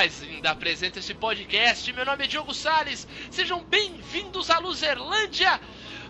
[0.00, 1.92] mais linda apresenta este podcast.
[1.92, 3.06] Meu nome é Diogo Salles.
[3.30, 5.60] Sejam bem-vindos à Luzerlândia,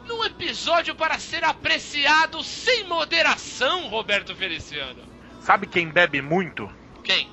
[0.06, 5.02] num episódio para ser apreciado sem moderação, Roberto Feliciano.
[5.40, 6.70] Sabe quem bebe muito?
[7.02, 7.28] Quem?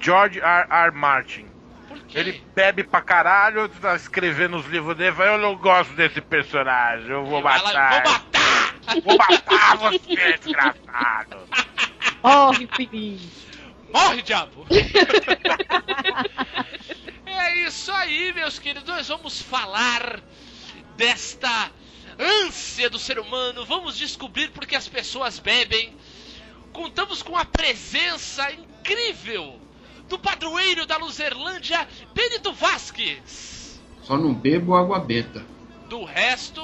[0.00, 0.66] George R.
[0.70, 0.92] R.
[0.92, 1.44] Martin.
[1.86, 2.18] Por quê?
[2.18, 7.10] Ele bebe pra caralho, tá escrevendo os livros dele, fala, eu não gosto desse personagem,
[7.10, 8.02] eu vou Ele vai lá, matar.
[8.02, 8.72] Vou matar!
[9.04, 11.36] Vou matar você, desgraçado.
[12.24, 13.51] Morre, feliz.
[13.92, 14.66] Morre, diabo!
[17.26, 18.88] é isso aí, meus queridos.
[18.88, 20.20] Nós vamos falar
[20.96, 21.70] desta
[22.18, 23.66] ânsia do ser humano.
[23.66, 25.94] Vamos descobrir por que as pessoas bebem.
[26.72, 29.60] Contamos com a presença incrível
[30.08, 33.80] do padroeiro da Luzerlândia, Benito Vasques.
[34.02, 35.44] Só não bebo água beta.
[35.88, 36.62] Do resto,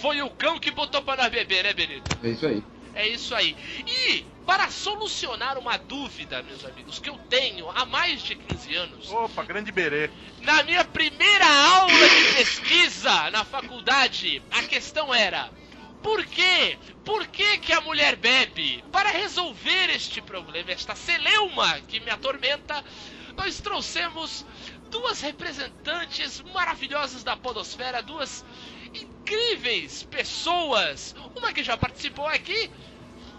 [0.00, 2.16] foi o cão que botou para nós beber, né, Benito?
[2.22, 2.62] É isso aí.
[2.94, 3.56] É isso aí.
[3.86, 9.10] E para solucionar uma dúvida, meus amigos, que eu tenho há mais de 15 anos,
[9.10, 10.08] Opa, grande berê.
[10.42, 15.50] na minha primeira aula de pesquisa na faculdade, a questão era:
[16.02, 16.78] por quê?
[17.04, 18.84] Por que, que a mulher bebe?
[18.92, 22.84] Para resolver este problema, esta celeuma que me atormenta,
[23.36, 24.46] nós trouxemos
[24.90, 28.44] duas representantes maravilhosas da Podosfera, duas
[28.94, 31.14] incríveis pessoas.
[31.36, 32.70] Uma que já participou aqui,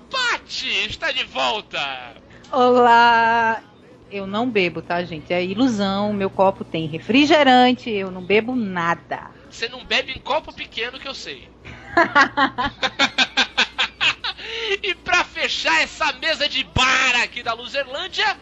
[0.10, 2.16] Pati, está de volta.
[2.52, 3.62] Olá!
[4.10, 5.34] Eu não bebo, tá, gente?
[5.34, 6.14] É ilusão.
[6.14, 7.90] Meu copo tem refrigerante.
[7.90, 9.32] Eu não bebo nada.
[9.50, 11.50] Você não bebe em copo pequeno que eu sei.
[14.82, 18.38] e pra fechar essa mesa de bar aqui da Luzerlândia,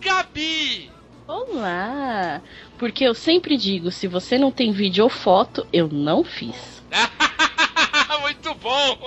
[0.00, 0.90] Gabi.
[1.26, 2.42] Olá!
[2.78, 6.82] Porque eu sempre digo, se você não tem vídeo ou foto, eu não fiz.
[8.20, 8.98] Muito bom!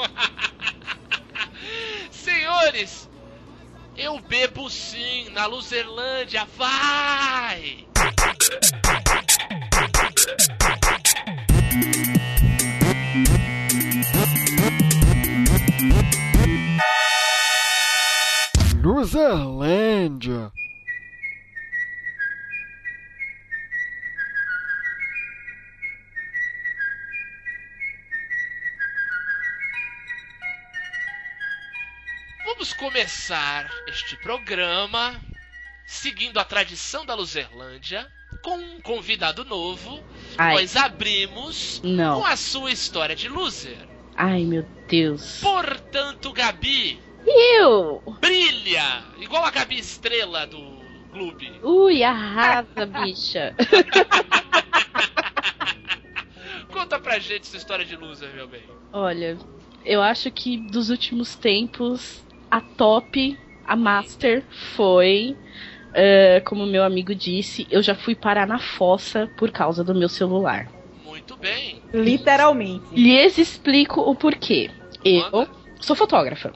[2.65, 3.07] Senhores,
[3.95, 7.85] eu bebo sim na Luzerlândia, vai!
[18.81, 20.51] Luzerlândia.
[32.57, 35.19] Vamos começar este programa
[35.85, 38.09] seguindo a tradição da Luzerlândia
[38.41, 40.01] com um convidado novo.
[40.37, 40.53] Ai.
[40.55, 42.21] Nós abrimos Não.
[42.21, 43.77] com a sua história de loser.
[44.15, 45.41] Ai, meu Deus.
[45.41, 48.01] Portanto, Gabi, Eu!
[48.21, 49.03] brilha!
[49.19, 50.79] Igual a Gabi Estrela do
[51.11, 51.59] clube.
[51.61, 53.53] Ui, arrasa, bicha.
[56.71, 58.63] Conta pra gente sua história de loser, meu bem.
[58.93, 59.37] Olha,
[59.83, 62.23] eu acho que dos últimos tempos,
[62.55, 64.43] a top, a master
[64.75, 65.35] foi.
[65.93, 70.09] eh, como meu amigo disse, eu já fui parar na fossa por causa do meu
[70.09, 70.69] celular.
[71.05, 71.81] Muito bem.
[71.93, 72.85] Literalmente.
[72.93, 74.69] Lhes explico o porquê.
[75.03, 75.49] Eu Manda.
[75.79, 76.53] sou fotógrafa.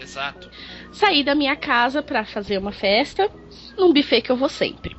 [0.00, 0.50] Exato.
[0.92, 3.30] Saí da minha casa pra fazer uma festa
[3.76, 4.96] num buffet que eu vou sempre.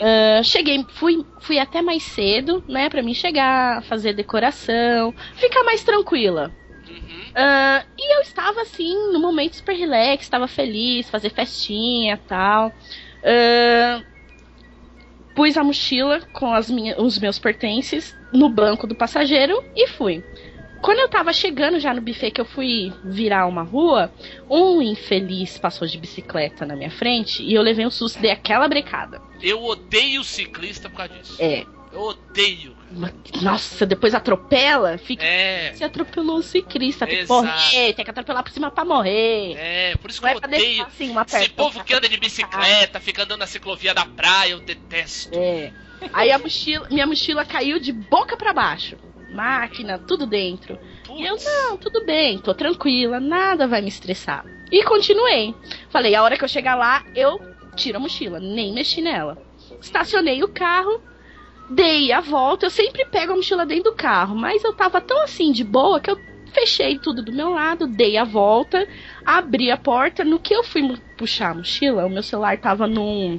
[0.00, 5.84] Ah, cheguei, fui, fui até mais cedo, né, Pra mim chegar, fazer decoração, ficar mais
[5.84, 6.50] tranquila.
[7.34, 12.72] Ah, e eu estava assim, no momento super relax, estava feliz, fazer festinha tal.
[13.24, 14.02] Ah,
[15.34, 20.22] pus a mochila com as minha, os meus pertences no banco do passageiro e fui.
[20.82, 24.10] Quando eu tava chegando já no buffet que eu fui virar uma rua,
[24.48, 28.66] um infeliz passou de bicicleta na minha frente e eu levei um susto, dei aquela
[28.66, 29.20] brecada.
[29.42, 31.36] Eu odeio ciclista por causa disso.
[31.38, 31.64] É.
[31.92, 32.76] Eu odeio.
[33.42, 35.24] Nossa, depois atropela, fica.
[35.24, 35.72] É.
[35.74, 37.44] Você atropelou o ciclista, tem que Exato.
[37.44, 39.54] morrer, tem que atropelar por cima pra morrer.
[39.56, 40.84] É, por isso que Não eu é odeio.
[40.86, 45.36] assim Esse povo que anda de bicicleta, fica andando na ciclovia da praia, eu detesto.
[45.36, 45.72] É.
[46.12, 48.96] Aí a mochila, minha mochila caiu de boca pra baixo.
[49.32, 50.78] Máquina, tudo dentro.
[51.16, 51.44] E eu, Putz.
[51.44, 54.44] não, tudo bem, tô tranquila, nada vai me estressar.
[54.72, 55.54] E continuei.
[55.90, 57.40] Falei, a hora que eu chegar lá, eu
[57.76, 59.38] tiro a mochila, nem mexi nela.
[59.80, 61.00] Estacionei o carro,
[61.70, 62.66] dei a volta.
[62.66, 66.00] Eu sempre pego a mochila dentro do carro, mas eu tava tão assim de boa
[66.00, 66.20] que eu
[66.52, 68.86] fechei tudo do meu lado, dei a volta,
[69.24, 70.24] abri a porta.
[70.24, 70.82] No que eu fui
[71.16, 73.38] puxar a mochila, o meu celular tava num,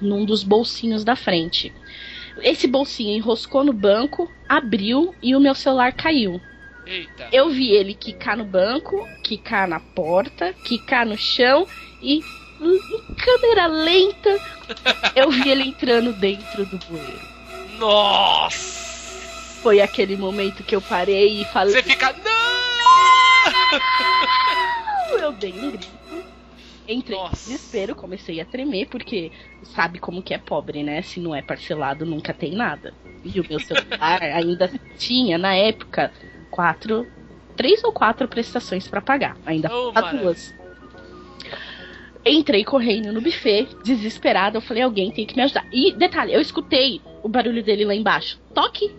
[0.00, 1.72] num dos bolsinhos da frente.
[2.40, 6.40] Esse bolsinho enroscou no banco, abriu e o meu celular caiu.
[6.86, 7.28] Eita.
[7.32, 11.66] Eu vi ele quicar no banco, quicar na porta, quicar no chão
[12.00, 12.22] e
[12.60, 14.40] em câmera lenta
[15.14, 17.27] eu vi ele entrando dentro do bueiro.
[17.78, 18.78] Nossa!
[19.62, 22.12] Foi aquele momento que eu parei e falei, Você fica.
[22.12, 22.38] Não!
[25.20, 25.98] eu dei um grito.
[26.86, 27.50] Entrei Nossa.
[27.50, 29.30] em desespero, comecei a tremer, porque
[29.74, 31.02] sabe como que é pobre, né?
[31.02, 32.94] Se não é parcelado, nunca tem nada.
[33.24, 36.10] E o meu celular ainda tinha, na época,
[36.50, 37.06] quatro,
[37.56, 39.36] três ou quatro prestações pra pagar.
[39.44, 40.54] Ainda Oh, duas.
[42.24, 44.56] Entrei correndo no buffet, desesperada.
[44.56, 45.66] Eu falei, alguém tem que me ajudar.
[45.70, 48.38] E detalhe, eu escutei o barulho dele lá embaixo.
[48.54, 48.90] Toque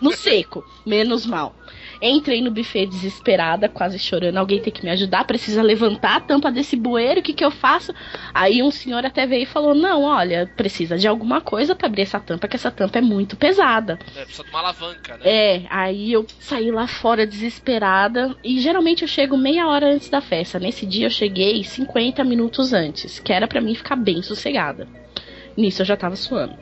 [0.00, 1.54] no seco, menos mal.
[2.00, 4.38] Entrei no buffet desesperada, quase chorando.
[4.38, 7.50] Alguém tem que me ajudar, precisa levantar a tampa desse bueiro, o que, que eu
[7.50, 7.92] faço?
[8.32, 12.02] Aí um senhor até veio e falou: Não, olha, precisa de alguma coisa pra abrir
[12.02, 13.98] essa tampa, que essa tampa é muito pesada.
[14.16, 15.22] É, precisa de uma alavanca, né?
[15.24, 18.34] É, aí eu saí lá fora desesperada.
[18.42, 20.58] E geralmente eu chego meia hora antes da festa.
[20.58, 24.99] Nesse dia eu cheguei 50 minutos antes, que era pra mim ficar bem sossegada.
[25.60, 26.56] Nisso eu já tava suando.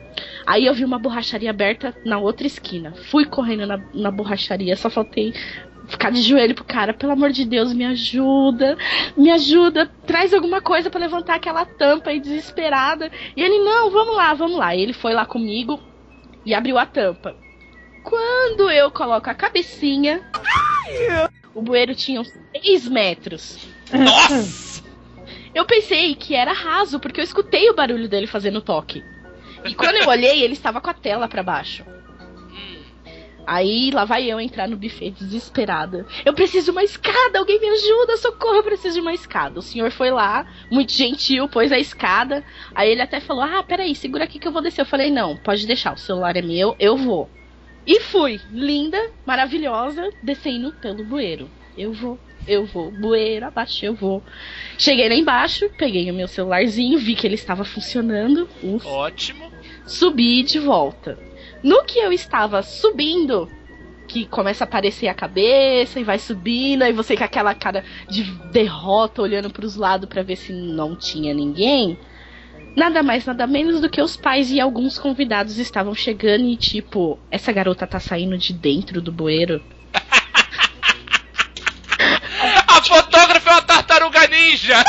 [0.45, 2.93] Aí eu vi uma borracharia aberta na outra esquina.
[3.09, 5.33] Fui correndo na, na borracharia, só faltei
[5.87, 6.93] ficar de joelho pro cara.
[6.93, 8.77] Pelo amor de Deus, me ajuda,
[9.15, 13.09] me ajuda, traz alguma coisa pra levantar aquela tampa aí desesperada.
[13.37, 14.75] E ele, não, vamos lá, vamos lá.
[14.75, 15.79] E ele foi lá comigo
[16.45, 17.35] e abriu a tampa.
[18.03, 20.21] Quando eu coloco a cabecinha,
[21.55, 23.67] o bueiro tinha uns 3 metros.
[23.93, 24.78] Nossa!
[25.53, 29.03] Eu pensei que era raso, porque eu escutei o barulho dele fazendo toque.
[29.65, 31.83] E quando eu olhei, ele estava com a tela pra baixo.
[33.49, 36.05] Aí lá vai eu entrar no buffet desesperada.
[36.23, 39.57] Eu preciso de uma escada, alguém me ajuda, socorro, eu preciso de uma escada.
[39.57, 42.43] O senhor foi lá, muito gentil, pôs a escada.
[42.75, 44.81] Aí ele até falou: Ah, peraí, segura aqui que eu vou descer.
[44.81, 47.27] Eu falei: Não, pode deixar, o celular é meu, eu vou.
[47.87, 51.49] E fui, linda, maravilhosa, descendo pelo bueiro.
[51.75, 54.23] Eu vou, eu vou, bueiro abaixo, eu vou.
[54.77, 58.49] Cheguei lá embaixo, peguei o meu celularzinho, vi que ele estava funcionando.
[58.63, 59.51] Ufa ótimo.
[59.85, 61.17] subi de volta.
[61.63, 63.49] No que eu estava subindo,
[64.07, 68.23] que começa a aparecer a cabeça e vai subindo, aí você com aquela cara de
[68.51, 71.97] derrota olhando para os lados para ver se não tinha ninguém.
[72.75, 77.19] Nada mais, nada menos do que os pais e alguns convidados estavam chegando e tipo,
[77.29, 79.61] essa garota tá saindo de dentro do bueiro.
[82.79, 84.75] A fotógrafa é uma tartaruga ninja!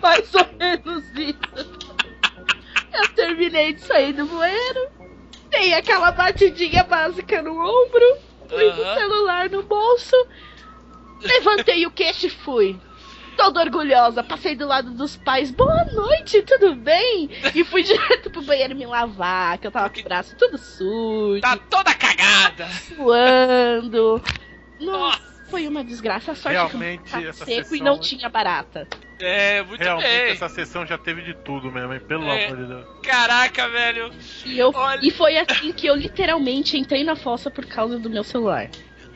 [0.00, 1.76] Mais ou menos isso.
[2.94, 4.88] Eu terminei de sair do bueiro,
[5.50, 8.16] dei aquela batidinha básica no ombro,
[8.48, 10.14] fui com o celular no bolso,
[11.20, 12.78] levantei o queixo e fui.
[13.36, 17.28] Toda orgulhosa, passei do lado dos pais, boa noite, tudo bem?
[17.56, 21.40] E fui direto pro banheiro me lavar, que eu tava com o braço tudo sujo,
[21.42, 22.68] Tá toda cagada!
[22.94, 24.22] suando.
[24.78, 26.32] Nossa, foi uma desgraça.
[26.32, 28.86] A sorte Realmente, que essa seco e sessão- não tinha barata.
[29.18, 30.32] É, muito Realmente, bem.
[30.32, 32.00] essa sessão já teve de tudo mesmo, hein?
[32.06, 32.44] Pelo É.
[32.46, 32.86] amor de Deus.
[33.02, 34.12] Caraca, velho.
[34.44, 35.00] E, eu, Olha.
[35.02, 38.68] e foi assim que eu literalmente entrei na fossa por causa do meu celular.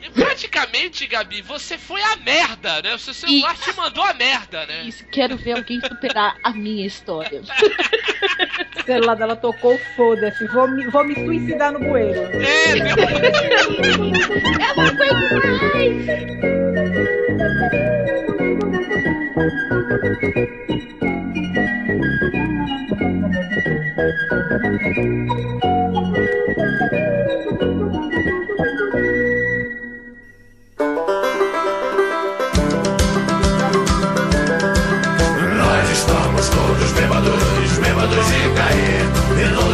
[0.03, 2.95] E Praticamente, Gabi, você foi a merda, né?
[2.95, 4.81] O seu celular te mandou a merda, né?
[4.85, 7.41] Isso, quero ver alguém superar a minha história.
[8.91, 10.45] Celular dela tocou, foda-se.
[10.47, 12.19] Vou me, vou me suicidar no bueiro.
[12.33, 12.97] É, meu...
[14.97, 15.61] Eu não aguento
[25.61, 25.70] mais!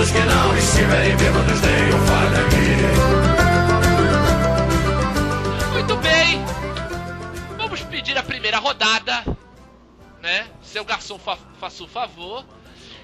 [0.07, 2.77] Todos que não estiverem bêbados, tenham farda aqui.
[5.73, 6.45] Muito bem.
[7.57, 9.25] Vamos pedir a primeira rodada,
[10.21, 10.47] né?
[10.61, 12.45] Seu garçom fa faça o favor.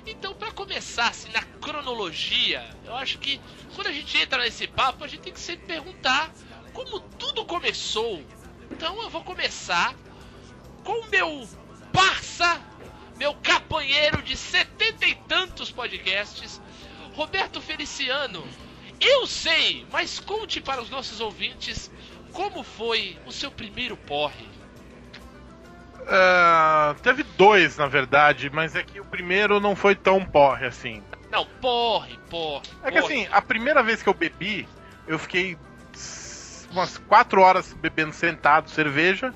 [0.06, 3.42] Então, pra começar assim na cronologia, eu acho que
[3.76, 6.32] quando a gente entra nesse papo, a gente tem que sempre perguntar
[6.72, 8.24] como tudo começou.
[8.72, 9.94] Então, eu vou começar
[10.84, 11.48] com o meu
[11.92, 12.62] parça,
[13.18, 16.62] meu companheiro de setenta e tantos podcasts,
[17.14, 18.44] Roberto Feliciano.
[19.00, 21.92] Eu sei, mas conte para os nossos ouvintes
[22.32, 24.48] como foi o seu primeiro porre.
[26.08, 31.02] Ah, teve dois, na verdade, mas é que o primeiro não foi tão porre assim.
[31.32, 32.64] Não, porre, porre.
[32.84, 33.14] É que porre.
[33.14, 34.68] assim, a primeira vez que eu bebi,
[35.08, 35.58] eu fiquei
[36.72, 39.34] umas quatro horas bebendo sentado cerveja.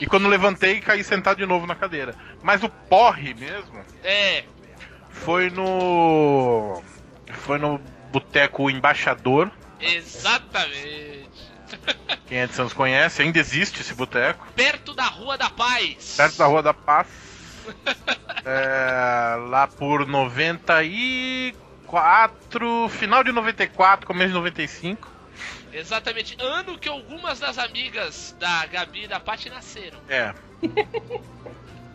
[0.00, 2.14] E quando levantei, caí sentado de novo na cadeira.
[2.42, 4.44] Mas o porre mesmo É,
[5.10, 6.80] foi no.
[7.32, 7.78] Foi no
[8.10, 9.50] Boteco Embaixador.
[9.80, 11.28] exatamente.
[12.26, 14.46] Quem é de Santos conhece, ainda existe esse boteco.
[14.56, 16.14] Perto da Rua da Paz.
[16.16, 17.06] Perto da Rua da Paz.
[18.44, 22.88] É, lá por 94.
[22.88, 25.10] Final de 94, começo de 95.
[25.72, 29.98] Exatamente, ano que algumas das amigas da Gabi e da Paty nasceram.
[30.08, 30.32] É.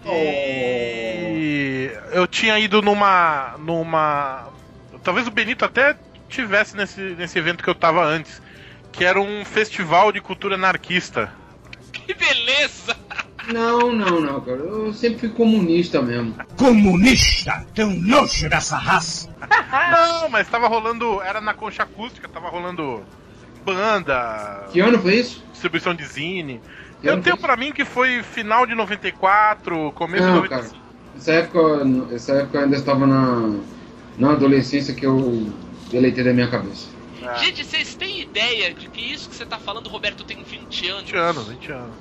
[0.05, 3.55] E eu tinha ido numa.
[3.59, 4.49] numa.
[5.03, 5.95] Talvez o Benito até
[6.29, 8.41] tivesse nesse, nesse evento que eu tava antes.
[8.91, 11.31] Que era um festival de cultura anarquista.
[11.91, 12.95] Que beleza!
[13.51, 14.57] Não, não, não, cara.
[14.57, 16.36] Eu sempre fui comunista mesmo.
[16.57, 17.65] Comunista!
[17.74, 19.29] Tenho nojo dessa raça!
[19.91, 21.22] Não, mas tava rolando.
[21.22, 23.03] Era na concha acústica, tava rolando
[23.65, 25.43] banda, Que ano foi isso?
[25.51, 26.62] distribuição de zine.
[27.01, 30.62] Que Eu tenho pra mim que foi final de 94, começo Não, de cara.
[30.63, 30.83] 95.
[31.17, 33.55] Essa época, essa época eu ainda estava na,
[34.17, 35.51] na adolescência que eu
[35.89, 36.89] deletei da minha cabeça.
[37.22, 40.88] É, Gente, vocês têm ideia de que isso que você tá falando, Roberto, tem 20
[40.89, 41.03] anos?
[41.03, 41.96] 20 anos, 20 anos.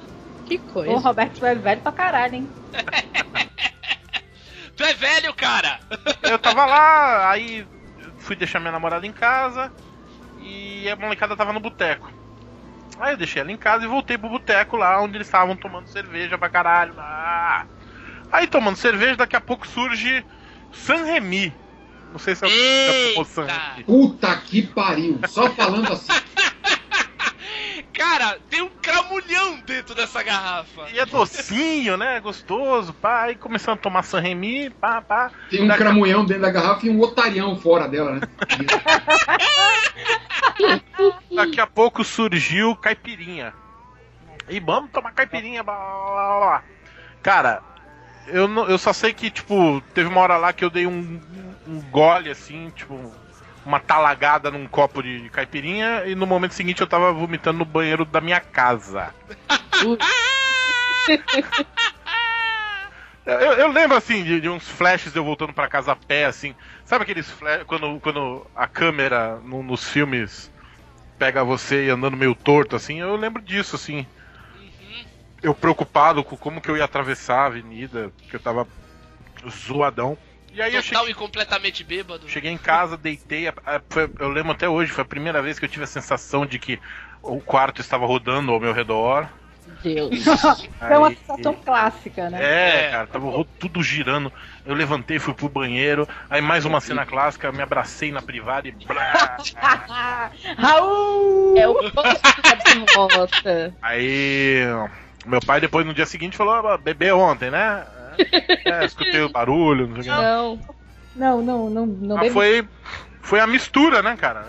[0.47, 0.99] Que Ô, coisa.
[0.99, 2.49] Roberto, tu é velho pra caralho, hein?
[4.75, 5.79] Tu é velho, cara!
[6.23, 7.67] Eu tava lá, aí
[8.19, 9.71] fui deixar minha namorada em casa
[10.41, 12.11] e a molecada tava no boteco.
[12.99, 15.89] Aí eu deixei ela em casa e voltei pro boteco lá onde eles estavam tomando
[15.89, 16.95] cerveja pra caralho.
[16.99, 17.67] Ah.
[18.31, 20.25] Aí tomando cerveja, daqui a pouco surge
[20.73, 21.53] San Remi.
[22.13, 23.53] Não sei se tomou San Eita!
[23.73, 23.85] Remi.
[23.85, 25.19] Puta que pariu!
[25.29, 26.13] Só falando assim.
[27.95, 30.89] Cara, tem um cramulhão dentro dessa garrafa.
[30.93, 32.21] E é docinho, né?
[32.21, 33.23] Gostoso, pá.
[33.23, 35.31] Aí começando a tomar San Remi, pá, pá.
[35.51, 38.21] Tem um Daqui a- cramunhão dentro da garrafa e um otarião fora dela, né?
[41.35, 43.53] Daqui a pouco surgiu caipirinha.
[44.49, 46.63] E vamos tomar caipirinha, blá blá blá blá.
[47.23, 47.63] Cara,
[48.27, 51.21] eu, não- eu só sei que, tipo, teve uma hora lá que eu dei um,
[51.67, 53.13] um gole assim, tipo,
[53.65, 57.65] uma talagada num copo de, de caipirinha e no momento seguinte eu tava vomitando no
[57.65, 59.13] banheiro da minha casa.
[63.25, 66.55] Eu, eu lembro assim de, de uns flashes eu voltando pra casa a pé, assim.
[66.85, 70.51] Sabe aqueles flashes quando, quando a câmera no- nos filmes
[71.19, 73.01] pega você e andando meio torto, assim?
[73.01, 74.07] Eu lembro disso, assim.
[75.43, 78.67] Eu preocupado com como que eu ia atravessar a avenida, que eu tava
[79.51, 80.17] zoadão.
[80.55, 82.29] E aí eu Total cheguei, e completamente bêbado.
[82.29, 83.49] cheguei em casa, deitei.
[83.49, 85.87] a- a- foi- eu lembro até hoje, foi a primeira vez que eu tive a
[85.87, 86.79] sensação de que
[87.23, 89.27] o quarto estava rodando ao meu redor.
[89.83, 90.11] Deus.
[90.81, 92.39] É uma Aí- situação clássica, né?
[92.43, 92.91] É, É.
[92.91, 94.31] cara, tava tudo girando.
[94.67, 96.07] Eu levantei, fui pro banheiro.
[96.29, 98.75] Aí mais uma cena clássica, me abracei na privada e.
[100.59, 101.55] Raul!
[101.57, 101.91] É o que
[102.95, 103.75] volta.
[103.81, 104.63] Aí.
[105.27, 107.87] Meu pai depois no dia seguinte falou: "Ah, bebeu ontem, né?
[108.65, 110.21] É, escutei o barulho, não sei o que.
[110.21, 110.59] Não.
[111.15, 112.67] Não, não, não, não Mas foi.
[113.21, 114.45] Foi a mistura, né, cara?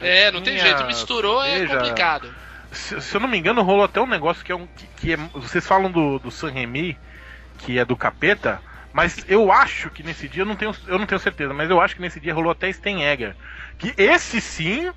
[0.00, 2.32] É, É, não tem jeito, misturou, é complicado.
[2.72, 4.66] se, se eu não me engano, rolou até um negócio que é um.
[4.66, 6.96] Que, que é- vocês falam do, do San Remi,
[7.58, 8.60] que é do capeta,
[8.92, 11.80] mas eu acho que nesse dia, eu não tenho, eu não tenho certeza, mas eu
[11.80, 13.36] acho que nesse dia rolou até Stenegger.
[13.78, 14.90] Que esse sim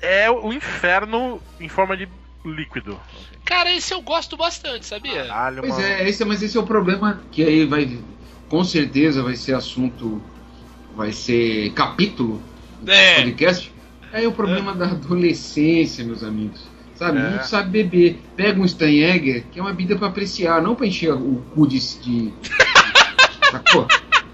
[0.00, 2.08] é o inferno em forma de
[2.52, 2.98] líquido.
[3.44, 5.24] Cara, esse eu gosto bastante, sabia?
[5.26, 5.84] Caralho, Pois mano.
[5.86, 7.98] é, esse, mas esse é o problema que aí vai.
[8.48, 10.20] Com certeza vai ser assunto.
[10.96, 12.42] Vai ser capítulo
[12.82, 13.16] do É.
[13.16, 13.72] podcast.
[14.12, 16.66] É o problema da adolescência, meus amigos.
[16.94, 17.18] Sabe?
[17.18, 17.30] É.
[17.30, 18.18] Não sabe beber.
[18.36, 21.78] Pega um Steinegger, que é uma bebida pra apreciar, não pra encher o cu de.
[22.00, 22.32] de...
[23.50, 23.86] Sacou?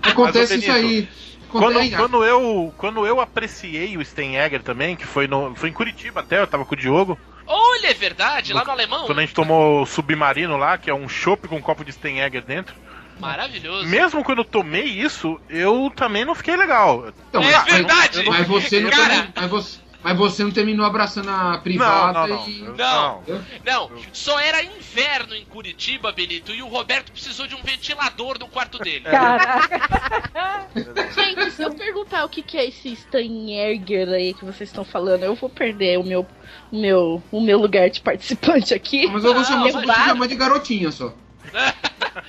[0.03, 1.09] Acontece isso aí.
[1.51, 6.21] Quando, quando, eu, quando eu apreciei o Stenegger também, que foi, no, foi em Curitiba
[6.21, 7.17] até, eu tava com o Diogo,
[7.47, 9.07] Olha, é verdade, lá no alemão.
[9.07, 11.93] quando a gente tomou o Submarino lá, que é um chopp com um copo de
[11.93, 12.75] Stenegger dentro.
[13.21, 13.87] Maravilhoso.
[13.87, 17.13] Mesmo quando eu tomei isso, eu também não fiquei legal.
[17.29, 18.25] Então, É mas- verdade!
[18.29, 19.03] Mas você não, Cara.
[19.09, 22.49] terminou, mas você, mas você não terminou abraçando a privada não, não, não.
[22.49, 22.63] e.
[22.77, 23.23] Não.
[23.27, 28.39] Eu- Não, só era inverno em Curitiba, Benito, e o Roberto precisou de um ventilador
[28.39, 29.01] no quarto dele.
[29.05, 30.69] Caraca.
[31.15, 35.23] Gente, se eu perguntar o que, que é esse Steinberger aí que vocês estão falando,
[35.25, 36.27] eu vou perder o meu,
[36.71, 39.07] o meu, o meu lugar de participante aqui.
[39.07, 39.71] Mas eu vou chamar,
[40.07, 41.15] chamar de garotinha só.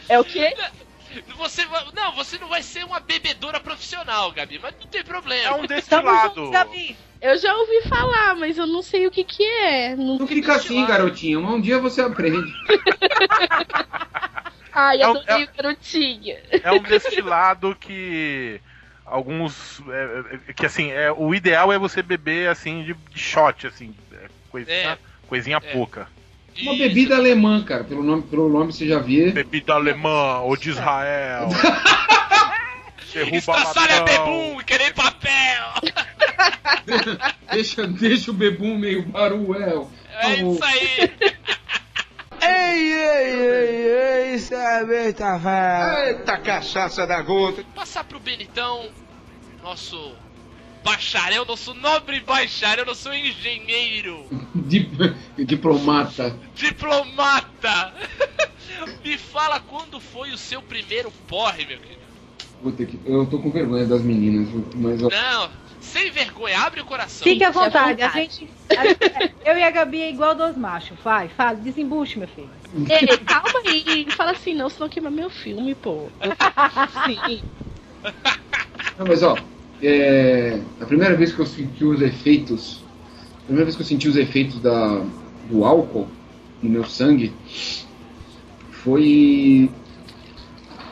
[0.08, 0.54] É o quê?
[1.38, 5.50] Você vai- não, você não vai ser uma bebedora profissional, Gabi, mas não tem problema.
[5.50, 6.50] É um destilado.
[6.52, 6.96] Gabi.
[7.22, 9.96] Eu já ouvi falar, mas eu não sei o que que é.
[9.96, 11.40] Não Não fica assim, garotinha.
[11.40, 12.52] Um dia você aprende.
[14.74, 16.38] Ai, É um- adorei é- o garotinha.
[16.64, 18.60] É um destilado que
[19.06, 23.68] alguns é, é, que assim é o ideal é você beber assim de, de shot
[23.68, 24.98] assim é, coisinha, É.
[25.28, 25.72] coisinha É.
[25.72, 26.08] pouca
[26.62, 26.78] Uma Isso.
[26.84, 27.84] bebida alemã, cara.
[27.84, 29.32] Pelo nome, pelo nome você já vê.
[29.32, 31.50] bebida alemã ou de Israel
[33.14, 34.26] Estraçalha ladrão.
[34.26, 35.66] bebum, querer papel.
[37.52, 39.90] Deixa, deixa o bebum meio baruel.
[40.20, 41.12] É isso aí.
[42.42, 46.08] Ei, ei, ei, ei, cerveja, velho.
[46.10, 47.64] Eita cachaça da gota.
[47.74, 48.88] Passar pro Benitão,
[49.64, 50.14] nosso
[50.86, 56.40] bacharel, não sou nobre bacharel, não sou engenheiro, Dip- diplomata.
[56.54, 57.94] diplomata.
[59.04, 62.06] Me fala quando foi o seu primeiro porre, meu querido.
[62.62, 63.00] Puta que.
[63.06, 67.24] Eu tô com vergonha das meninas, mas Não, sem vergonha, abre o coração.
[67.28, 68.02] Fique à vontade.
[68.02, 70.98] A gente, a- eu e a Gabi é igual dois machos.
[71.04, 72.50] Vai, fala, desembuche, meu filho.
[72.90, 74.08] Ei, calma aí.
[74.12, 76.10] Fala assim, não, senão queima meu filme, pô.
[77.06, 77.44] Sim.
[78.98, 79.36] Não, mas ó,
[79.86, 82.84] é, a primeira vez que eu senti os efeitos,
[83.44, 85.06] a primeira vez que eu senti os efeitos da,
[85.50, 86.08] do álcool
[86.62, 87.32] no meu sangue
[88.72, 89.70] foi.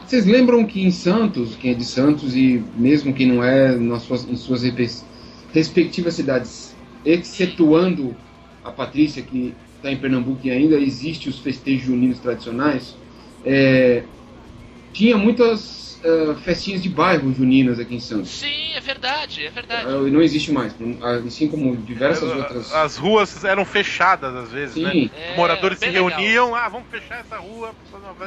[0.06, 4.04] Vocês lembram que em Santos, quem é de Santos e mesmo quem não é, nas
[4.04, 4.62] suas, em suas
[5.52, 8.16] respectivas cidades, excetuando
[8.64, 12.96] a Patrícia, que está em Pernambuco e ainda existe os festejos juninos tradicionais,
[13.44, 14.04] é,
[14.94, 18.30] tinha muitas eh, festinhas de bairro juninas aqui em Santos.
[18.32, 19.88] Sim, é verdade, é verdade.
[19.90, 20.76] Eh, não existe mais,
[21.26, 22.72] assim como diversas outras.
[22.74, 24.92] As ruas eram fechadas às vezes, né?
[24.92, 26.20] Sim, É, Os moradores se bem legal.
[26.20, 27.74] reuniam, ah, vamos fechar essa rua.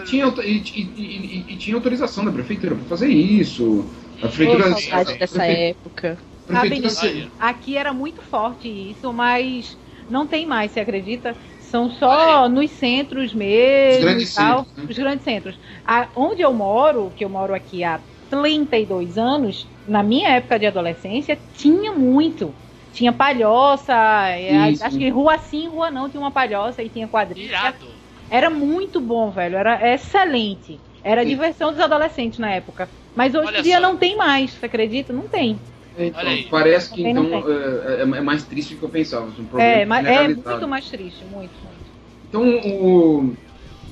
[0.04, 3.84] tinha, auto- e, e- e- e tinha autorização da prefeitura para fazer isso.
[4.22, 6.18] A prefeitura, Ô, saudade dessa prefe- época.
[6.46, 7.30] prefeitura Ah, se- Aí.
[7.38, 9.76] Aqui era muito forte isso, mas
[10.08, 11.36] não tem mais, você acredita?
[11.76, 14.66] São só nos centros mesmo Os grandes e tal.
[14.66, 14.88] centros, né?
[14.88, 15.58] Os grandes centros.
[15.84, 20.66] A- onde eu moro, que eu moro aqui há 32 anos, na minha época de
[20.66, 22.56] adolescência, tinha muito.
[22.90, 24.82] Tinha palhoça, é, Isso.
[24.82, 27.50] acho que rua sim, rua não, tinha uma palhoça e tinha quadrilha.
[27.50, 27.86] Irado.
[28.30, 29.56] Era muito bom, velho.
[29.56, 30.82] Era excelente.
[31.02, 32.90] Era a diversão dos adolescentes na época.
[33.14, 33.80] Mas hoje em dia só.
[33.80, 35.12] não tem mais, você acredita?
[35.12, 35.62] Não tem.
[35.98, 36.50] Então, Olha aí.
[36.50, 39.26] parece que então é, é- é mais triste do que eu pensava.
[39.26, 41.90] Um problema É, mas é muito mais triste, muito, muito.
[42.28, 43.34] Então o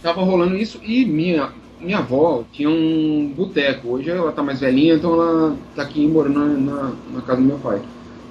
[0.03, 3.89] tava rolando isso e minha minha avó tinha um boteco.
[3.91, 7.47] Hoje ela tá mais velhinha, então ela tá aqui morando na, na, na casa do
[7.47, 7.83] meu pai.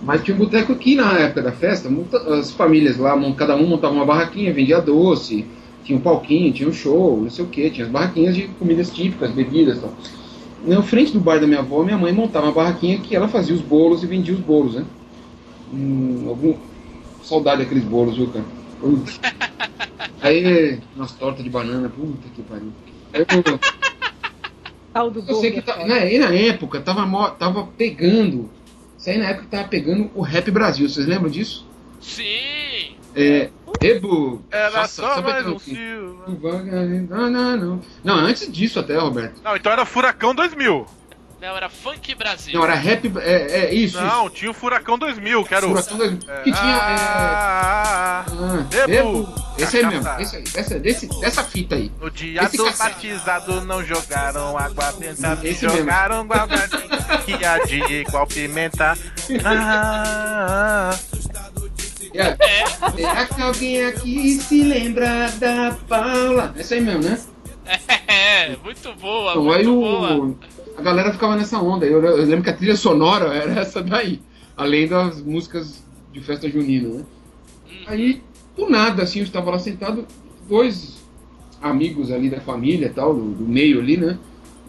[0.02, 3.68] Mas tinha um boteco aqui na época da festa, muita- as famílias lá, cada um
[3.68, 5.52] montava uma barraquinha, vendia doce,
[5.84, 8.92] tinha um palquinho, tinha um show, não sei o que, tinha as barraquinhas de comidas
[8.92, 9.98] típicas, bebidas e tal.
[10.66, 13.54] Na frente do bar da minha avó, minha mãe montava uma barraquinha que ela fazia
[13.54, 14.86] os bolos e vendia os bolos, né?
[15.74, 16.56] Hum, algum...
[17.22, 18.46] Saudade daqueles bolos, viu, cara?
[20.22, 22.72] Aí, umas tortas de banana, puta que pariu.
[23.14, 23.26] Eu,
[24.94, 28.50] Tal do eu sei que tá, né, e na época tava, mo- tava pegando.
[28.98, 31.66] Isso aí na época tava pegando o Rap Brasil, vocês lembram disso?
[32.00, 32.96] Sim.
[33.16, 33.50] É.
[33.84, 34.42] Ebo!
[34.52, 36.64] Era só sabe mais um Silva.
[37.10, 37.82] Não, não, não.
[38.04, 39.42] Não, antes disso até, Roberto.
[39.44, 40.86] Não, então era Furacão 2000.
[41.42, 42.54] Não, era Funk Brasil.
[42.54, 43.12] Não, era rap.
[43.18, 44.00] É, é isso.
[44.02, 45.76] Não, tinha o Furacão 2000, que era isso.
[45.76, 45.84] o.
[45.84, 46.72] Furacão dois- É, Que tinha.
[46.72, 48.26] é, ah, ah, ah.
[48.30, 49.62] ah.
[49.62, 50.10] Esse aí mesmo.
[50.22, 50.44] Esse aí.
[50.56, 51.92] Essa, desse, dessa fita aí.
[52.00, 55.78] No dia Esse do caça- batizado não jogaram água benta, Esse mesmo.
[55.80, 56.88] jogaram guardadinho,
[57.26, 58.98] que a de igual pimenta.
[59.44, 61.50] Ah, ah,
[62.14, 62.36] É.
[62.96, 66.54] Será que alguém aqui se lembra da Paula?
[66.58, 67.20] Essa aí mesmo, né?
[68.08, 70.18] É, muito boa, Então, muito aí boa.
[70.18, 70.38] o,
[70.78, 71.86] a galera ficava nessa onda.
[71.86, 74.22] Eu, eu lembro que a trilha sonora era essa daí.
[74.56, 77.04] Além das músicas de festa junina, né?
[77.88, 78.22] Aí,
[78.56, 80.06] do nada, assim, eu estava lá sentado,
[80.48, 81.04] dois
[81.62, 84.18] amigos ali da família tal, do, do meio ali, né?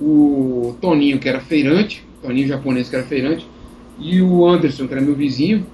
[0.00, 3.46] O Toninho, que era feirante, Toninho japonês que era feirante,
[3.98, 5.66] e o Anderson, que era meu vizinho.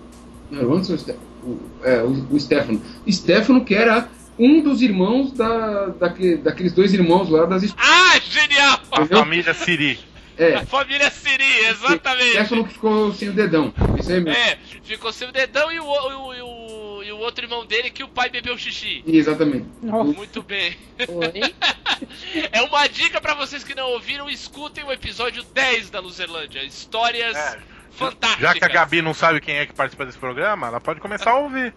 [0.51, 2.81] Não, o Anderson o é, o, o Stefano.
[3.11, 8.81] Stefano, que era um dos irmãos da, daque- daqueles dois irmãos lá das Ah, genial!
[8.93, 9.19] a Entendeu?
[9.19, 9.99] família Siri.
[10.39, 12.31] É, A família Siri, exatamente.
[12.31, 13.75] Stefano que ficou sem o dedão.
[13.99, 14.31] Isso aí mesmo.
[14.41, 17.91] É, ficou sem o dedão e o, o- e o- e o outro irmão dele
[17.91, 19.03] que o pai bebeu xixi.
[19.07, 19.67] Exatamente.
[19.83, 20.13] Nossa.
[20.13, 20.77] Muito bem.
[21.09, 21.53] Oi?
[22.53, 26.63] É uma dica pra vocês que não ouviram, escutem o episódio 10 da Luzerlândia.
[26.65, 27.59] Histórias É,
[27.91, 28.41] fantásticas.
[28.41, 31.31] Já que a Gabi não sabe quem é que participa desse programa, ela pode começar
[31.31, 31.73] a ouvir.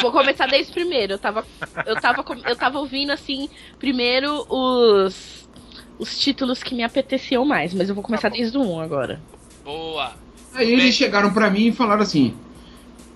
[0.00, 1.14] Vou começar desde primeiro.
[1.14, 1.44] Eu tava,
[1.86, 5.44] eu tava, eu tava ouvindo assim, primeiro os
[5.98, 9.20] os títulos que me apeteciam mais, mas eu vou começar desde o 1 agora.
[9.64, 10.12] Boa.
[10.54, 10.74] Aí Bem.
[10.80, 12.34] eles chegaram pra mim e falaram assim: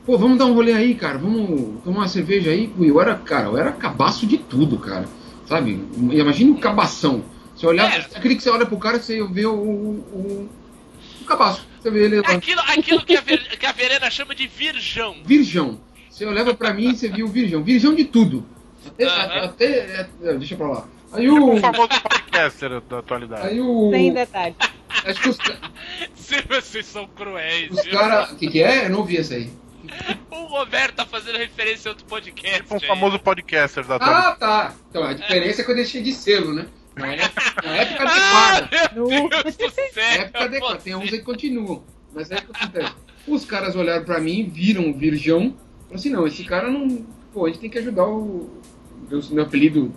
[0.07, 1.19] Pô, vamos dar um rolê aí, cara.
[1.19, 2.73] Vamos tomar uma cerveja aí.
[2.79, 5.07] E eu era, cara, eu era cabaço de tudo, cara.
[5.47, 5.85] Sabe?
[5.97, 7.23] Imagina um cabação.
[7.55, 7.99] Você olhar, É.
[8.17, 10.49] aquele que você olha pro cara e você vê o, o
[11.29, 11.67] cabaço.
[11.81, 12.29] Você vê ele lá.
[12.31, 15.17] Aquilo, aquilo que, a Ver- que a Verena chama de virgão.
[15.25, 15.81] Virgão.
[16.11, 17.63] Você olhava pra mim e você viu o virgão.
[17.63, 18.45] Virgão de tudo.
[18.87, 19.05] Até.
[19.05, 19.45] Aham.
[19.45, 20.89] até é, é, deixa pra lá.
[21.13, 21.55] Aí o.
[21.55, 23.47] O famoso podcaster da atualidade.
[23.49, 23.91] Aí o.
[23.93, 24.55] Sem detalhe.
[25.05, 25.39] Acho que os,
[26.15, 27.71] Se vocês são cruéis.
[27.71, 28.33] os caras.
[28.33, 28.87] O que, que é?
[28.87, 29.51] Eu não ouvi essa aí.
[30.31, 32.63] O Roberto tá fazendo referência a outro podcast.
[32.63, 32.87] Tipo um aí.
[32.87, 34.27] famoso podcaster da atualidade.
[34.29, 34.75] Ah, tá.
[34.91, 36.67] Então a diferença é que eu deixei de selo, né?
[36.99, 38.91] Na época, na época Ah, adequada.
[38.95, 40.21] meu Deus do Na céu.
[40.23, 40.77] época adequada.
[40.79, 41.83] Tem uns aí que continuam.
[42.15, 42.93] Mas aí o que acontece?
[43.27, 47.05] Os caras olharam pra mim, viram o virgão, falaram assim, não, esse cara não.
[47.33, 48.49] Pô, a gente tem que ajudar o.
[49.11, 49.93] Meu, meu apelido.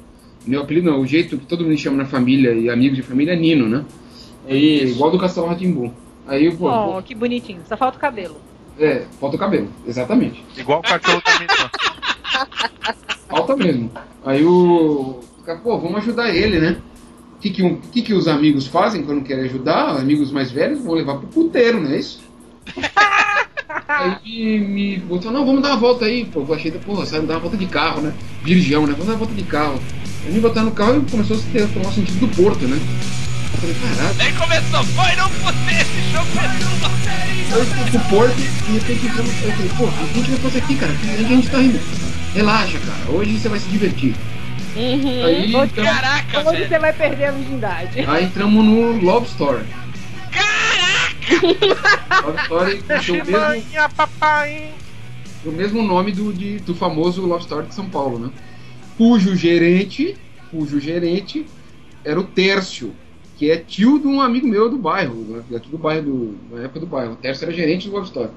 [0.46, 3.04] Meu apelido não, o jeito que todo mundo me chama na família e amigos de
[3.04, 3.86] família é Nino, né?
[4.48, 5.94] Aí, igual do Castelo Ratimbu.
[6.28, 7.62] Aí, pô, Oh, pô, que bonitinho.
[7.68, 8.36] Só falta o cabelo.
[8.80, 10.44] é, falta o cabelo, exatamente.
[10.58, 11.70] Igual o cachorro minha irmã.
[13.30, 13.92] Falta mesmo.
[14.26, 15.20] Aí o.
[15.38, 16.78] os caras, Pô, vamos ajudar ele, né?
[17.42, 19.98] O que, que, um- que, que os amigos fazem quando querem ajudar?
[19.98, 22.22] Amigos mais velhos vão levar pro puteiro, não é isso?
[23.90, 26.24] aí me botou, não, vamos dar uma volta aí.
[26.26, 28.14] Pô, eu achei, porra, sai dar uma volta de carro, né?
[28.44, 28.92] Virgão, né?
[28.92, 29.80] Vamos dar uma volta de carro.
[30.24, 32.78] Aí me botaram no carro e começou a ter, tomar sentido do porto, né?
[32.78, 34.16] Eu falei, caralho.
[34.20, 36.26] Aí começou, foi no puteiro, show
[37.54, 39.32] Aí eu fui pro porto e de repente entramos.
[39.44, 40.92] Eu falei, pô, o que a gente vai fazer aqui, cara?
[40.94, 41.80] A gente tá indo?
[42.36, 43.18] Relaxa, cara.
[43.18, 44.14] Hoje você vai se divertir.
[44.76, 45.26] Uhum.
[45.26, 46.68] Aí, entramos, Caraca, Hoje velho.
[46.70, 48.00] você vai perder a virgindade.
[48.08, 49.66] aí entramos no Love Story.
[50.32, 52.28] Caraca!
[52.28, 54.70] Love Story com o mesmo, papai.
[55.46, 58.30] o mesmo nome do, de- do famoso Love Story de São Paulo, né?
[58.98, 60.16] Cujo gerente,
[60.50, 61.46] cujo gerente
[62.06, 62.94] era o Tércio,
[63.38, 65.58] que é tio de um amigo meu do bairro, né?
[65.58, 67.14] aqui do bairro, do, na época do bairro.
[67.14, 68.30] O Tércio era gerente do Love Story.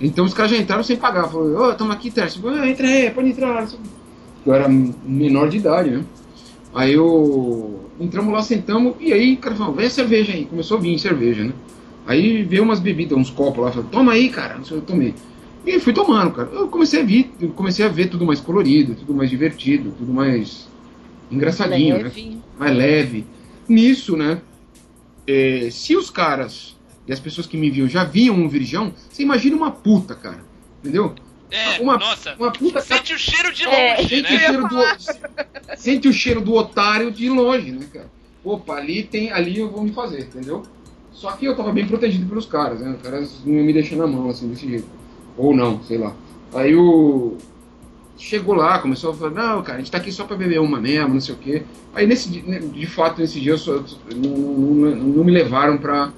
[0.00, 1.28] Então os caras já entraram sem pagar.
[1.28, 2.40] Falaram, ô, tamo aqui, Tércio.
[2.48, 3.66] Ah, entra aí, pode entrar.
[4.44, 6.04] Eu era menor de idade, né?
[6.74, 7.80] Aí eu.
[8.00, 10.44] Entramos lá, sentamos, e aí o cara falou, vem a cerveja aí.
[10.46, 11.52] Começou a vir cerveja, né?
[12.06, 14.56] Aí veio umas bebidas, uns copos lá, falou, toma aí, cara.
[14.56, 15.14] Não sei, eu tomei.
[15.64, 16.48] E fui tomando, cara.
[16.52, 20.68] Eu comecei a ver, comecei a ver tudo mais colorido, tudo mais divertido, tudo mais
[21.30, 22.02] engraçadinho, né?
[22.02, 22.38] Leve.
[22.58, 23.24] mais leve.
[23.68, 24.40] Nisso, né?
[25.26, 26.76] é, se os caras
[27.06, 30.42] e as pessoas que me viam já viam um virgão, você imagina uma puta, cara.
[30.80, 31.14] Entendeu?
[31.54, 32.34] É, Uma- nossa.
[32.38, 32.80] Uma puta.
[32.80, 34.38] Sente o cheiro de É, longe, Sente o, né?
[34.38, 38.10] cheiro do, sente o cheiro do otário de longe, né, cara?
[38.44, 39.30] Opa, ali tem.
[39.32, 40.62] Ali eu vou me fazer, entendeu?
[41.12, 42.94] Só que eu tava bem protegido pelos caras, né?
[42.96, 44.86] Os caras não iam me deixar na mão, assim, desse jeito.
[45.36, 46.14] Ou não, sei lá.
[46.54, 47.36] Aí o.
[48.16, 50.80] Chegou lá, começou a falar, não, cara, a gente tá aqui só pra beber uma
[50.80, 51.62] mesmo, não sei o quê.
[51.94, 53.82] Aí nesse né, de fato, nesse dia eu só,
[54.14, 56.12] não, não- não me levaram pra,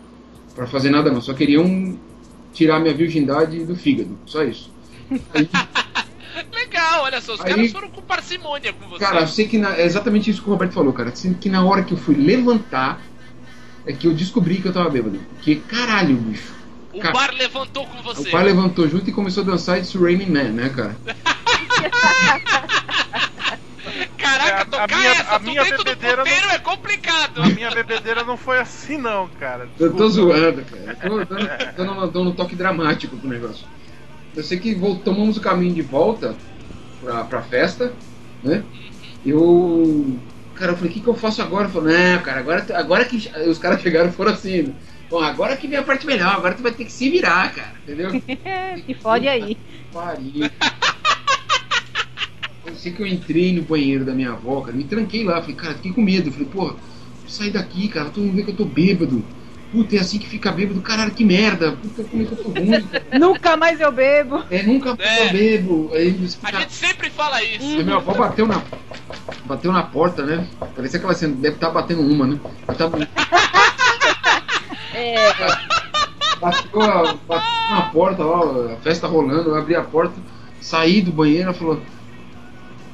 [0.54, 1.22] pra fazer nada não.
[1.22, 1.98] Só queriam
[2.52, 4.10] tirar minha virgindade do fígado.
[4.26, 4.70] Só isso.
[5.34, 5.48] Aí,
[6.52, 9.04] Legal, olha só, os Aí- caras foram com parcimônia com você.
[9.04, 11.14] Cara, eu sei que na- é exatamente isso que o Roberto falou, cara.
[11.14, 13.00] Sei que na hora que eu fui levantar,
[13.86, 15.18] é que eu descobri que eu tava bêbado.
[15.34, 16.52] Porque, caralho, bicho.
[16.92, 18.28] o cara, bar levantou com você.
[18.28, 20.96] O pai levantou junto e começou a dançar It's Raining Man, né, cara?
[24.18, 27.42] Caraca, É, a- a tocar minha- essa a minha bebedeira puteiro é complicado.
[27.42, 29.68] A minha bebedeira não foi assim, não, cara.
[29.78, 30.36] Eu tô Desculpa.
[30.36, 30.98] zoando, cara.
[31.02, 33.66] Eu tô dando, dando, dando um toque dramático pro negócio.
[34.36, 36.36] Eu sei que tomamos o caminho de volta
[37.00, 37.92] pra, pra festa,
[38.42, 38.62] né?
[39.24, 40.18] Eu.
[40.54, 41.66] Cara, eu falei, o que, que eu faço agora?
[41.66, 44.74] Eu falei, não, cara, agora, agora que os caras chegaram foram assim.
[45.08, 47.74] Bom, agora que vem a parte melhor, agora tu vai ter que se virar, cara,
[47.82, 48.10] entendeu?
[48.84, 49.56] Se fode aí.
[49.92, 50.50] Pariu.
[52.66, 55.56] Eu sei que eu entrei no banheiro da minha avó, cara, me tranquei lá, falei,
[55.56, 56.32] cara, fiquei com medo.
[56.32, 56.76] Falei, porra,
[57.26, 59.24] sair daqui, cara, todo mundo vê que eu tô bêbado.
[59.72, 61.72] Puta, é assim que fica bêbado, caralho, que merda.
[61.72, 62.88] Puta, como é que eu tô ruim.
[63.18, 64.44] Nunca mais eu bebo.
[64.50, 65.26] É, nunca É.
[65.28, 65.90] eu bebo.
[65.92, 67.64] Aí, A explica- gente sempre fala isso.
[67.64, 68.62] Aí minha avó bateu na,
[69.44, 70.46] bateu na porta, né?
[70.74, 72.38] Parecia que ela assim, deve estar batendo uma, né?
[72.68, 72.98] Ela tava-
[74.94, 75.16] É,
[76.40, 80.14] bateu, a- bateu na porta lá, a festa rolando, eu abri a porta,
[80.60, 81.82] saí do banheiro, ela falou,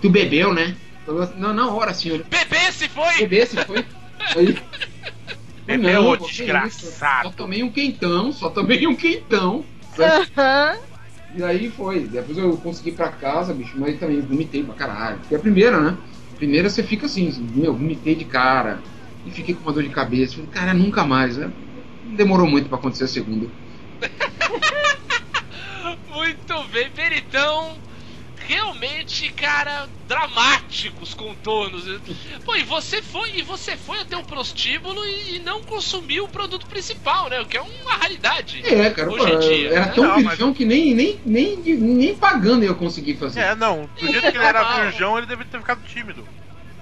[0.01, 0.75] tu bebeu, né?
[1.07, 2.25] Falou assim, não, na hora, senhor.
[2.29, 3.19] Bebê se foi!
[3.19, 3.85] Bebê, se foi?
[4.37, 4.59] Aí.
[5.67, 7.29] Bebeu, Não, ô pô, que desgraçado.
[7.29, 9.65] Só tomei um quentão, só tomei um quentão.
[9.99, 10.77] aham.
[11.35, 12.01] E aí foi.
[12.01, 15.19] Depois eu consegui ir pra casa, bicho, mas também vomitei pra caralho.
[15.19, 15.97] Porque a primeira, né?
[16.33, 18.83] A primeira você fica assim, assim, meu, vomitei de cara.
[19.25, 20.35] E fiquei com uma dor de cabeça.
[20.35, 21.53] Falei, cara, nunca mais, né?
[22.05, 23.49] Não demorou muito pra acontecer a segunda.
[26.09, 27.77] Muito bem, Peritão.
[28.47, 31.85] Realmente, cara, dramáticos contornos.
[32.45, 36.29] Pô, e você foi, e você foi até o prostíbulo e, e não consumiu o
[36.29, 37.41] produto principal, né?
[37.41, 38.61] O que é uma raridade.
[38.65, 39.93] É, cara, Hoje pô, em dia, era né?
[39.95, 43.41] tão Não, mas- virgão que nem, nem, nem, nem pagando eu consegui fazer.
[43.41, 43.89] É, não.
[43.99, 46.27] Do jeito que ele era virgão, ele deve ter ficado tímido.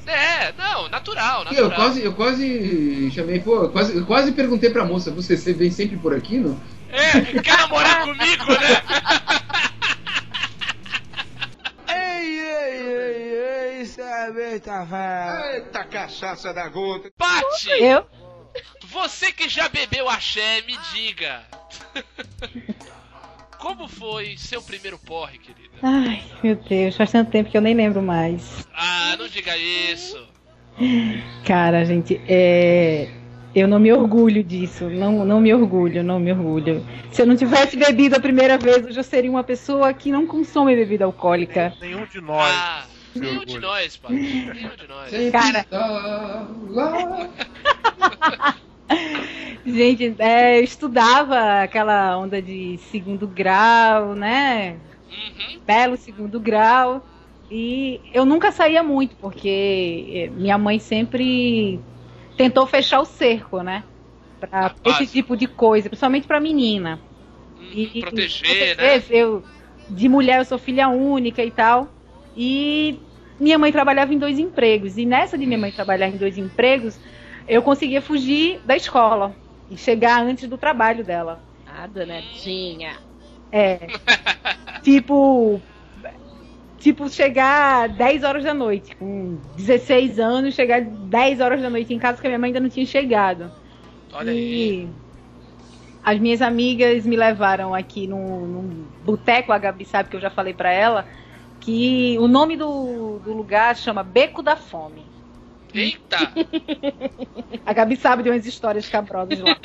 [0.07, 1.73] É, não, natural, E eu natural.
[1.73, 5.71] quase, eu quase chamei, pô, eu quase, eu quase perguntei pra moça, você, você vem
[5.71, 6.61] sempre por aqui, não?
[6.89, 8.83] É, quer namorar comigo, né?
[11.93, 12.39] Ei,
[13.79, 13.85] ei,
[14.21, 15.55] ei, ei, cerveja velho.
[15.55, 17.11] Eita cachaça da gota.
[17.17, 18.07] Pati, Eu?
[18.89, 21.43] você que já bebeu axé, me diga.
[23.59, 25.71] Como foi seu primeiro porre, querida?
[25.83, 28.67] Ai, meu Deus, faz tanto tempo que eu nem lembro mais.
[28.75, 30.27] Ah, não diga isso.
[31.45, 33.09] Cara, gente, é.
[33.55, 36.87] Eu não me orgulho disso, não, não me orgulho, não me orgulho.
[37.11, 40.25] Se eu não tivesse bebido a primeira vez, hoje eu seria uma pessoa que não
[40.25, 41.75] consome bebida alcoólica.
[41.81, 42.49] Nenhum de nós.
[42.55, 44.13] Ah, nenhum de nós, pai.
[44.13, 45.11] Nenhum de nós.
[45.33, 45.67] Cara.
[49.65, 54.77] Gente, é, eu estudava aquela onda de segundo grau, né?
[55.11, 55.61] Uhum.
[55.67, 57.05] Belo segundo grau.
[57.51, 61.81] E eu nunca saía muito, porque eh, minha mãe sempre
[62.37, 63.85] tentou fechar o cerco, né?
[64.39, 67.01] Pra Ah, esse tipo de coisa, principalmente pra menina.
[67.61, 68.01] Uhum.
[68.01, 68.99] Proteger, né?
[68.99, 69.45] proteger, Eu,
[69.89, 71.89] de mulher, eu sou filha única e tal.
[72.43, 72.99] E
[73.39, 74.97] minha mãe trabalhava em dois empregos.
[74.97, 76.99] E nessa de minha mãe trabalhar em dois empregos,
[77.47, 79.37] eu conseguia fugir da escola
[79.71, 81.45] e chegar antes do trabalho dela.
[81.67, 82.97] Ah, danadinha.
[83.53, 83.89] É.
[84.83, 85.61] tipo.
[86.79, 91.99] Tipo, chegar 10 horas da noite, com 16 anos, chegar 10 horas da noite em
[91.99, 93.53] casa, porque a minha mãe ainda não tinha chegado.
[94.15, 94.85] Olha aí.
[94.85, 94.89] E
[96.03, 100.31] as minhas amigas me levaram aqui num, num boteco, a Gabi sabe que eu já
[100.31, 101.07] falei pra ela,
[101.61, 105.05] que o nome do, do lugar chama Beco da Fome.
[105.73, 106.33] Eita!
[107.65, 109.57] A Gabi sabe de umas histórias cabrosas lá.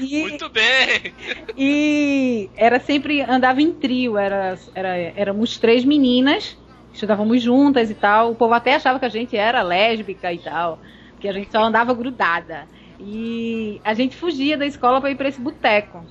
[0.00, 1.12] E, Muito bem!
[1.56, 6.56] e era sempre, andava em trio, era, era, éramos três meninas,
[6.92, 8.30] estudávamos juntas e tal.
[8.30, 10.78] O povo até achava que a gente era lésbica e tal,
[11.20, 12.66] que a gente só andava grudada.
[13.00, 16.04] E a gente fugia da escola para ir para esse boteco.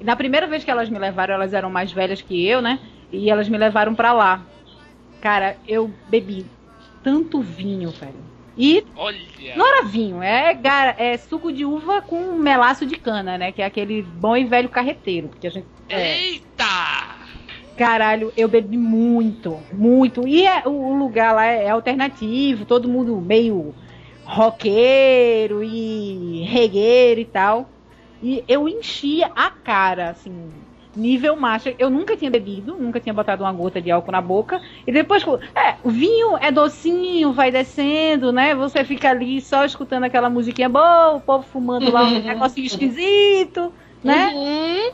[0.00, 2.80] E na primeira vez que elas me levaram, elas eram mais velhas que eu, né?
[3.12, 4.46] E elas me levaram para lá.
[5.20, 6.46] Cara, eu bebi
[7.02, 8.32] tanto vinho, velho.
[8.56, 9.18] E Olha!
[9.56, 10.58] não era vinho, é,
[10.98, 13.52] é suco de uva com melaço de cana, né?
[13.52, 15.28] Que é aquele bom e velho carreteiro.
[15.28, 15.66] Porque a gente.
[15.88, 17.22] É, Eita!
[17.76, 20.26] caralho, eu bebi muito, muito.
[20.26, 23.74] E é- o, lugar lá é, é alternativo, todo mundo meio
[24.24, 27.68] roqueiro e regueiro e tal.
[28.22, 30.52] E eu enchia a cara, assim,
[30.94, 31.74] nível macho.
[31.78, 34.60] Eu nunca tinha bebido, nunca tinha botado uma gota de álcool na boca.
[34.86, 35.22] E depois,
[35.54, 38.54] é, o vinho é docinho, vai descendo, né?
[38.54, 43.74] Você fica ali só escutando aquela musiquinha boa, o povo fumando lá um negocinho esquisito,
[44.02, 44.34] né?
[44.34, 44.92] Uhum.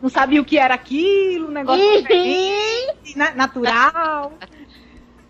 [0.00, 1.90] Não sabia o que era aquilo, um negócio Uhum.
[1.90, 4.42] diferente, na- natural.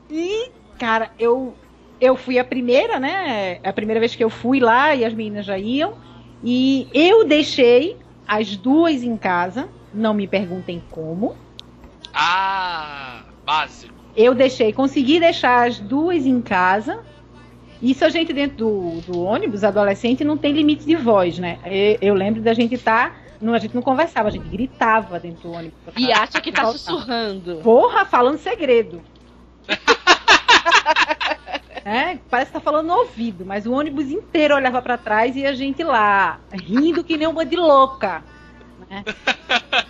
[0.09, 1.61] E, cara, eu
[2.01, 3.61] eu fui a primeira, né?
[3.65, 5.99] A primeira vez que eu fui lá e as meninas já iam.
[6.43, 9.73] E eu deixei as duas em casa.
[9.99, 11.35] Não me perguntem como.
[12.15, 13.23] Ah!
[13.45, 13.93] Básico.
[14.17, 17.01] Eu deixei, consegui deixar as duas em casa.
[17.83, 21.59] Isso a gente dentro do, do ônibus, adolescente, não tem limite de voz, né?
[21.65, 23.17] Eu, eu lembro da gente estar.
[23.41, 25.79] não, a gente não conversava, a gente gritava dentro do ônibus.
[25.97, 26.79] E acha que tá Voltar.
[26.79, 27.57] sussurrando.
[27.63, 29.03] Porra, falando segredo.
[31.85, 35.47] É, parece que tá falando no ouvido, mas o ônibus inteiro olhava pra trás e
[35.47, 38.23] a gente lá, rindo que nem uma de louca.
[38.89, 39.05] Né?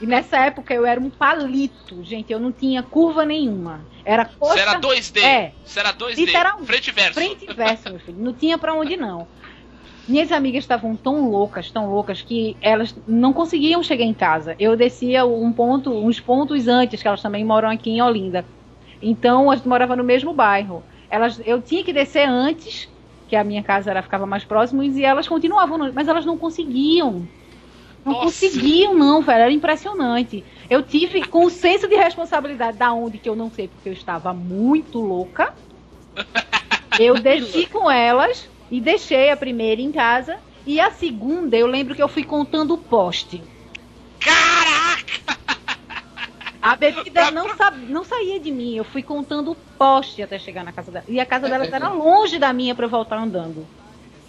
[0.00, 3.80] E nessa época eu era um palito, gente, eu não tinha curva nenhuma.
[4.04, 5.20] Era coxa, Você era 2D.
[5.22, 5.52] É.
[5.64, 6.16] Você era 2D.
[6.26, 7.14] Literal- Frente e verso.
[7.14, 8.18] frente e verso, meu filho.
[8.18, 9.26] Não tinha pra onde não.
[10.06, 14.56] Minhas amigas estavam tão loucas, tão loucas, que elas não conseguiam chegar em casa.
[14.58, 18.44] Eu descia um ponto, uns pontos antes, que elas também moram aqui em Olinda.
[19.02, 20.82] Então a gente morava no mesmo bairro.
[21.11, 22.88] Elas, eu tinha que descer antes,
[23.28, 27.28] que a minha casa era, ficava mais próximo, e elas continuavam, mas elas não conseguiam.
[28.09, 28.25] Não Nossa.
[28.25, 29.42] conseguiam, não, velho.
[29.42, 30.42] Era impressionante.
[30.71, 33.92] Eu tive com o senso de responsabilidade da onde que eu não sei, porque eu
[33.92, 35.55] estava muito louca.
[36.99, 40.37] Eu desci com elas e deixei a primeira em casa.
[40.66, 43.40] E a segunda, eu lembro que eu fui contando o poste.
[44.18, 45.38] Caraca!
[46.61, 48.75] A bebida não, sa não saía de mim.
[48.75, 51.05] Eu fui contando o poste até chegar na casa dela.
[51.07, 53.68] E a casa dela era longe da minha pra eu voltar andando.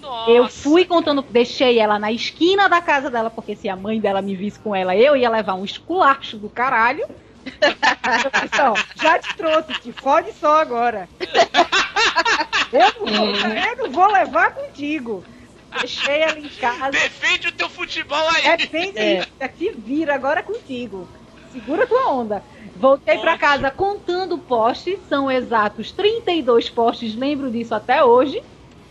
[0.01, 0.31] Nossa.
[0.31, 4.21] Eu fui contando, deixei ela na esquina da casa dela, porque se a mãe dela
[4.21, 7.05] me visse com ela, eu ia levar um esculacho do caralho.
[8.59, 11.07] Ó, já te trouxe, te fode só agora.
[12.71, 15.23] Eu não, vou, eu não vou levar contigo.
[15.79, 16.91] Deixei ela em casa.
[16.91, 18.45] Defende o teu futebol aí.
[18.45, 21.07] É bem isso, te vira agora é contigo.
[21.51, 22.43] Segura tua onda.
[22.75, 23.47] Voltei pra Ótimo.
[23.47, 28.41] casa contando postes, são exatos 32 postes, lembro disso até hoje.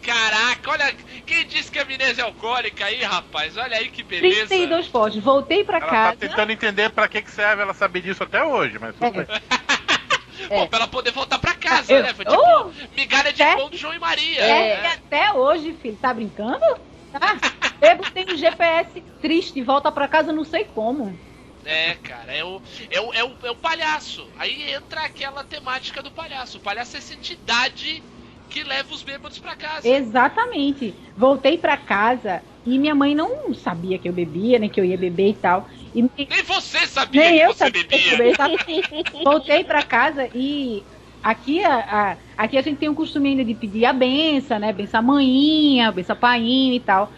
[0.03, 0.95] Caraca, olha.
[1.27, 3.57] Quem disse que a amnésia é alcoólica aí, rapaz?
[3.57, 4.47] Olha aí que beleza.
[4.49, 5.23] 32 postes.
[5.23, 6.17] Voltei pra Ela tá casa.
[6.17, 9.25] tentando entender pra que, que serve ela saber disso até hoje, mas tudo É.
[9.25, 10.49] bem.
[10.49, 12.15] Pô, pra ela poder voltar pra casa, Eu- né?
[12.15, 12.71] Foi tipo Oh!
[12.97, 13.57] migalha de É.
[13.57, 14.41] pão do João e Maria.
[14.41, 14.93] É, e né?
[14.95, 16.65] até hoje, filho, tá brincando?
[17.13, 17.21] Tá?
[17.81, 21.19] Bebo tem um GPS triste, volta pra casa não sei como.
[21.65, 24.27] É, cara, é o, é, o, é, o, é o palhaço.
[24.39, 26.59] Aí entra aquela temática do palhaço.
[26.59, 28.03] O palhaço é essa entidade
[28.49, 29.89] que leva os bêbados pra casa.
[29.89, 30.99] Exatamente.
[31.17, 34.99] Voltei pra casa e minha mãe não sabia que eu bebia, nem que eu ia
[34.99, 35.69] beber e tal.
[35.95, 38.27] E Nem você sabia nem que eu você sabia que eu bebia.
[38.29, 39.07] exatamente.
[39.23, 40.87] Voltei pra casa e
[41.23, 44.73] aqui a, a- aqui a gente tem o costume ainda de pedir a benção, né?
[44.73, 47.13] Benção a manhinha, benção painho e tal.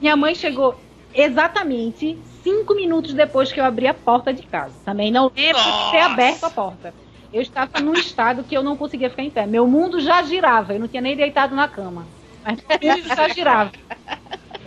[0.00, 4.80] Minha mãe chegou exatamente cinco minutos depois que eu abri a porta de casa.
[4.84, 6.94] Também não lembro de ter aberto a porta.
[7.36, 9.44] Eu estava num estado que eu não conseguia ficar em pé.
[9.44, 12.06] Meu mundo já girava, eu não tinha nem deitado na cama.
[12.42, 13.72] Mas meu mundo já girava.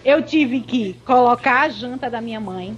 [0.05, 2.77] Eu tive que colocar a janta da minha mãe,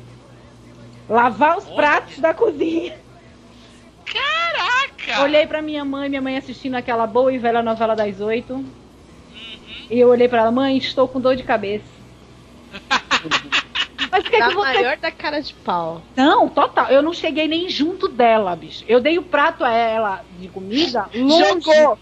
[1.10, 1.76] lavar os Olha.
[1.76, 2.98] pratos da cozinha.
[4.06, 5.24] Caraca!
[5.24, 8.54] Olhei pra minha mãe, minha mãe assistindo aquela boa e velha novela das oito.
[8.54, 8.66] Uhum.
[9.90, 11.84] E eu olhei pra ela, mãe, estou com dor de cabeça.
[14.12, 16.02] Mas o que, é Da que você maior da cara de pau.
[16.16, 16.88] Não, total.
[16.88, 18.84] Eu não cheguei nem junto dela, bicho.
[18.88, 21.64] Eu dei o prato a ela de comida longe.
[21.64, 22.00] Jogou.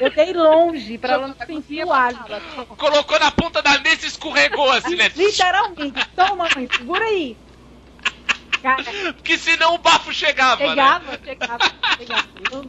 [0.00, 2.18] Eu dei longe pra ela não sentir o alho.
[2.76, 5.10] Colocou na ponta da mesa e escorregou assim, né?
[5.16, 6.08] Literalmente.
[6.14, 7.36] Toma, mãe, segura aí.
[8.62, 8.84] Cara,
[9.14, 10.68] Porque senão o bafo chegava, né?
[10.68, 12.28] chegava, chegava, chegava.
[12.52, 12.66] Eu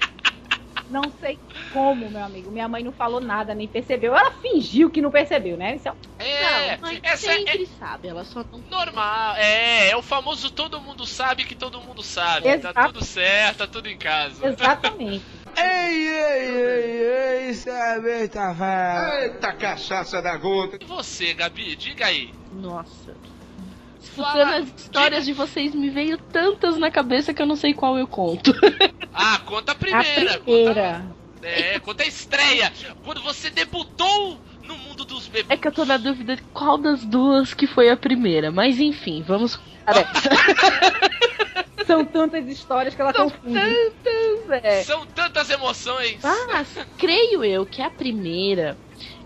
[0.90, 1.38] não sei
[1.74, 2.52] como, meu amigo.
[2.52, 4.16] Minha mãe não falou nada, nem percebeu.
[4.16, 5.76] Ela fingiu que não percebeu, né?
[5.76, 8.62] Isso é É, não, mãe essa é sempre sabe, ela só não.
[8.70, 9.36] normal.
[9.38, 12.44] É, é o famoso todo mundo sabe que todo mundo sabe.
[12.44, 12.94] Tá Exato.
[12.94, 14.48] tudo certo, tá tudo em casa.
[14.48, 15.24] exatamente.
[15.58, 19.34] Ei, ei, ei, ei, sabe, tá velho.
[19.34, 20.78] Eita cachaça da gota.
[20.80, 22.34] E você, Gabi, diga aí.
[22.54, 23.14] Nossa.
[24.02, 27.98] Escutando as histórias de vocês, me veio tantas na cabeça que eu não sei qual
[27.98, 28.52] eu conto.
[29.14, 30.40] Ah, conta a A primeira.
[30.40, 31.00] primeira.
[31.02, 32.72] Conta, é, conta a estreia.
[33.04, 35.48] Quando você debutou no mundo dos bebês.
[35.50, 38.52] É que eu tô na dúvida de qual das duas que foi a primeira.
[38.52, 39.60] Mas enfim, vamos.
[41.86, 43.60] São tantas histórias que ela São confunde.
[43.60, 44.84] tantas, é.
[44.84, 46.20] São tantas emoções.
[46.24, 48.78] Mas, creio eu que a primeira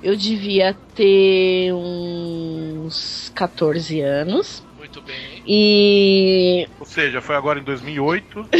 [0.01, 4.63] eu devia ter uns 14 anos.
[4.95, 5.43] Muito bem.
[5.45, 6.67] E.
[6.79, 8.49] Ou seja, foi agora em 2008.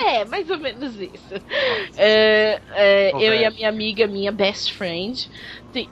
[0.00, 1.34] É, mais ou menos isso.
[1.96, 5.28] É, é, eu e a minha amiga, minha best friend,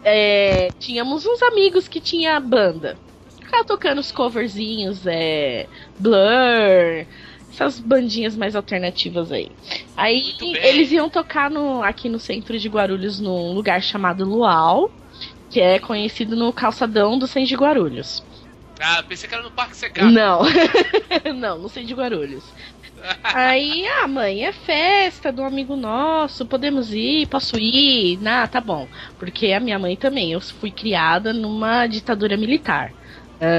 [0.04, 2.96] é, tínhamos uns amigos que tinha banda.
[3.40, 5.66] Ficava tocando os coverzinhos, é,
[5.98, 7.04] Blur,
[7.52, 9.50] essas bandinhas mais alternativas aí.
[9.96, 14.90] Aí eles iam tocar no, aqui no centro de Guarulhos, num lugar chamado Luau,
[15.50, 18.22] que é conhecido no calçadão do centro de Guarulhos.
[18.80, 20.10] Ah, pensei que era no Parque Secado.
[20.12, 20.42] Não,
[21.34, 22.54] não, não sei de Guarulhos.
[23.22, 28.18] Aí, ah, mãe, é festa do amigo nosso, podemos ir, posso ir?
[28.26, 28.88] Ah, tá bom.
[29.18, 32.94] Porque a minha mãe também, eu fui criada numa ditadura militar.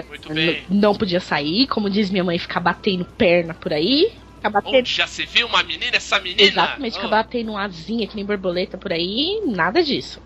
[0.08, 0.66] Muito bem.
[0.70, 4.12] Não podia sair, como diz minha mãe, ficar batendo perna por aí.
[4.36, 4.78] Ficar batendo.
[4.80, 6.42] Onde já se viu uma menina, essa menina?
[6.42, 7.10] Exatamente, ficar Oh.
[7.10, 10.22] batendo uma asinha que nem borboleta por aí, nada disso.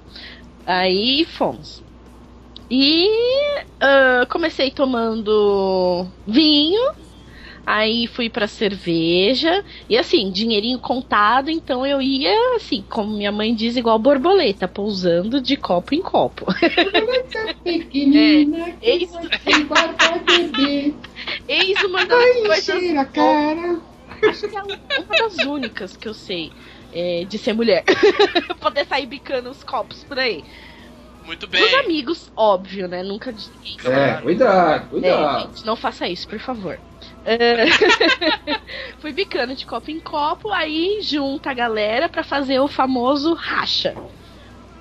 [0.66, 1.84] Aí fomos.
[2.74, 3.06] E
[3.82, 6.80] ah, comecei tomando vinho,
[7.66, 13.54] aí fui pra cerveja, e assim, dinheirinho contado, então eu ia, assim, como minha mãe
[13.54, 16.46] diz, igual borboleta, pousando de copo em copo.
[17.62, 19.12] Pequenina, É, eis,
[21.50, 23.82] eis uma das coisas a cara.
[24.30, 24.78] Acho que é uma
[25.18, 26.52] das únicas que eu sei
[26.94, 27.84] é, de ser mulher.
[28.62, 30.44] Poder sair bicando os copos por aí.
[31.24, 31.76] Muito Os bem.
[31.86, 33.04] amigos, óbvio, né?
[33.04, 33.34] Nunca.
[33.86, 35.50] É, cuidado, É, cuidado.
[35.50, 36.80] gente, não faça isso, por favor.
[37.24, 37.66] É,
[39.00, 44.00] Fui bicando de copo em copo, aí junta a galera pra fazer o famoso racha.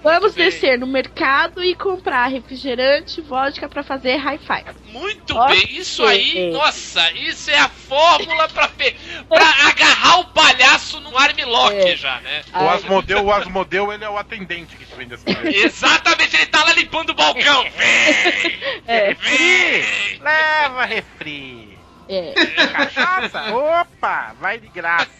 [0.02, 0.46] Vamos bem.
[0.46, 4.64] descer no mercado e comprar refrigerante, vodka pra fazer hi-fi.
[4.86, 5.76] Muito bem.
[5.76, 8.96] Isso aí, nossa, isso é a fórmula pra, pe...
[9.28, 11.96] pra agarrar o palhaço no armlock É.
[11.96, 12.42] já, né?
[12.54, 15.50] O Asmodeu, o Asmodeu, ele é o atendente que te vende essa coisa.
[15.50, 17.62] Exatamente, ele tá lá limpando o balcão.
[17.76, 18.58] Vem!
[18.86, 20.18] É, Vem!
[20.20, 21.78] Leva refri.
[22.08, 22.32] é,
[22.72, 23.54] Cachaça?
[23.54, 25.10] Opa, vai de graça.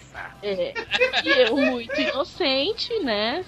[0.43, 0.73] é.
[1.25, 3.45] E eu, muito inocente, né?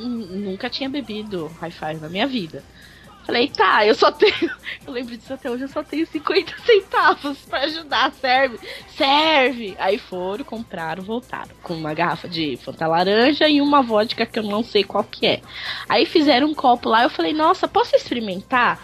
[0.00, 2.62] Nunca tinha bebido hi-fi na minha vida.
[3.24, 4.34] Falei, tá, eu só tenho.
[4.86, 8.58] Eu lembro disso até hoje, eu só tenho 50 centavos pra ajudar, serve?
[8.96, 9.76] Serve!
[9.78, 11.50] Aí foram, compraram, voltaram.
[11.62, 15.26] Com uma garrafa de Fanta Laranja e uma vodka que eu não sei qual que
[15.26, 15.42] é.
[15.88, 18.82] Aí fizeram um copo lá, eu falei, nossa, posso experimentar?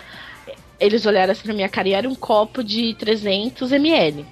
[0.78, 4.26] Eles olharam assim na minha cara e era um copo de 300 ml.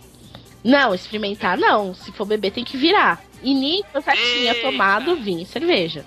[0.62, 1.95] Não, experimentar não.
[1.95, 3.22] Se for beber, tem que virar.
[3.43, 6.05] E nisso eu já tinha tomado vinho e cerveja.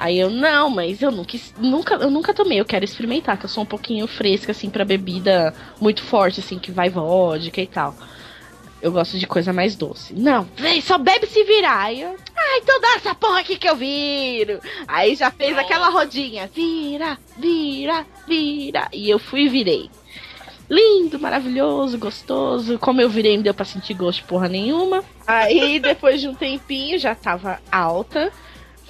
[0.00, 3.50] Aí eu, não, mas eu nunca, nunca, eu nunca tomei, eu quero experimentar, que eu
[3.50, 7.94] sou um pouquinho fresca, assim, pra bebida muito forte, assim, que vai vodka e tal.
[8.80, 10.14] Eu gosto de coisa mais doce.
[10.14, 11.82] Não, vem, só bebe se virar.
[11.82, 14.58] Aí eu, Ah, então dá essa porra aqui que eu viro.
[14.88, 16.48] Aí já fez aquela rodinha.
[16.54, 18.88] Vira, vira, vira.
[18.94, 19.90] E eu fui e virei.
[20.70, 22.78] Lindo, maravilhoso, gostoso.
[22.78, 25.04] Como eu virei, não deu pra sentir gosto de porra nenhuma.
[25.26, 28.32] Aí, depois de um tempinho, já tava alta.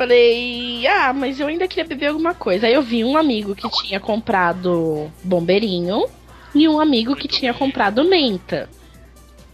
[0.01, 2.67] Falei, ah, mas eu ainda queria beber alguma coisa.
[2.67, 6.07] Aí eu vi um amigo que tinha comprado bombeirinho
[6.55, 8.67] e um amigo que tinha comprado menta.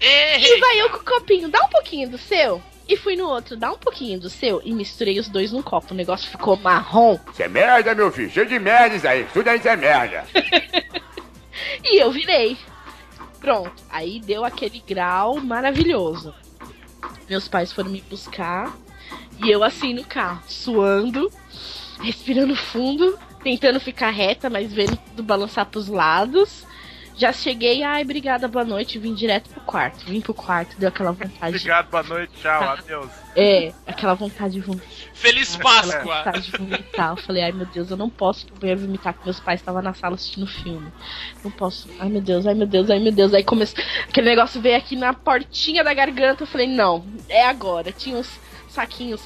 [0.01, 2.63] E vai eu com o copinho, dá um pouquinho do seu.
[2.89, 4.63] E fui no outro, dá um pouquinho do seu.
[4.65, 5.93] E misturei os dois num copo.
[5.93, 7.19] O negócio ficou marrom.
[7.33, 8.31] Isso é merda, meu filho.
[8.31, 9.27] Cheio de merda isso aí.
[9.33, 10.25] Tudo isso é merda.
[11.83, 12.57] E eu virei.
[13.41, 13.83] Pronto.
[13.91, 16.33] Aí deu aquele grau maravilhoso.
[17.29, 18.73] Meus pais foram me buscar.
[19.45, 21.31] E eu assim no carro, suando,
[22.01, 26.65] respirando fundo, tentando ficar reta, mas vendo tudo balançar pros lados.
[27.19, 30.05] Já cheguei, ai, obrigada, boa noite, vim direto pro quarto.
[30.05, 31.53] Vim pro quarto, deu aquela vontade.
[31.53, 33.09] de- Obrigado, boa noite, tchau, adeus.
[33.35, 34.87] É, aquela vontade de vomitar.
[35.15, 36.15] Feliz Aquela Páscoa!
[36.17, 37.11] vontade de vomitar.
[37.13, 39.61] Eu falei, ai meu Deus, eu não posso ir pro banheiro vomitar, que meus pais
[39.61, 40.93] estavam na sala assistindo filme.
[41.43, 41.89] Não posso.
[41.99, 43.33] Ai meu Deus, ai meu Deus, ai meu Deus.
[43.33, 43.83] Aí começou.
[44.07, 46.43] Aquele negócio veio aqui na portinha da garganta.
[46.43, 47.93] Eu falei, não, é agora.
[47.93, 48.29] Tinha uns
[48.77, 49.21] saquinhos.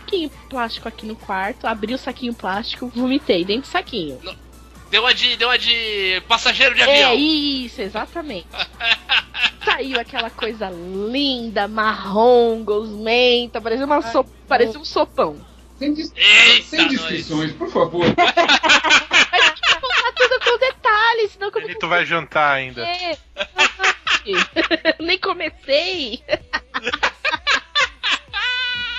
[0.00, 1.66] Saquinho plástico aqui no quarto.
[1.66, 4.20] Abri o saquinho plástico, vomitei dentro do saquinho.
[4.90, 7.14] Deu a de, deu a de passageiro de É avião.
[7.16, 8.48] isso, exatamente.
[9.64, 14.24] Saiu aquela coisa linda, marrom, gosmenta, parecia, uma so...
[14.48, 15.36] parecia um sopão.
[15.78, 18.04] Sem, dis- Eita, sem descrições, por favor.
[18.16, 22.82] Mas tinha que contar tudo com detalhes, senão como Benito vai jantar ainda.
[22.84, 23.16] É.
[25.00, 26.22] Nem comecei.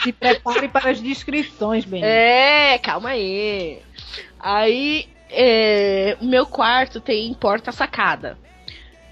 [0.03, 2.03] Se prepare para as descrições, bem.
[2.03, 3.79] É, calma aí.
[4.39, 8.37] Aí, é, o meu quarto tem porta-sacada.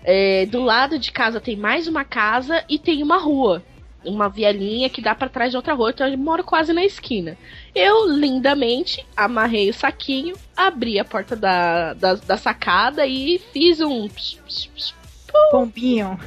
[0.03, 3.63] É, do lado de casa tem mais uma casa e tem uma rua.
[4.03, 7.37] Uma vielinha que dá pra trás de outra rua, então eu moro quase na esquina.
[7.75, 14.07] Eu, lindamente, amarrei o saquinho, abri a porta da, da, da sacada e fiz um.
[14.07, 14.93] psh,
[15.51, 16.17] Pombinho.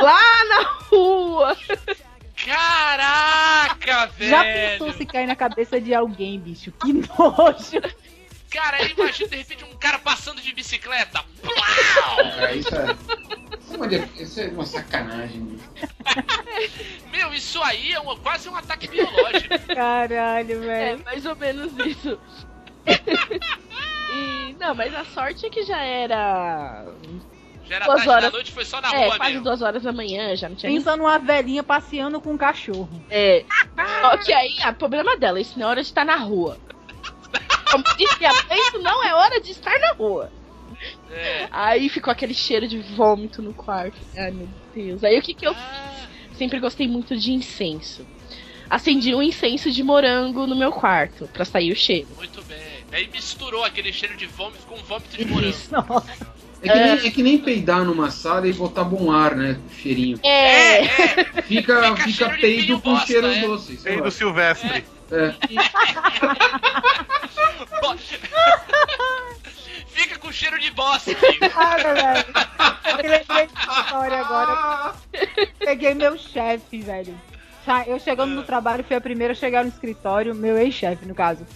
[0.00, 1.56] lá na rua.
[2.44, 4.30] Caraca, velho!
[4.30, 6.70] Já pensou se cair na cabeça de alguém, bicho?
[6.72, 7.80] Que nojo.
[8.50, 11.24] Cara, imagina de repente um cara passando de bicicleta.
[11.42, 12.16] Plau!
[12.16, 12.96] Cara, isso é.
[13.60, 13.86] Isso é uma,
[14.22, 15.40] isso é uma sacanagem.
[15.40, 15.70] bicho.
[17.10, 19.58] Meu, isso aí é uma- quase um ataque biológico.
[19.74, 21.04] Caralho, É, velho.
[21.04, 22.18] mais ou menos isso.
[24.12, 26.84] e, não, mas a sorte é que já era.
[27.68, 28.24] Já era Duas tarde horas.
[28.24, 29.44] da noite, foi só na é, rua quase mesmo.
[29.44, 30.78] duas horas da manhã, já não tinha nem.
[30.78, 32.88] Pensa numa velhinha passeando com um cachorro.
[33.10, 33.44] É.
[34.02, 36.58] Só que aí, a problema dela, isso não é hora de estar na rua.
[37.70, 40.30] Como disse a isso não é hora de estar na rua.
[41.10, 41.48] É.
[41.50, 43.96] Aí ficou aquele cheiro de vômito no quarto.
[44.16, 45.02] Ai, meu Deus.
[45.02, 45.92] Aí o que que eu Ah,
[46.36, 48.06] Sempre gostei muito de incenso.
[48.68, 52.08] Acendi um incenso de morango no meu quarto, pra sair o cheiro.
[52.16, 52.58] muito bem.
[52.92, 55.50] Aí misturou aquele cheiro de vômito com vômito de morango.
[55.50, 55.72] Isso.
[55.72, 56.33] Nossa.
[56.64, 59.58] É que, nem, é que nem peidar numa sala e botar bom ar, né?
[59.80, 60.18] Cheirinho.
[60.22, 63.40] É, É, Fica, Fica fica, cheiro de peido com bosta, cheiro é.
[63.40, 63.76] doce.
[63.76, 64.04] sei Ei, lá.
[64.04, 64.84] do Silvestre.
[65.10, 65.34] É.
[69.88, 71.50] Fica com cheiro de bosta, filho.
[71.50, 72.24] Cara, velho.
[72.86, 73.48] Eu lembrei
[73.78, 74.94] história agora.
[75.58, 77.14] Peguei meu chefe, velho.
[77.86, 81.46] Eu chegando no trabalho, fui a primeira a chegar no escritório, meu ex-chefe, no caso.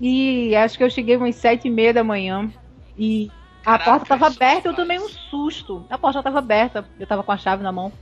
[0.00, 2.50] E acho que eu cheguei umas sete e meia da manhã.
[2.98, 3.30] E
[3.62, 5.86] a Caraca, porta tava isso aberta, eu tomei um susto.
[5.88, 7.92] A porta tava aberta, eu tava com a chave na mão.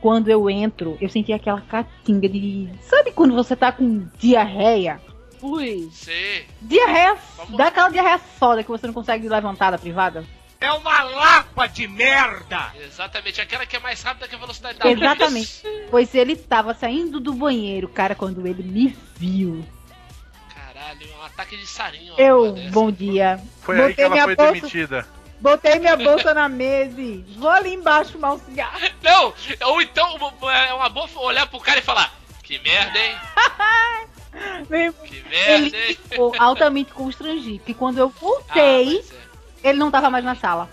[0.00, 2.68] Quando eu entro, eu senti aquela catinga de.
[2.82, 5.00] Sabe quando você tá com diarreia?
[5.44, 5.88] ui.
[5.92, 6.46] Sei.
[6.60, 10.24] Diarreia, Vamos dá aquela diarreia soda que você não consegue levantar da privada.
[10.60, 12.72] É uma lapa de merda!
[12.82, 14.98] Exatamente, aquela que é mais rápida que a velocidade da luz.
[14.98, 15.62] Exatamente.
[15.90, 19.62] Pois ele tava saindo do banheiro, cara, quando ele me viu.
[21.34, 22.14] Ataque de sarinho.
[22.16, 23.40] Eu, bom dia.
[23.62, 25.06] Foi aí que Botei ela minha foi bolsa- demitida.
[25.40, 28.78] Botei minha bolsa na mesa e vou ali embaixo fumar um cigarro.
[29.02, 29.34] Não,
[29.66, 30.16] ou então
[30.50, 33.16] é uma boa olhar pro cara e falar: Que merda, hein?
[34.68, 35.98] Que Ele merda, hein?
[36.08, 37.62] ficou altamente constrangido.
[37.66, 39.68] E quando eu Ah, voltei, mas é.
[39.68, 40.68] ele não tava mais na sala.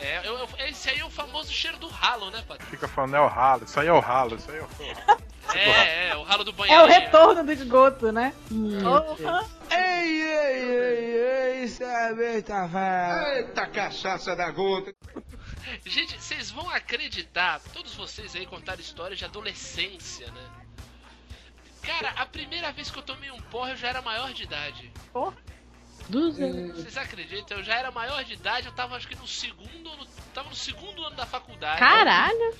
[0.00, 2.70] É, eu- eu- esse aí é o famoso cheiro do ralo, né, Patrick?
[2.70, 5.28] Fica falando, é o ralo, isso aí é o ralo, isso aí é o ralo.
[5.54, 6.82] É, é, o ralo do É banheiro.
[6.82, 8.34] o retorno do esgoto, né?
[8.52, 8.78] Hum.
[8.82, 9.48] Porra.
[9.70, 13.46] Ei, ei, ei, ei, sabe, tá velho.
[13.46, 14.94] Eita cachaça da gota!
[15.86, 20.50] Gente, vocês vão acreditar, todos vocês aí contaram histórias de adolescência, né?
[21.82, 24.92] Cara, a primeira vez que eu tomei um porra eu já era maior de idade.
[26.08, 26.76] Dos anos.
[26.76, 27.58] Vocês acreditam?
[27.58, 30.54] Eu já era maior de idade, eu tava acho que no segundo, no, tava no
[30.54, 31.78] segundo ano da faculdade.
[31.78, 32.54] Caralho.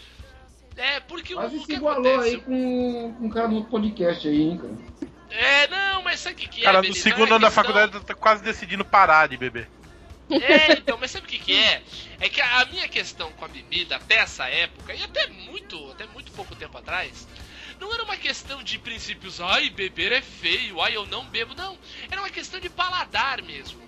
[0.77, 2.37] É, porque o, Quase o se que igualou acontece?
[2.37, 5.09] aí com, com o cara do outro podcast aí, hein, cara.
[5.31, 6.65] É, não, mas sabe o que, que é?
[6.65, 9.69] Cara, no segundo É ano da faculdade tá quase decidindo parar de beber.
[10.31, 11.83] É, então, mas sabe o que, que é?
[12.21, 16.07] É que a minha questão com a bebida até essa época, e até muito, até
[16.07, 17.27] muito pouco tempo atrás,
[17.81, 21.77] não era uma questão de princípios, ai, beber é feio, ai, eu não bebo, não.
[22.11, 23.81] Era uma questão de paladar mesmo.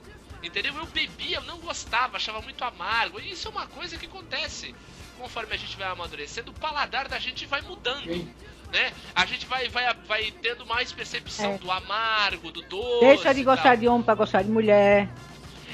[0.42, 0.74] Entendeu?
[0.74, 3.20] Eu bebia, eu não gostava, achava muito amargo.
[3.20, 4.74] E isso é uma coisa que acontece.
[5.18, 8.04] Conforme a gente vai amadurecendo, o paladar da gente vai mudando.
[8.04, 8.32] Sim.
[8.72, 8.92] Né?
[9.14, 11.58] A gente vai, vai, vai tendo mais percepção É.
[11.58, 13.00] do amargo, do doce.
[13.00, 13.54] Deixa de tal.
[13.54, 15.08] gostar de homem pra gostar de mulher.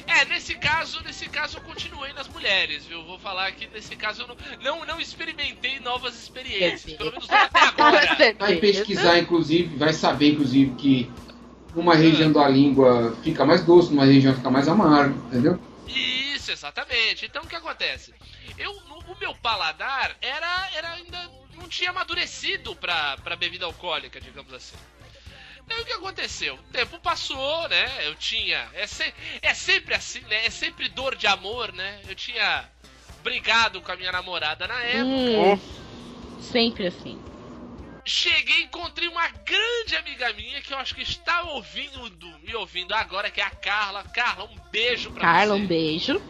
[0.07, 3.05] É, nesse caso, nesse caso eu continuei nas mulheres, viu?
[3.05, 7.43] Vou falar que nesse caso eu não, não, não experimentei novas experiências, pelo menos não
[7.43, 8.17] até agora.
[8.39, 11.11] Vai pesquisar, inclusive, vai saber, inclusive, que
[11.75, 15.59] numa região da língua fica mais doce, numa região fica mais amargo, entendeu?
[15.87, 17.27] Isso, exatamente.
[17.27, 18.13] Então o que acontece?
[18.57, 24.53] Eu, no- o meu paladar era, era ainda não tinha amadurecido pra bebida alcoólica, digamos
[24.53, 24.79] assim.
[25.67, 26.55] Então o que aconteceu?
[26.55, 28.07] O tempo passou, né?
[28.07, 28.69] Eu tinha.
[28.73, 29.13] É, se-
[29.43, 30.47] é sempre assim, né?
[30.47, 32.01] É sempre dor de amor, né?
[32.09, 32.65] Eu tinha
[33.23, 35.07] brigado com a minha namorada na época.
[35.07, 37.21] Hum, sempre assim.
[38.05, 42.09] Cheguei e encontrei uma grande amiga minha que eu acho que está ouvindo,
[42.45, 44.05] me ouvindo agora, que é a Carla.
[44.05, 45.63] Carla, um beijo pra Carla, você.
[45.63, 46.23] um beijo.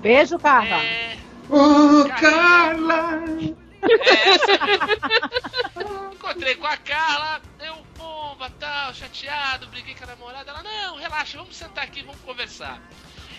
[0.00, 0.76] Beijo, Carla.
[0.84, 3.18] É, Ô, Carla!
[3.82, 4.52] É essa.
[6.14, 10.50] Encontrei com a Carla, eu, bomba, tal, chateado, briguei com a namorada.
[10.50, 12.80] Ela, não, relaxa, vamos sentar aqui, vamos conversar.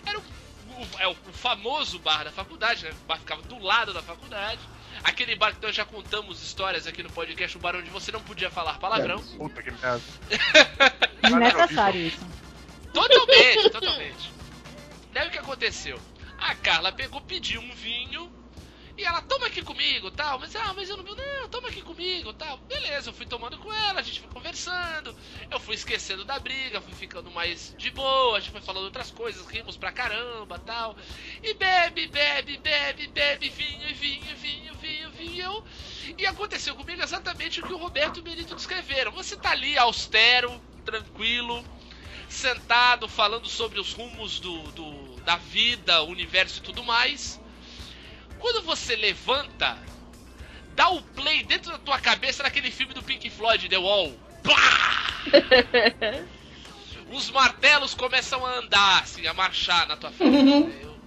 [0.06, 2.92] Era o, o- é o, o famoso bar da faculdade, né?
[2.92, 4.60] O bar ficava do lado da faculdade.
[5.04, 8.22] Aquele bar que nós já contamos histórias aqui no podcast, o bar onde você não
[8.22, 9.22] podia falar palavrão.
[9.38, 10.02] Puta que merda.
[11.24, 12.20] Desnecessário isso.
[12.94, 14.32] Totalmente, totalmente.
[15.14, 16.00] Daí o que aconteceu?
[16.38, 18.32] A Carla pegou, pediu um vinho
[18.98, 20.40] e ela, toma aqui comigo tal.
[20.40, 21.04] Mas, ah, mas eu não.
[21.04, 22.58] Não, toma aqui comigo tal.
[22.68, 25.16] Beleza, eu fui tomando com ela, a gente foi conversando.
[25.50, 29.12] Eu fui esquecendo da briga, fui ficando mais de boa, a gente foi falando outras
[29.12, 30.96] coisas, rimos pra caramba tal.
[31.42, 35.64] E bebe, bebe, bebe, bebe, vinho, vinho, vinho, vinho, vinho.
[36.18, 39.12] E aconteceu comigo exatamente o que o Roberto e o Benito descreveram.
[39.12, 41.66] Você tá ali austero, tranquilo,
[42.30, 47.42] sentado falando sobre os rumos do, do- da vida, universo e tudo mais.
[48.44, 49.78] Quando você levanta,
[50.76, 54.12] dá o play dentro da tua cabeça naquele filme do Pink Floyd, The Wall.
[57.10, 60.76] Os martelos começam a andar, assim, a marchar na tua frente.
[60.82, 61.00] Eu,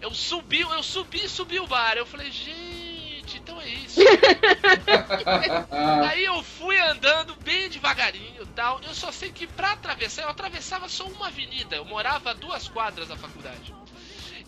[0.00, 1.96] eu subi, eu subi, subi o bar.
[1.96, 4.00] Eu falei, gente, então é isso.
[6.10, 8.80] Aí eu fui andando bem devagarinho e tal.
[8.82, 11.76] Eu só sei que pra atravessar, eu atravessava só uma avenida.
[11.76, 13.72] Eu morava a duas quadras da faculdade.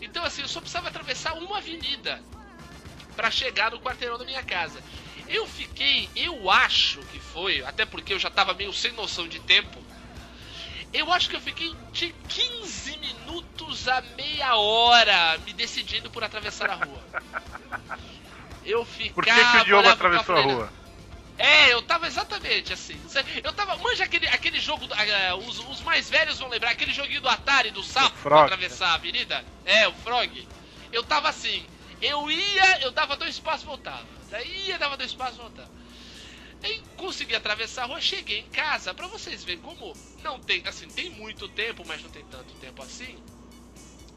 [0.01, 2.21] Então assim, eu só precisava atravessar uma avenida
[3.15, 4.81] pra chegar no quarteirão da minha casa.
[5.27, 9.39] Eu fiquei, eu acho que foi, até porque eu já tava meio sem noção de
[9.41, 9.83] tempo.
[10.91, 16.69] Eu acho que eu fiquei de 15 minutos a meia hora me decidindo por atravessar
[16.69, 17.01] a rua.
[18.65, 19.13] Eu ficava.
[19.15, 20.78] Por que, que o Diogo atravessou a rua?
[21.39, 22.99] É, eu tava exatamente assim.
[23.43, 23.77] Eu tava.
[23.77, 24.85] Manja aquele, aquele jogo.
[24.91, 28.43] ah, os, os mais velhos vão lembrar, aquele joguinho do Atari, do sapo, pra Frog.
[28.43, 29.45] atravessar a avenida.
[29.65, 30.47] É, o Frog.
[30.91, 31.65] Eu tava assim.
[32.01, 34.05] Eu ia, eu dava dois passos voltava.
[34.29, 35.71] Daí ia, dava dois passos voltava.
[36.61, 38.93] Aí consegui atravessar a rua, cheguei em casa.
[38.93, 42.83] Pra vocês verem como não tem, assim, tem muito tempo, mas não tem tanto tempo
[42.83, 43.17] assim.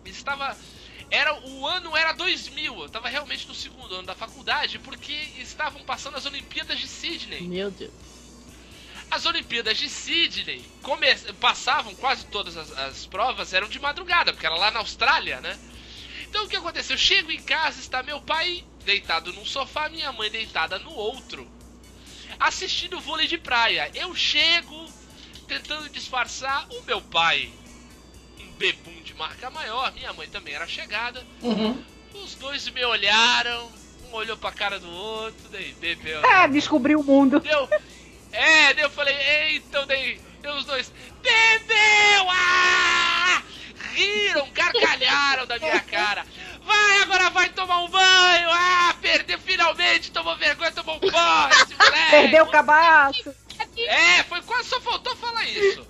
[0.05, 0.57] Estava.
[1.13, 5.85] Era, o ano era 2000, eu tava realmente no segundo ano da faculdade, porque estavam
[5.85, 7.47] passando as Olimpíadas de Sydney.
[7.49, 7.93] Meu Deus.
[9.11, 14.47] As Olimpíadas de Sydney come- passavam quase todas as, as provas, eram de madrugada, porque
[14.47, 15.61] era lá na Austrália, né?
[16.31, 16.95] Então o que aconteceu?
[16.95, 21.53] Eu chego em casa, está meu pai deitado num sofá, minha mãe deitada no outro,
[22.39, 23.91] assistindo vôlei de praia.
[23.95, 24.95] Eu chego
[25.47, 27.55] tentando disfarçar o meu pai,
[28.63, 31.27] bebum de marca maior, minha mãe também era chegada.
[32.15, 33.69] Os dois me olharam,
[34.09, 36.23] um olhou pra cara do outro, daí bebeu.
[36.25, 37.41] Ah, descobriu o mundo.
[37.41, 37.69] Deu.
[38.31, 40.93] É, daí eu falei, ei, então daí, deu os dois.
[41.21, 42.31] Bebeu!
[42.31, 43.43] Ah!
[43.95, 46.25] Riram, gargalharam da minha cara.
[46.65, 48.49] Vai, agora vai tomar um banho!
[48.49, 52.11] Ah, perdeu finalmente, tomou vergonha, tomou um banho, esse moleque!
[52.13, 53.35] Perdeu o cabaço.
[53.77, 55.85] É, foi quase só faltou falar isso.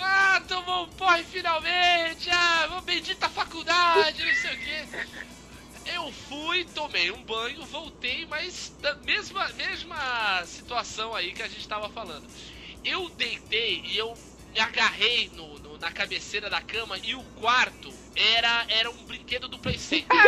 [0.00, 2.30] Ah, tomou um porre finalmente!
[2.30, 4.88] Ah, uma bendita faculdade, não sei o quê.
[5.84, 11.66] Eu fui, tomei um banho, voltei, mas da mesma, mesma situação aí que a gente
[11.68, 12.28] tava falando.
[12.84, 14.18] Eu deitei e eu
[14.54, 19.48] me agarrei no, no- na cabeceira da cama e o quarto era, era um brinquedo
[19.48, 20.20] do Play Center.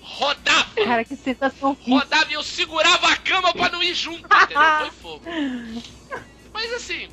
[0.00, 0.72] Rodava!
[0.80, 4.72] Cara, que sensação rodava e eu segurava a cama pra não ir junto, entendeu?
[4.72, 5.26] Foi fogo.
[6.52, 7.08] Mas assim,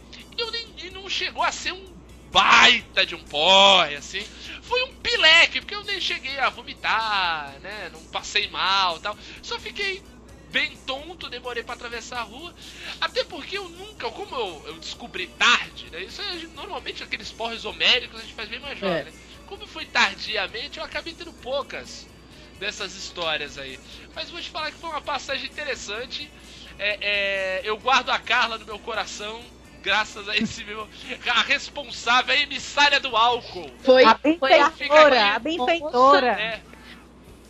[0.88, 1.96] e não chegou a ser um
[2.32, 4.28] baita de um porre, assim.
[4.62, 7.90] Foi um pileque, porque eu nem cheguei a vomitar, né?
[7.90, 9.18] Não passei mal tal.
[9.42, 10.04] Só fiquei
[10.52, 12.54] bem tonto, demorei pra atravessar a rua.
[13.00, 16.04] Até porque eu nunca, como eu, eu descobri tarde, né?
[16.04, 19.04] Isso é normalmente aqueles porres homéricos a gente faz bem mais jovem, É.
[19.06, 19.14] né?
[19.46, 22.10] Como foi tardiamente, eu acabei tendo poucas
[22.58, 23.80] dessas histórias aí.
[24.14, 26.32] Mas vou te falar que foi uma passagem interessante.
[26.78, 29.55] É, é, eu guardo a Carla no meu coração,
[29.86, 30.88] graças a esse meu.
[31.32, 33.70] A responsável, a emissária do álcool.
[33.84, 36.28] Foi, A benfeitora, a benfeitora.
[36.28, 36.62] É.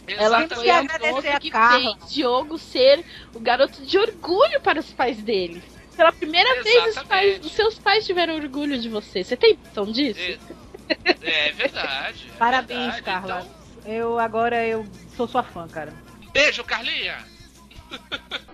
[0.07, 0.55] Ela Exatamente.
[0.55, 1.97] foi a agradecer moça a que Carla.
[1.97, 5.63] fez Diogo ser o garoto de orgulho para os pais dele.
[5.95, 7.07] Pela primeira vez, os, Exatamente.
[7.07, 9.23] pais, os seus pais tiveram orgulho de você.
[9.23, 10.19] Você tem noção disso?
[10.19, 12.27] É, é verdade.
[12.29, 13.01] é Parabéns, verdade.
[13.01, 13.47] Carla.
[13.79, 15.93] Então, Eu agora eu sou sua fã, cara.
[16.33, 17.17] beijo, Carlinha.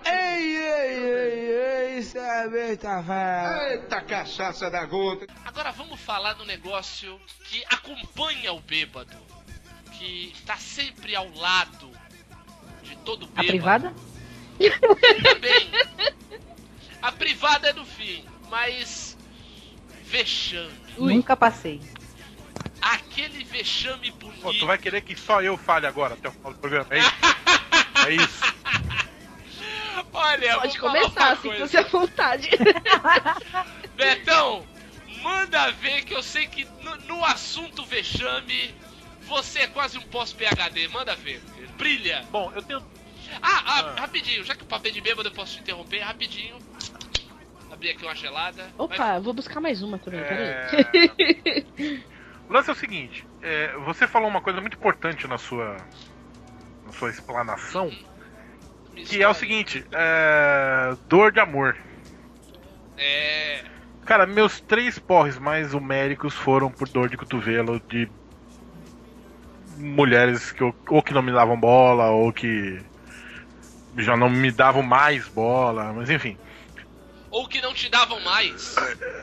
[0.04, 3.72] Ei, ei, ei, ei, cerveja velha.
[3.72, 5.26] Eita cachaça da gota.
[5.44, 9.16] Agora vamos falar do negócio que acompanha o bêbado.
[9.92, 11.90] Que tá sempre ao lado
[12.82, 13.46] de todo A bêbado.
[13.48, 13.94] privada?
[15.22, 15.70] Também.
[17.00, 19.16] A privada é no fim, mas.
[20.04, 20.72] Vexame.
[20.98, 21.80] Nunca passei.
[22.80, 24.42] Aquele vexame bonito.
[24.42, 26.98] Pô, tu vai querer que só eu fale agora até o final do programa, é
[26.98, 27.12] isso?
[28.06, 28.54] é isso.
[30.12, 32.48] Olha, Pode começar, assim, você à vontade.
[33.96, 34.66] Betão,
[35.22, 38.74] manda ver que eu sei que no, no assunto vexame
[39.22, 40.88] você é quase um pós-PHD.
[40.88, 41.40] Manda ver.
[41.76, 42.24] Brilha.
[42.30, 42.80] Bom, eu tenho.
[43.40, 44.00] Ah, ah, Ah.
[44.00, 46.56] rapidinho, já que o papo é de bêbado, eu posso te interromper rapidinho.
[47.70, 48.68] Abrir aqui uma gelada.
[48.76, 50.46] Opa, vou buscar mais uma também, peraí.
[50.46, 51.64] É...
[52.48, 55.78] o lance é o seguinte: é, você falou uma coisa muito importante na sua,
[56.84, 58.04] na sua explanação, Vai,
[58.94, 61.76] que é o seguinte: é, dor de amor.
[62.96, 63.64] É.
[64.04, 68.08] Cara, meus três porres mais homéricos foram por dor de cotovelo de
[69.76, 72.84] mulheres que eu- ou que não me davam bola ou que
[73.96, 76.38] já não me davam mais bola, mas enfim.
[77.30, 78.74] Ou que não te davam mais.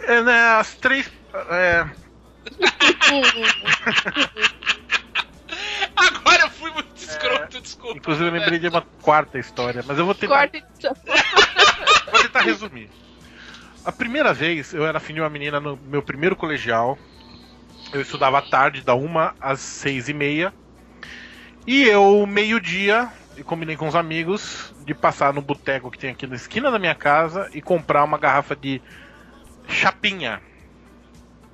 [0.08, 1.10] É, né, as três.
[1.50, 1.86] é,
[5.96, 7.98] Agora eu fui muito escroto, desculpa.
[7.98, 10.94] inclusive eu lembrei de uma quarta história, mas eu vou tentar, então.
[12.12, 12.90] vou tentar resumir.
[13.84, 16.98] A primeira vez eu era afim de uma menina no meu primeiro colegial.
[17.92, 20.54] Eu estudava à tarde, da uma às seis e meia.
[21.66, 26.28] E eu, meio-dia, eu combinei com os amigos de passar no boteco que tem aqui
[26.28, 28.82] na esquina da minha casa e comprar uma garrafa de
[29.68, 30.42] chapinha.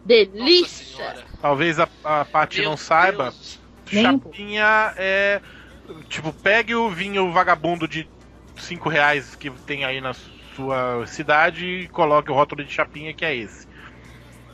[0.03, 1.25] Delícia!
[1.41, 3.31] Talvez a, a Paty não saiba.
[3.31, 3.59] Deus.
[3.91, 5.41] Nem Chapinha é.
[6.09, 8.09] Tipo, pegue o vinho vagabundo de
[8.57, 10.15] 5 reais que tem aí na
[10.55, 13.67] sua cidade e coloque o rótulo de chapinha, que é esse.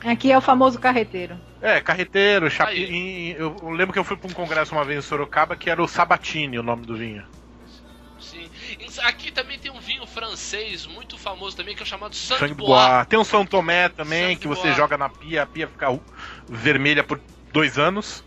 [0.04, 1.38] Aqui é o famoso carreteiro.
[1.60, 3.36] É, carreteiro, chapinha.
[3.36, 5.86] Eu lembro que eu fui pra um congresso uma vez em Sorocaba que era o
[5.86, 7.24] Sabatini, o nome do vinho.
[8.18, 8.48] Sim.
[9.04, 12.54] Aqui também tem um vinho francês muito famoso também que é o chamado Sangue Sangue
[12.54, 12.68] Bois.
[12.68, 13.06] Bois.
[13.06, 14.76] Tem um São Tomé também, Sangue que você Bois.
[14.76, 15.98] joga na pia, a pia fica
[16.48, 17.20] vermelha por
[17.52, 18.24] dois anos.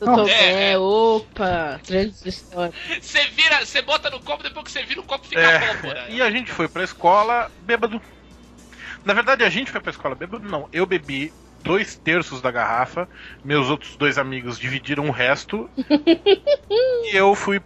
[0.00, 0.72] Doutor É, é.
[0.72, 2.70] é, opa, transistor.
[3.00, 6.10] Você vira, você bota no copo, depois que você vira o copo fica É, pólvora.
[6.10, 8.00] e a gente foi pra escola bêbado.
[9.04, 10.68] Na verdade, a gente foi pra escola bêbado, não.
[10.72, 13.08] Eu bebi dois terços da garrafa,
[13.42, 15.70] meus outros dois amigos dividiram o resto.
[17.02, 17.60] e eu fui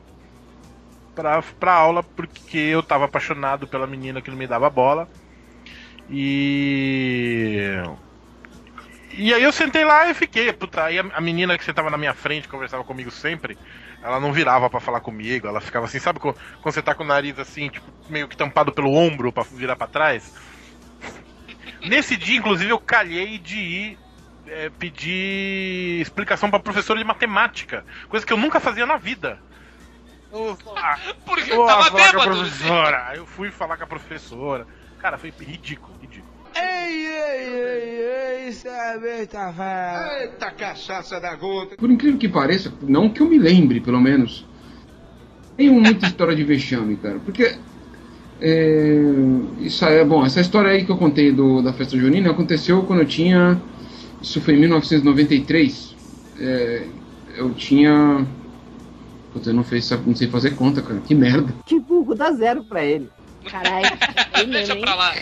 [1.14, 5.08] pra, pra aula porque eu tava apaixonado pela menina que não me dava bola.
[6.08, 7.82] E.
[9.12, 12.14] E aí eu sentei lá e fiquei, puta, aí a, menina que sentava na minha
[12.14, 13.58] frente, conversava comigo sempre,
[14.00, 17.06] ela não virava pra falar comigo, ela ficava assim, sabe quando, você tá com o
[17.06, 20.32] nariz assim, tipo, meio que tampado pelo ombro pra virar pra trás?
[21.82, 23.98] Nesse dia, inclusive, eu calhei de ir
[24.46, 29.40] é, pedir explicação pra professora de matemática, coisa que eu nunca fazia na vida.
[30.30, 32.30] Eu, ah, Porque eu tava falar com a bêbado.
[32.36, 33.12] professora.
[33.16, 34.66] Eu fui falar com a professora.
[34.98, 36.29] Cara, foi ridículo, ridículo.
[36.54, 40.22] Ei, ei, ei, ei, cerveja velha.
[40.22, 41.76] Eita cachaça da gota.
[41.76, 44.46] Por incrível que pareça, não que eu me lembre, pelo menos,
[45.56, 47.18] tem muita história de vexame, cara.
[47.18, 47.56] Porque.
[48.42, 49.02] É,
[49.60, 50.24] isso aí é bom.
[50.24, 53.60] Essa história aí que eu contei do, da festa junina aconteceu quando eu tinha.
[54.22, 55.94] Isso foi em 1993.
[56.38, 56.86] É,
[57.36, 58.26] eu tinha.
[59.32, 61.00] Puta, eu não, fez, não sei fazer conta, cara.
[61.00, 61.52] Que merda.
[61.66, 63.10] Que burro, dá zero pra ele.
[63.44, 63.86] Caralho,
[64.36, 65.14] mesmo, Deixa pra lá.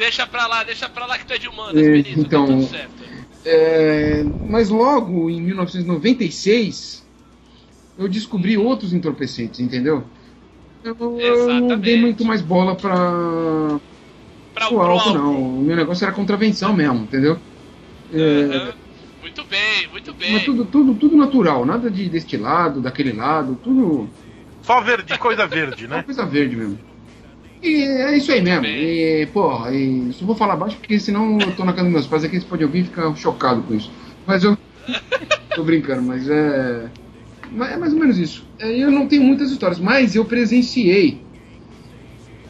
[0.00, 2.24] Deixa pra lá, deixa pra lá que tu é de humanas, É, Benito.
[2.24, 3.04] então- Tá tudo certo.
[3.44, 7.04] É, mas logo em 1996,
[7.98, 10.04] eu descobri outros entorpecentes, entendeu?
[10.82, 13.78] Eu, eu não dei muito mais bola pra,
[14.54, 15.58] Pra, pro álcool, não.
[15.58, 17.38] O meu negócio era contravenção mesmo, entendeu?
[18.10, 18.74] É, Aham.
[19.20, 20.32] Muito bem, muito bem.
[20.32, 24.08] mas tudo, tudo, tudo natural, nada de deste lado, daquele lado, tudo
[24.62, 26.02] Só verde, coisa verde, né?
[26.02, 26.89] coisa verde mesmo.
[27.62, 28.66] E é isso aí mesmo.
[28.66, 32.06] E, porra, e só vou falar baixo porque senão eu tô na casa dos meus
[32.06, 33.92] pais aqui, eles podem ouvir e ficar chocado com isso.
[34.26, 34.56] Mas eu.
[35.54, 36.92] tô brincando, mas é.
[37.52, 38.46] É mais ou menos isso.
[38.60, 41.28] É, Eu não tenho muitas histórias, mas eu presenciei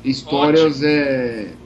[0.02, 1.58] histórias é,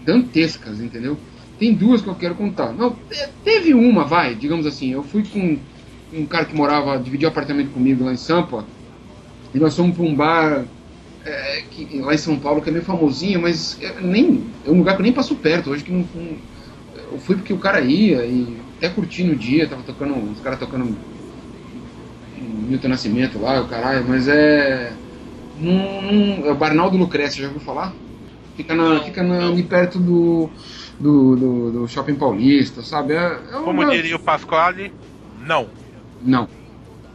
[0.00, 1.18] dantescas, entendeu?
[1.58, 2.72] Tem duas que eu quero contar.
[2.74, 4.92] Não, te- teve uma, vai, digamos assim.
[4.92, 5.64] Eu fui com
[6.12, 8.68] um cara que morava, dividiu apartamento comigo lá em Sampa.
[9.54, 10.68] E nós fomos para um bar
[11.26, 14.78] é, que, lá em São Paulo que é meio famosinho, mas é, nem, é um
[14.78, 15.70] lugar que eu nem passo perto.
[15.70, 16.38] Hoje que não, não-
[17.12, 20.58] eu fui porque o cara ia e até curti no dia, tava tocando, os caras
[20.58, 20.96] tocando
[22.36, 24.96] Milton Nascimento lá, o caralho, mas é.
[25.54, 27.96] Num, num- é o Barnaldo Lucrécia, já ouviu falar?
[28.54, 30.50] Fica, na, fica na- ali perto do,
[31.00, 33.14] do, do, do Shopping Paulista, sabe?
[33.14, 33.18] É,
[33.52, 34.92] é um Como diria o Pasquale,
[35.46, 35.68] não.
[36.20, 36.48] não.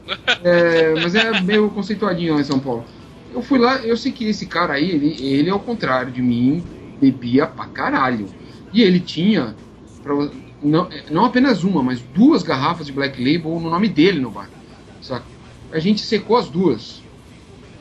[0.43, 2.85] É, mas é meio conceituadinho lá em São Paulo.
[3.31, 6.69] Eu fui lá, eu sei que esse cara aí, ele, ele ao contrário de mim,
[6.97, 8.33] bebia pra caralho.
[8.71, 9.57] E ele tinha,
[10.01, 10.13] pra-
[10.61, 14.53] não, não apenas uma, mas duas garrafas de Black Label no nome dele no bar.
[14.99, 15.31] Saca?
[15.71, 17.07] A gente secou as duas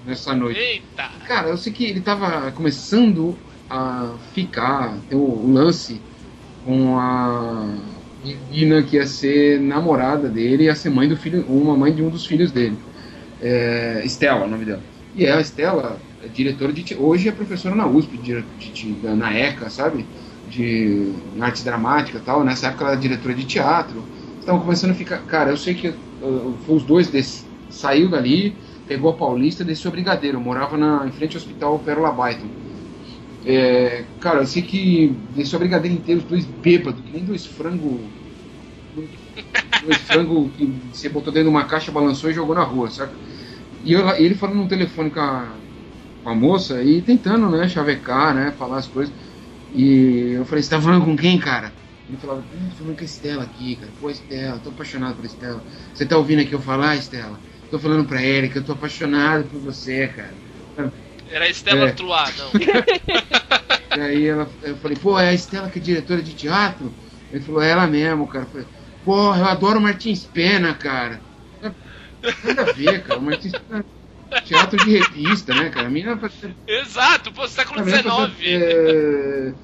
[0.03, 0.61] nessa noite.
[0.61, 1.11] Eita!
[1.25, 6.07] Cara, eu sei que ele tava começando a ficar, ter o, lance
[6.63, 7.67] com a
[8.23, 12.03] menina que ia ser namorada dele e ia ser mãe do filho, uma mãe de
[12.03, 12.85] um dos filhos dele.
[13.41, 14.90] É, Estela, o nome dela.
[15.13, 16.95] E a Estela é diretora de.
[16.97, 20.09] Hoje é professora na USP, de, de- de- na ECA, sabe?
[20.45, 22.45] De artes dramáticas e tal.
[22.45, 24.09] Nessa época ela era diretora de teatro.
[24.39, 25.19] Estavam começando a ficar.
[25.27, 29.93] Cara, eu sei que uh, os dois desse, saiu dali, pegou a Paulista, desceu a
[29.93, 30.41] Brigadeiro.
[30.41, 32.53] Morava na, em frente ao hospital Pérola Byton.
[34.19, 38.13] cara, eu sei que desceu a Brigadeiro inteiro, os dois bêbados, que nem dois frangos.
[39.81, 43.19] dois frangos que você botou dentro de uma caixa, balançou e jogou na rua, saca?
[43.83, 45.61] E eu, ele falando no telefone com a,
[46.23, 49.15] com a moça e tentando, né, chavecar, né, falar as coisas.
[49.71, 51.77] E eu falei, você tá falando com quem, cara?
[52.09, 53.93] Ele falava, hum, tô falando com a Estela aqui, cara.
[53.99, 55.65] Pô, Estela, tô apaixonado por Estela.
[55.95, 57.41] Você tá ouvindo aqui eu falar, Estela?
[57.71, 60.41] Tô falando pra Erika, eu tô apaixonado por você, cara.
[61.29, 61.93] Era a Estela É.
[61.93, 62.51] Truá, não.
[63.93, 66.97] E aí ela, eu falei, pô, é a Estela que é diretora de teatro?
[67.31, 68.45] Ele falou, é ela mesmo, cara.
[68.45, 68.69] Eu falei,
[69.03, 71.25] porra, eu adoro Martins Pena, cara.
[72.45, 73.19] Nada a ver, cara.
[73.19, 73.85] O Martins Pena
[74.33, 75.87] é teatro de revista, né, cara?
[75.87, 78.13] A menina fazia Exato, pô, século XIX.
[78.13, 79.55] fazia, é,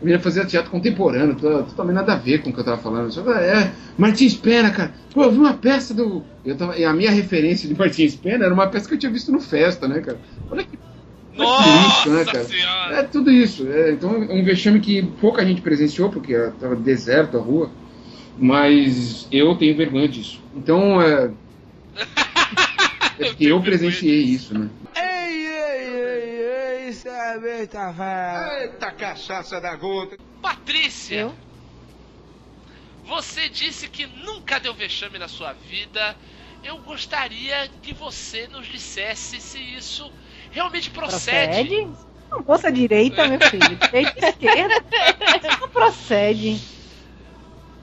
[0.00, 2.80] A menina fazia teatro contemporâneo, to- totalmente nada a ver com o que eu tava
[2.80, 3.12] falando.
[3.12, 4.94] Só, é, Martins Pena, cara.
[5.12, 6.24] Pô, eu vi uma peça do.
[6.44, 9.12] Eu tava, e a minha referência de Martins Pena era uma peça que eu tinha
[9.12, 10.20] visto no Festa, né, cara?
[10.50, 10.76] Olha que.
[10.76, 12.44] que lixo, né, Nossa cara?
[12.44, 12.96] senhora!
[12.96, 13.66] É tudo isso.
[13.68, 17.70] É, então é um vexame que pouca gente presenciou, porque estava deserto a rua.
[18.36, 20.40] Mas eu tenho vergonha disso.
[20.54, 21.30] Então é.
[23.16, 24.68] É porque eu presenciei isso, né?
[24.96, 28.62] Ei, ei, ei, ei, cerveja velha.
[28.62, 30.16] Eita cachaça da gota.
[30.42, 31.34] Patrícia, Eu?
[33.06, 36.16] você disse que nunca deu vexame na sua vida.
[36.64, 40.10] Eu gostaria que você nos dissesse se isso
[40.50, 41.68] realmente procede.
[41.68, 41.88] Procede?
[42.30, 43.76] Não, moça direita, meu filho.
[43.76, 44.74] Direita e esquerda.
[45.60, 46.60] Não procede.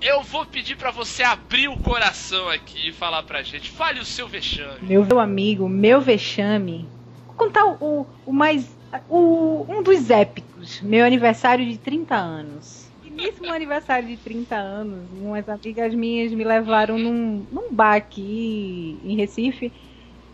[0.01, 3.69] Eu vou pedir pra você abrir o coração aqui e falar pra gente.
[3.69, 4.79] Fale o seu vexame.
[4.81, 6.89] Meu amigo, meu vexame.
[7.27, 8.75] Vou contar o, o, o mais.
[9.07, 10.81] O, um dos épicos.
[10.81, 12.89] Meu aniversário de 30 anos.
[13.11, 18.99] Nesse meu aniversário de 30 anos, umas amigas minhas me levaram num, num bar aqui
[19.03, 19.71] em Recife.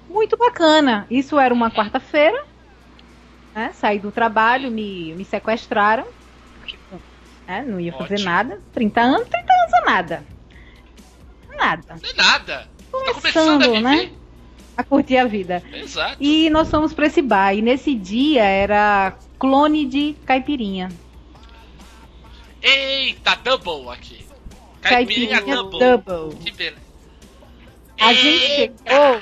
[0.09, 1.05] Muito bacana.
[1.09, 2.41] Isso era uma quarta-feira.
[3.53, 3.71] Né?
[3.73, 6.05] Saí do trabalho, me, me sequestraram.
[7.47, 7.63] Né?
[7.67, 8.29] Não ia fazer Ótimo.
[8.29, 8.59] nada.
[8.73, 10.23] 30 anos, 30 anos é nada.
[11.57, 11.83] Nada.
[12.01, 12.67] Não é nada.
[12.91, 13.81] Tá começando a Começando, viver.
[13.81, 14.11] né?
[14.75, 15.63] A curtir a vida.
[15.73, 16.17] Exato.
[16.19, 17.53] E nós fomos pra esse bar.
[17.55, 20.89] E nesse dia era clone de caipirinha.
[22.61, 24.25] Eita, double aqui.
[24.81, 25.79] Caipirinha, Caipirinha double.
[25.79, 26.37] double.
[26.39, 26.77] Que beleza.
[27.99, 29.21] A gente chegou,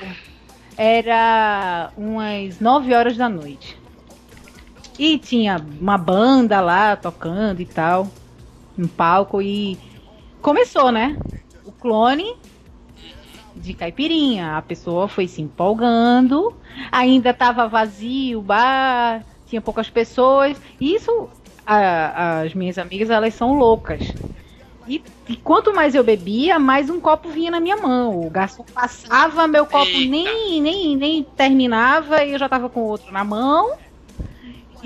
[0.76, 3.75] era umas 9 horas da noite.
[4.98, 8.08] E tinha uma banda lá tocando e tal,
[8.76, 9.42] no palco.
[9.42, 9.78] E
[10.40, 11.16] começou, né?
[11.64, 12.34] O clone
[13.54, 14.56] de caipirinha.
[14.56, 16.54] A pessoa foi se empolgando.
[16.90, 20.56] Ainda tava vazio o bar, tinha poucas pessoas.
[20.80, 21.28] Isso,
[21.66, 24.00] a- as minhas amigas, elas são loucas.
[24.88, 28.20] E, e quanto mais eu bebia, mais um copo vinha na minha mão.
[28.20, 30.08] O garçom passava, meu copo Eita.
[30.10, 33.72] nem, nem, nem terminava e eu já tava com outro na mão.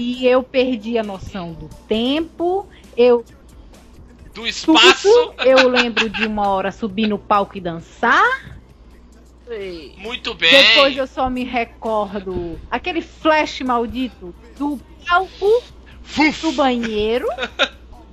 [0.00, 2.66] E eu perdi a noção do tempo.
[2.96, 3.22] Eu
[4.32, 5.06] Do espaço.
[5.44, 8.58] eu lembro de uma hora subir no palco e dançar.
[9.98, 10.50] Muito bem.
[10.50, 15.62] Depois eu só me recordo aquele flash maldito do palco
[16.02, 16.40] Fuf.
[16.40, 17.28] do banheiro.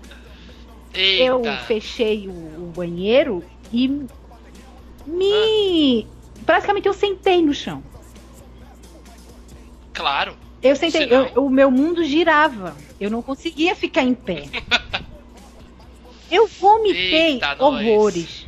[0.93, 1.23] Eita.
[1.23, 4.05] Eu fechei o, o banheiro e
[5.05, 6.05] me.
[6.45, 7.81] Praticamente eu sentei no chão.
[9.93, 10.35] Claro.
[10.61, 12.75] Eu sentei, eu- o meu mundo girava.
[12.99, 14.43] Eu não conseguia ficar em pé.
[16.29, 17.59] Eu vomitei Eita, nós.
[17.61, 18.47] horrores.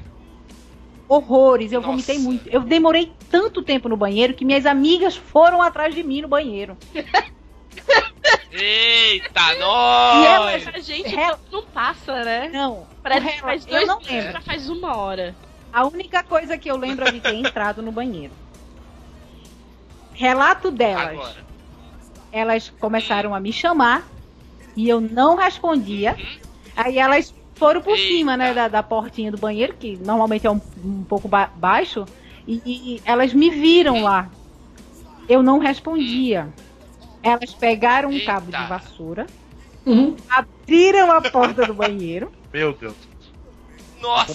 [1.08, 1.92] Horrores, eu Nossa.
[1.94, 2.50] vomitei muito.
[2.50, 6.78] Eu demorei tanto tempo no banheiro que minhas amigas foram atrás de mim no banheiro.
[8.52, 10.26] Eita, E nós.
[10.26, 12.50] elas- A gente Rel- não passa, né?
[12.52, 14.32] Não, Parece que faz rela- eu dois não lembro.
[14.34, 15.36] já faz uma hora.
[15.72, 18.34] A única coisa que eu lembro é de ter entrado no banheiro.
[20.14, 21.08] Relato delas.
[21.12, 21.49] Agora.
[22.32, 24.08] Elas começaram a me chamar
[24.76, 26.16] e eu não respondia.
[26.18, 26.26] Uhum.
[26.76, 28.08] Aí elas foram por Eita.
[28.08, 32.06] cima, né, da, da portinha do banheiro, que normalmente é um, um pouco ba- baixo,
[32.48, 34.30] e, e elas me viram lá.
[35.28, 36.54] Eu não respondia.
[37.22, 39.28] Elas pegaram um cabo de vassoura,
[39.86, 40.16] Uhum.
[40.30, 42.96] abriram a porta do banheiro, Meu Deus.
[44.02, 44.34] Nossa.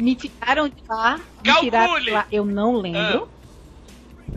[0.00, 3.28] Me tiraram de lá, me tiraram de lá, eu não lembro.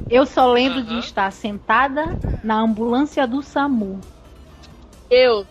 [0.10, 1.00] Eu só lembro de Aham.
[1.00, 4.00] estar sentada na ambulância do SAMU.
[5.10, 5.48] Deus.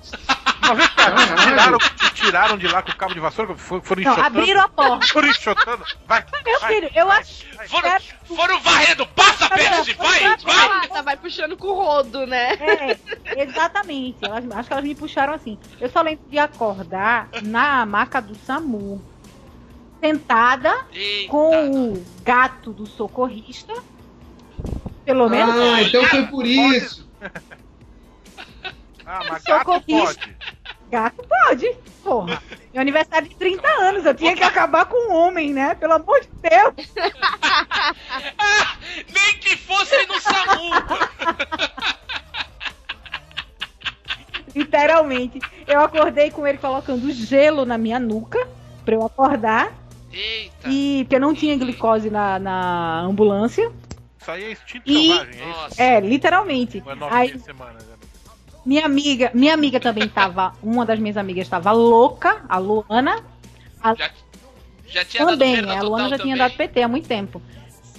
[0.61, 1.79] Mas tiraram,
[2.15, 3.57] tiraram de lá com o cabo de vassoura?
[3.57, 4.39] For- Foram Não, enxotando?
[4.39, 5.07] abriram a porta.
[5.09, 5.85] Foram enxotando?
[6.07, 7.69] Vai, Meu vai, filho, eu vai, acho vai.
[7.69, 8.01] Foram, É.
[8.27, 9.07] foram varrendo.
[9.09, 9.95] Passa, peste.
[9.95, 10.89] Vai, vai.
[10.89, 12.53] Tá, vai puxando com o rodo, né?
[12.55, 12.99] É,
[13.43, 14.19] exatamente.
[14.25, 15.59] Elas, acho que elas me puxaram assim.
[15.81, 19.03] Eu só lembro de acordar na maca do SAMU.
[20.01, 21.31] Sentada Eita.
[21.31, 23.73] com o gato do socorrista.
[25.09, 25.55] Pelo menos.
[25.57, 27.09] Ah, então foi por isso.
[29.07, 30.37] Ah, mas gato pode.
[30.91, 31.77] Gato pode.
[32.05, 32.43] Porra.
[32.75, 34.05] Meu aniversário de 30 anos.
[34.05, 35.75] Eu tinha que acabar com um homem, né?
[35.77, 36.93] Pelo amor de Deus.
[38.39, 38.77] Ah,
[39.09, 40.75] nem que fosse no SAMU.
[44.55, 45.39] Literalmente.
[45.67, 48.47] Eu acordei com ele colocando gelo na minha nuca.
[48.85, 49.73] Pra eu acordar.
[50.13, 50.69] Eita.
[50.69, 53.73] E porque eu não tinha glicose na, na ambulância.
[54.29, 55.81] Isso aí é instinto E- selvagem, é isso?
[55.81, 56.83] É, literalmente.
[56.87, 57.95] É nove Aí, semana, né?
[58.65, 63.25] minha amiga, minha amiga também tava, uma das minhas amigas estava louca, a Luana.
[63.97, 64.11] Já,
[64.87, 66.49] já tinha também, dado a Luana já tinha também.
[66.49, 67.41] dado PT há muito tempo.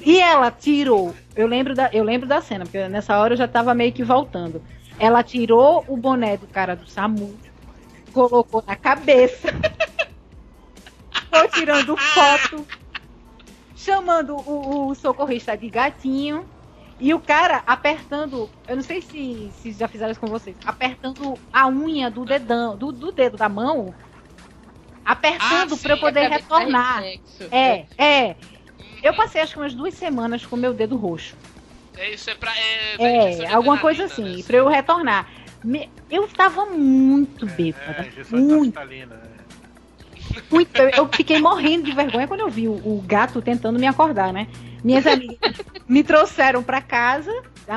[0.01, 3.47] E ela tirou, eu lembro da, eu lembro da cena, porque nessa hora eu já
[3.47, 4.61] tava meio que voltando.
[4.99, 7.39] Ela tirou o boné do cara do SAMU,
[8.13, 9.47] colocou na cabeça,
[11.31, 12.67] foi tirando foto,
[13.83, 16.45] chamando o, o socorrista de gatinho.
[17.01, 21.39] E o cara apertando, eu não sei se, se já fizeram isso com vocês, apertando
[21.53, 23.95] a unha do dedão, do, do dedo da mão,
[25.05, 27.01] apertando Ah, pra eu poder Cabeça retornar.
[27.01, 27.43] reflexo.
[27.55, 28.35] É, é.
[29.01, 31.37] Eu passei acho que umas duas semanas com meu dedo roxo.
[31.97, 32.51] É isso, é pra.
[32.57, 34.43] É, É, de alguma coisa assim, né?
[34.45, 35.25] pra eu retornar.
[35.63, 38.03] Me- Eu tava muito É, bêbada.
[38.03, 39.21] de muito, naftalina.
[40.49, 40.77] Muito.
[40.77, 44.47] Eu, fiquei morrendo de vergonha quando eu vi o, o gato tentando me acordar, né?
[44.83, 45.55] Minhas amigas
[45.87, 47.31] me trouxeram pra casa.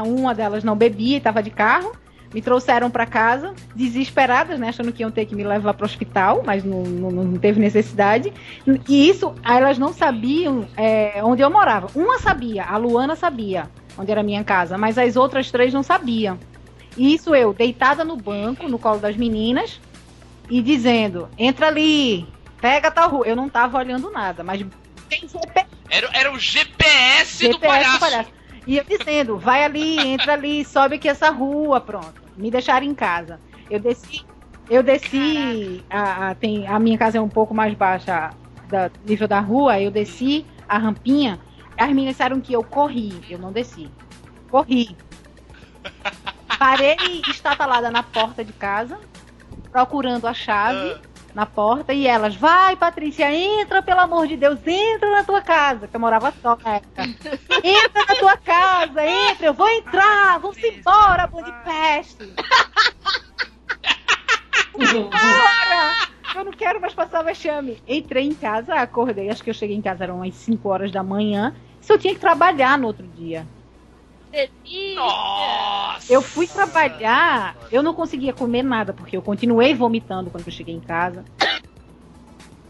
[0.04, 1.92] Uma delas não bebia e tava de carro.
[2.32, 4.70] Me trouxeram pra casa, desesperadas, né?
[4.70, 8.32] Achando que iam ter que me levar pro hospital, mas não, não, não teve necessidade.
[8.88, 11.88] E isso, elas não sabiam é, onde eu morava.
[11.94, 15.82] Uma sabia, a Luana sabia onde era a minha casa, mas as outras três não
[15.82, 16.38] sabiam.
[16.96, 19.80] Isso eu, deitada no banco, no colo das meninas,
[20.50, 22.26] e dizendo: entra ali,
[22.62, 23.26] pega tal rua.
[23.26, 24.64] Eu não tava olhando nada, mas
[25.10, 27.92] tem GPS Era, era o GPS, do GPS palhaço.
[27.96, 28.30] do palhaço.
[28.66, 32.14] E eu dizendo, vai ali, entra ali, sobe aqui essa rua, pronto.
[32.36, 33.40] Me deixaram em casa.
[33.68, 34.24] Eu desci,
[34.70, 38.30] eu desci, a, a- tem, a minha casa é um pouco mais baixa
[38.68, 41.40] da- do nível da rua, eu desci a rampinha,
[41.76, 43.90] as meninas disseram que eu corri, eu não desci.
[44.48, 44.96] Corri.
[46.58, 46.96] Parei
[47.28, 48.98] estatalada na porta de casa,
[49.72, 50.94] procurando a chave
[51.35, 55.89] na porta e elas, vai Patrícia, entra pelo amor de Deus, entra na tua casa,
[55.89, 57.03] que eu morava só na época.
[57.64, 62.35] Entra na tua casa, entra, eu vou entrar, vamos embora, bom de peste.
[64.72, 66.12] Bora!
[66.35, 67.83] Eu não quero mais passar vexame.
[67.87, 71.03] Entrei em casa, acordei, acho que eu cheguei em casa, eram umas 5 horas da
[71.03, 71.55] manhã.
[71.80, 73.47] Se eu tinha que trabalhar no outro dia.
[74.33, 74.97] Delícia.
[74.97, 76.12] Nossa!
[76.12, 80.74] Eu fui trabalhar, eu não conseguia comer nada, porque eu continuei vomitando quando eu cheguei
[80.74, 81.22] em casa.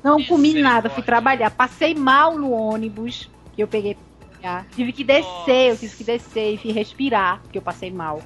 [0.02, 0.90] Não comi nada, Misericórdia.
[0.90, 1.50] fui trabalhar.
[1.52, 4.66] Passei mal no ônibus que eu peguei pra trabalhar.
[4.74, 8.20] Tive que descer, eu tive que descer e fui respirar, porque eu passei mal.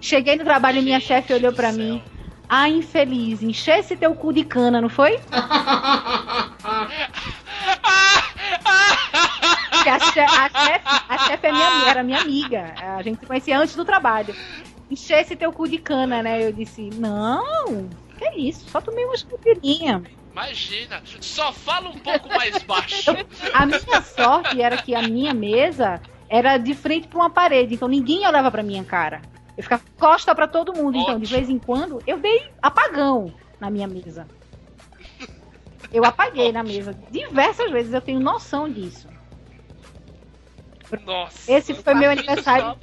[0.00, 1.78] Cheguei no trabalho e minha chefe olhou céu.
[1.78, 2.02] mim.
[2.48, 5.18] Ah, infeliz, encher esse teu cu de cana, não foi?
[9.86, 12.74] Porque a, che a chefe a chefe é minha, era minha amiga.
[12.76, 14.34] A gente se conhecia antes do trabalho.
[14.90, 16.44] Encher esse teu cu de cana, né?
[16.44, 20.02] Eu disse, não, que isso, só tomei umas caipirinhas.
[20.32, 23.12] Imagina, só fala um pouco mais baixo.
[23.54, 27.88] A minha sorte era que a minha mesa era de frente pra uma parede, então
[27.88, 29.22] ninguém olhava pra minha cara.
[29.56, 31.38] Eu ficava costa pra todo mundo, então de Ótimo.
[31.38, 34.26] vez em quando eu dei apagão na minha mesa.
[35.92, 39.15] Eu apaguei na mesa diversas vezes, eu tenho noção disso.
[41.04, 41.50] Nossa.
[41.52, 42.76] Esse foi meu aniversário,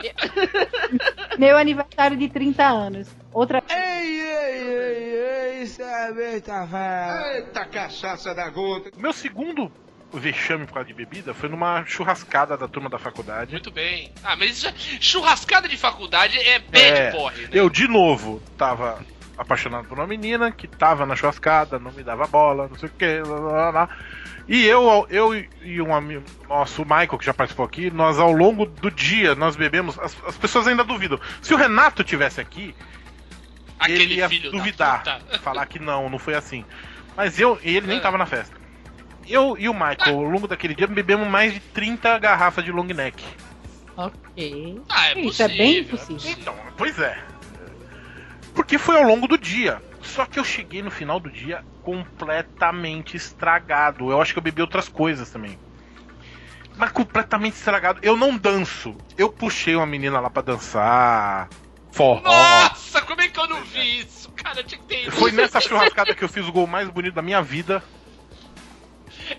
[1.37, 3.07] meu aniversário de 30 anos.
[3.31, 7.35] Outra Ei, ei, ei, ei, velha.
[7.35, 8.91] Eita cachaça da gota.
[8.95, 9.71] O meu segundo
[10.19, 13.51] vexame por causa de bebida foi numa churrascada da turma da faculdade.
[13.51, 14.11] Muito bem.
[14.23, 17.49] Ah, mas isso é- churrascada de faculdade é bad É, porre, né?
[17.51, 19.03] Eu, de novo, tava
[19.37, 22.91] apaixonado por uma menina que tava na churrascada, não me dava bola, não sei o
[22.91, 23.89] que, lá, lá, lá.
[24.47, 28.31] E eu, eu e um amigo nosso, o Michael, que já participou aqui, nós ao
[28.31, 29.97] longo do dia, nós bebemos.
[29.99, 31.19] As, as pessoas ainda duvidam.
[31.41, 32.75] Se o Renato tivesse aqui,
[33.85, 36.65] ele Aquele ia filho duvidar, falar que não, não foi assim.
[37.15, 38.01] Mas eu, e ele nem Ah.
[38.01, 38.55] tava na festa.
[39.27, 42.83] Eu e o Michael, ao longo daquele dia, bebemos mais de 30 garrafas de long
[42.83, 43.23] neck.
[43.95, 44.81] Ok.
[44.89, 46.15] Ah, é Isso é bem possível.
[46.17, 46.37] possível.
[46.41, 47.17] Então, pois é.
[48.53, 49.81] Porque foi ao longo do dia.
[50.01, 54.11] Só que eu cheguei no final do dia completamente estragado.
[54.11, 55.57] Eu acho que eu bebi outras coisas também.
[56.75, 57.99] Mas completamente estragado.
[58.01, 58.95] Eu não danço.
[59.17, 61.49] Eu puxei uma menina lá pra dançar.
[61.91, 62.21] Forró.
[62.21, 64.31] Nossa, como é que eu não vi isso?
[64.31, 67.21] Cara, tinha que ter Foi nessa churrascada que eu fiz o gol mais bonito da
[67.21, 67.83] minha vida.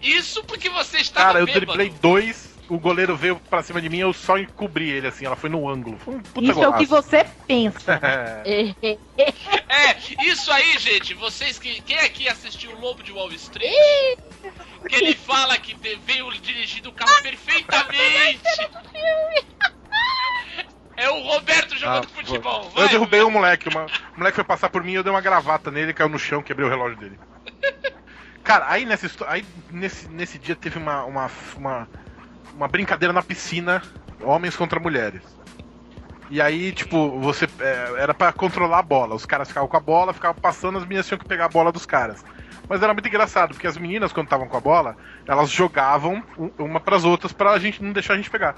[0.01, 1.67] Isso porque você estava Cara, eu bêbado.
[1.67, 2.54] driblei dois.
[2.69, 5.69] O goleiro veio pra cima de mim, eu só encobri ele assim, ela foi no
[5.69, 5.99] ângulo.
[5.99, 7.09] Foi um puta Isso é o que golaço.
[7.11, 8.01] você pensa.
[9.69, 11.81] É, isso aí, gente, vocês que.
[11.83, 14.19] Quem aqui assistiu o Lobo de Wall Street?
[14.89, 15.75] que ele fala que
[16.07, 18.41] veio dirigindo o carro perfeitamente.
[20.97, 22.65] É o Roberto jogando Ah, futebol.
[22.65, 23.69] Eu vai, derrubei o moleque.
[23.69, 26.43] uma- o moleque foi passar por mim, eu dei uma gravata nele, caiu no chão,
[26.43, 27.19] quebrei o relógio dele.
[28.45, 31.89] Cara, aí nessa histó- aí nesse, nesse dia teve uma, uma, uma,
[32.57, 33.83] uma brincadeira na piscina,
[34.21, 35.23] homens contra mulheres.
[36.31, 37.47] E aí, tipo, você.
[37.61, 39.15] é, era pra controlar a bola.
[39.15, 41.71] Os caras ficavam com a bola, ficavam passando, as meninas tinham que pegar a bola
[41.71, 42.25] dos caras.
[42.69, 44.97] Mas era muito engraçado, porque as meninas, quando estavam com a bola,
[45.27, 48.55] elas jogavam um- uma pras outras pra gente não deixar a gente pegar.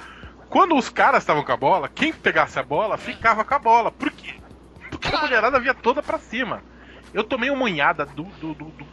[0.48, 3.90] Quando os caras estavam com a bola, quem pegasse a bola ficava com a bola.
[3.90, 4.34] Por quê?
[4.90, 6.62] Porque a mulherada via toda pra cima.
[7.12, 8.86] Eu tomei uma unhada do, do- do- do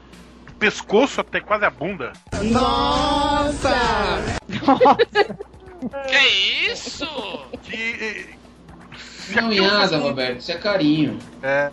[0.63, 2.13] pescoço até quase a bunda.
[6.07, 7.05] Que isso?
[7.63, 8.29] Que.
[8.97, 11.19] se Não aquilo fosse um- Roberto, isso é carinho.
[11.41, 11.69] É.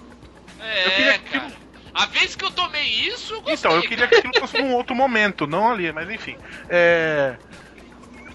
[0.61, 1.53] É, Eu queria que- cara.
[1.95, 3.55] A vez que eu tomei isso, eu gostei.
[3.55, 6.37] Então, eu queria que aquilo fosse num outro momento, não ali, mas enfim.
[6.69, 7.37] É...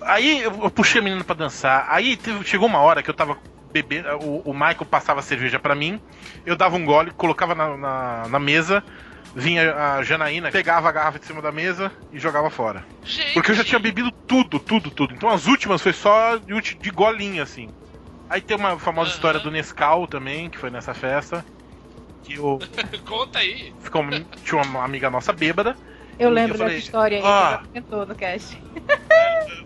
[0.02, 1.86] Aí eu puxei a menina pra dançar.
[1.90, 3.38] Aí teve- chegou uma hora que eu tava
[3.74, 4.08] bebendo.
[4.20, 6.00] O, o Michael passava cerveja pra mim,
[6.46, 8.82] eu dava um gole, colocava na, na, na mesa,
[9.36, 12.88] vinha a Janaína, pegava a garrafa de cima da mesa e jogava fora.
[13.04, 15.14] Gente, Porque eu já tinha bebido tudo, tudo, tudo.
[15.14, 17.74] Então as últimas foi só de, de golinho, assim.
[18.30, 19.14] Aí tem uma famosa Aham.
[19.14, 21.46] história do Nescau também, que foi nessa festa.
[22.24, 22.66] Que o,
[23.06, 23.76] Conta aí.
[23.80, 24.04] ficou,
[24.44, 25.78] tinha uma amiga nossa bêbada.
[26.18, 28.58] Eu Eu lembro falei, dessa história aí, "Ah." que já comentou no cast.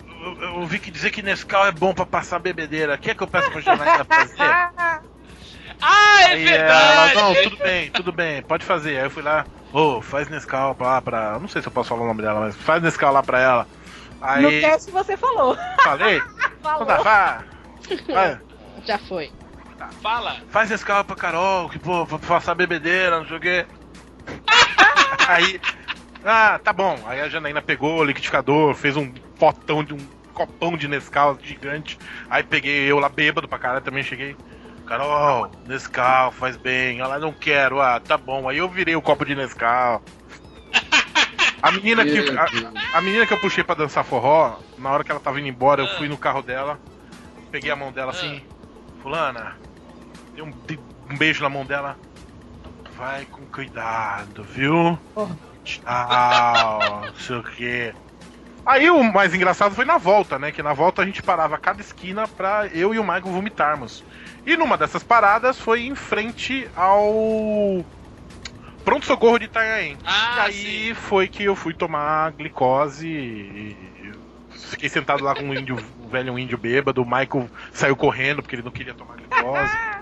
[0.07, 2.97] Eu, eu ouvi que dizer que Nescau é bom pra passar bebedeira.
[2.97, 4.59] Quer que eu peça pra Janaína fazer?
[5.81, 6.89] Ah, é Aí verdade!
[6.91, 8.97] ela, não, tudo bem, tudo bem, pode fazer.
[8.97, 11.39] Aí eu fui lá, ô, faz Nescau lá pra.
[11.39, 13.67] Não sei se eu posso falar o nome dela, mas faz Nescau lá pra ela.
[14.21, 15.57] Aí No cast você falou.
[15.83, 16.19] falei,
[16.61, 16.83] Falou.
[16.83, 17.43] então tá, vá.
[18.13, 18.39] Vai,
[18.85, 19.31] Já foi.
[20.03, 20.35] Fala.
[20.49, 23.65] faz Nescau pra Carol, que pô, pra passar bebedeira, não sei o quê.
[25.27, 25.59] Aí.
[26.25, 26.99] Ah, tá bom.
[27.07, 29.09] Aí a Janaína pegou o liquidificador, fez um
[29.39, 29.97] potão de um
[30.33, 31.97] copão de Nescau gigante.
[32.29, 34.35] Aí peguei eu lá bêbado pra caralho, também cheguei.
[34.89, 36.99] Carol, Nescau, faz bem.
[36.99, 38.49] Ela não quero, ah, tá bom.
[38.49, 40.01] Aí eu virei o copo de Nescau.
[41.61, 45.11] A menina que a, a menina que eu puxei pra dançar forró, na hora que
[45.11, 46.79] ela tava indo embora, eu fui no carro dela,
[47.51, 48.41] peguei a mão dela assim,
[49.03, 49.57] fulana,
[50.33, 51.95] dei um, dei um beijo na mão dela.
[52.97, 54.97] Vai com cuidado, viu?
[55.63, 57.93] Tchau, não sei o quê.
[58.69, 60.51] Aí o mais engraçado foi na volta, né?
[60.51, 64.03] Que na volta a gente parava a cada esquina pra eu e o Michael vomitarmos.
[64.45, 67.83] E numa dessas paradas foi em frente ao
[68.85, 69.97] pronto-socorro de Itanhaém.
[70.05, 73.75] Ah, e aí foi que eu fui tomar glicose e
[74.51, 77.01] fiquei sentado lá com um índio, um velho índio bêbado.
[77.01, 79.73] O Michael saiu correndo porque ele não queria tomar glicose.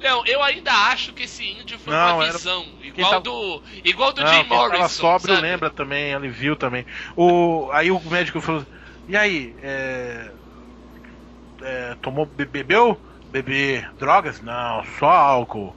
[0.00, 2.66] Não, eu ainda acho que esse índio foi Não, uma era- visão.
[2.82, 3.62] Igual tava- do.
[3.84, 4.88] Igual do Não, Jim Morrison.
[4.88, 5.46] sóbrio sabe?
[5.46, 6.84] lembra também, ele viu também.
[7.16, 8.66] O, aí o médico falou:
[9.08, 10.30] E aí, é,
[11.62, 13.00] é, tomou, be- bebeu?
[13.28, 14.40] Beber drogas?
[14.40, 15.74] Não, só álcool.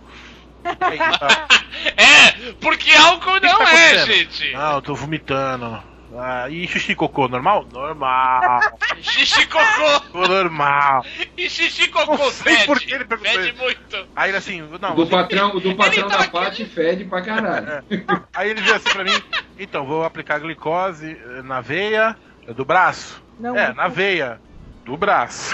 [0.64, 1.48] Aí, tá,
[1.96, 4.52] É, porque álcool que não tá é, gente.
[4.54, 5.82] Não, eu tô vomitando.
[6.16, 7.68] Ah, e xixi cocô, normal?
[7.72, 8.62] Normal.
[9.02, 10.18] Xixi cocô.
[10.28, 11.04] Normal.
[11.38, 12.66] E xixi cocô Não sei fede.
[12.66, 13.62] por que ele perguntou Fede isso.
[13.62, 14.08] muito.
[14.16, 17.84] Aí ele assim, não, O do patrão, o do patrão da Paty fede pra caralho.
[18.34, 19.22] aí ele veio assim pra mim,
[19.60, 22.16] então, vou aplicar glicose eh, na veia
[22.56, 23.22] do braço.
[23.40, 24.40] Não, é, na veia
[24.86, 25.54] do braço.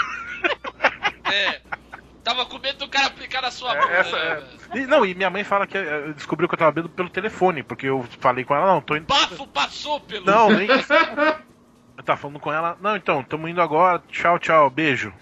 [1.26, 1.62] É.
[2.24, 3.94] Tava com medo do cara aplicar na sua É, boca.
[3.94, 4.48] essa né?
[4.74, 7.10] é- E, não, e minha mãe fala que eh, descobriu que eu tava bêbado pelo
[7.10, 9.06] telefone, porque eu falei com ela, não, tô indo.
[9.06, 10.26] Bafo passou pelo.
[10.26, 10.68] Não, nem.
[11.98, 15.14] eu tava falando com ela, não, então, tamo indo agora, tchau, tchau, beijo.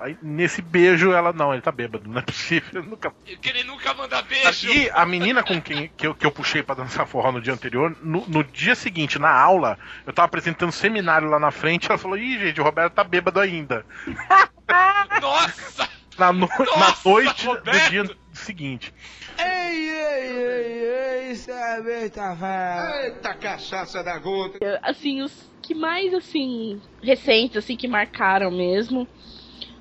[0.00, 3.12] Aí nesse beijo ela, não, ele tá bêbado, não é possível, nunca.
[3.42, 4.70] Que ele nunca manda beijo.
[4.72, 7.52] E a menina com quem que eu, que eu puxei pra dançar forró no dia
[7.52, 9.76] anterior, no, no dia seguinte, na aula,
[10.06, 13.38] eu tava apresentando seminário lá na frente, ela falou, ih, gente, o Roberto tá bêbado
[13.40, 13.84] ainda.
[15.20, 15.97] Nossa!
[16.18, 17.90] Na, no- na Nossa, noite do Roberto!
[17.90, 18.92] dia seguinte.
[19.38, 23.04] Ei, ei, ei, ei, sabe, tá velho.
[23.04, 24.58] Eita cachaça da gota.
[24.82, 29.06] assim, os que mais, assim, recentes, assim, que marcaram mesmo.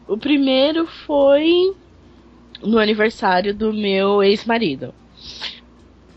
[0.08, 1.76] O primeiro foi
[2.62, 4.94] no aniversário do meu ex-marido.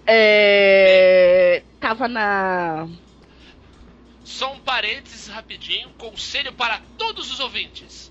[0.07, 1.63] É...
[1.81, 2.89] Tava na.
[4.25, 8.10] Só um parênteses rapidinho, conselho para todos os ouvintes.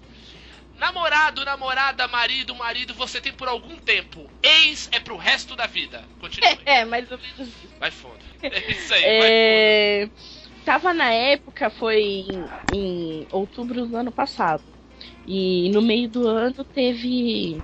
[0.80, 4.30] Namorado, namorada, marido, marido, você tem por algum tempo.
[4.42, 6.04] Ex é pro resto da vida.
[6.20, 6.58] Continue.
[6.66, 7.54] É, mais ou menos.
[7.80, 8.18] Vai fundo.
[8.42, 9.26] É isso aí, vai fundo.
[9.26, 10.10] É...
[10.64, 14.64] Tava na época, foi em, em outubro do ano passado.
[15.28, 17.62] E no meio do ano teve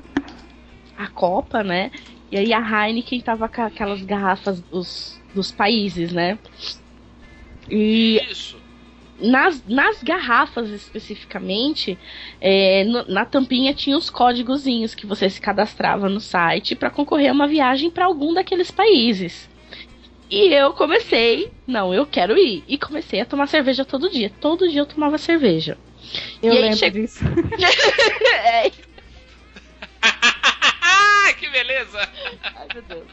[0.98, 1.92] a Copa, né?
[2.32, 6.38] E aí a Heineken tava com aquelas garrafas dos, dos países, né?
[7.70, 8.65] E Isso.
[9.20, 11.98] Nas, nas garrafas especificamente,
[12.42, 17.30] é, no- na tampinha tinha os códigozinhos que você se cadastrava no site para concorrer
[17.30, 19.50] a uma viagem para algum daqueles países.
[20.30, 22.64] E eu comecei, não, eu quero ir.
[22.68, 24.32] E comecei a tomar cerveja todo dia.
[24.42, 25.78] Todo dia eu tomava cerveja.
[26.42, 27.20] Eu E aí lembro chegou- disso.
[28.44, 28.72] É,
[30.88, 32.10] Ah, que beleza!
[32.44, 33.08] Ai, meu Deus.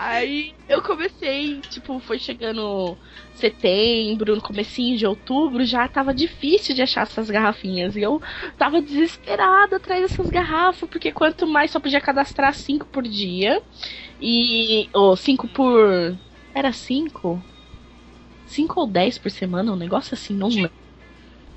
[0.00, 2.96] Aí eu comecei, tipo, foi chegando
[3.34, 7.96] setembro, no comecinho de outubro, já tava difícil de achar essas garrafinhas.
[7.96, 8.22] E eu
[8.56, 13.60] tava desesperada atrás dessas garrafas, porque quanto mais só podia cadastrar cinco por dia.
[14.22, 14.88] E.
[14.92, 16.16] Ou cinco por.
[16.54, 17.42] Era cinco?
[18.46, 20.70] Cinco ou dez por semana, um negócio assim, não lembro.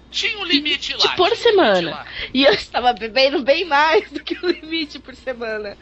[0.10, 1.00] Tinha um limite lá.
[1.00, 1.92] Tipo, por semana.
[1.92, 2.06] lá.
[2.34, 5.78] E eu estava bebendo bem mais do que o limite por semana.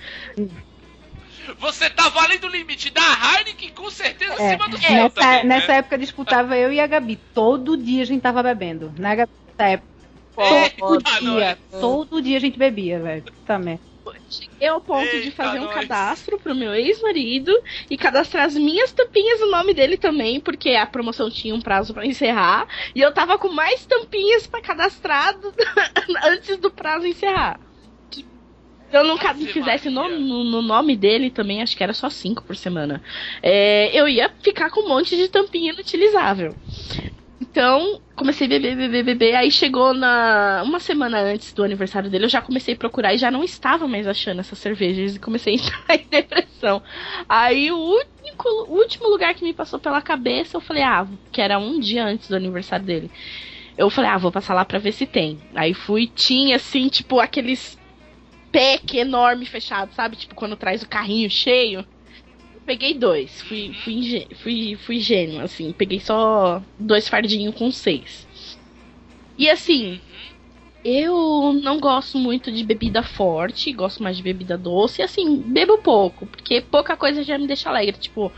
[1.58, 5.30] Você tava além do limite da Heineken, com certeza, É, acima do seu nessa, também,
[5.38, 5.43] né?
[5.43, 7.18] nessa época disputava eu e a Gabi.
[7.34, 8.93] Todo dia a gente tava bebendo.
[8.97, 9.89] Na Gabi, nessa época.
[10.36, 11.58] Todo Eita, dia.
[11.72, 11.82] nós.
[11.82, 13.24] Todo dia a gente bebia, velho.
[13.45, 13.80] Também.
[14.30, 15.74] Cheguei ao ponto de Eita, fazer um nós.
[15.76, 17.52] cadastro pro meu ex-marido
[17.89, 21.93] e cadastrar as minhas tampinhas no nome dele também, porque a promoção tinha um prazo
[21.93, 22.68] pra encerrar.
[22.95, 25.53] E eu tava com mais tampinhas pra cadastrar do-
[26.26, 27.60] antes do prazo encerrar.
[28.90, 31.94] Se eu não ca- Ave fizesse no, no- no nome dele também, acho que era
[31.94, 33.02] só cinco por semana.
[33.44, 36.56] é, eu ia ficar com um monte de tampinha inutilizável.
[37.41, 39.36] Então, comecei a beber, beber, beber.
[39.36, 40.61] Aí chegou na.
[40.66, 43.88] Uma semana antes do aniversário dele, eu já comecei a procurar e já não estava
[43.88, 45.16] mais achando essas cervejas.
[45.16, 46.84] E comecei a entrar em depressão.
[47.30, 51.41] Aí o único, o último lugar que me passou pela cabeça, eu falei, ah, que
[51.41, 53.10] era um dia antes do aniversário dele.
[53.78, 55.40] Eu falei, ah, vou passar lá pra ver se tem.
[55.56, 57.78] Aí fui, tinha assim, tipo, aqueles
[58.51, 60.17] pack enorme fechado, sabe?
[60.17, 61.85] Tipo, quando traz o carrinho cheio.
[62.53, 67.71] Eu peguei dois, fui, fui, ingê- fui, fui gênio, assim, peguei só dois fardinhos com
[67.71, 68.27] seis.
[69.38, 70.01] E assim,
[70.84, 75.81] eu não gosto muito de bebida forte, gosto mais de bebida doce, e assim, bebo
[75.84, 78.34] pouco, porque pouca coisa já me deixa alegre, tipo,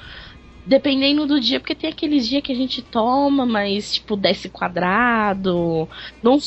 [0.65, 5.89] dependendo do dia, porque tem aqueles dias que a gente toma, mas tipo, desce quadrado,
[6.23, 6.37] não.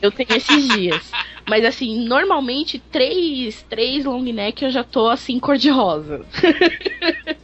[0.00, 1.16] Eu tenho esses dias.
[1.48, 6.24] Mas assim, normalmente três, três long neck eu já tô assim cor de rosa.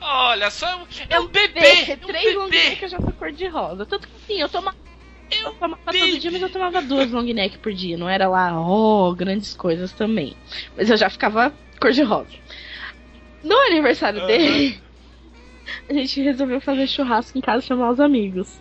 [0.00, 1.60] Olha, só é um, é Eu um bebê.
[1.60, 2.68] bebê, é um três long bebê.
[2.70, 3.86] neck eu já tô cor de rosa.
[3.86, 4.76] Tanto que assim, eu tomava,
[5.30, 5.98] eu tomava bebê.
[5.98, 7.96] todo dia, mas eu tomava duas long neck por dia.
[7.96, 10.36] Não era lá, oh, grandes coisas também.
[10.76, 12.30] Mas eu já ficava cor de rosa.
[13.42, 14.78] No aniversário dele,
[15.88, 18.58] a gente resolveu fazer churrasco em casa e chamar os amigos.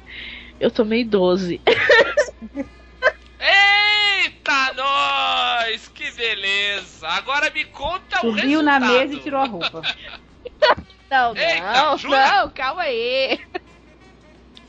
[0.59, 1.59] Eu tomei 12.
[4.49, 5.87] Eita, nós!
[5.89, 7.07] Que beleza!
[7.07, 8.63] Agora me conta o Subiu resultado.
[8.63, 9.81] na mesa e tirou a roupa.
[11.09, 12.29] Não, Eita, não, jura?
[12.43, 13.39] não, calma aí.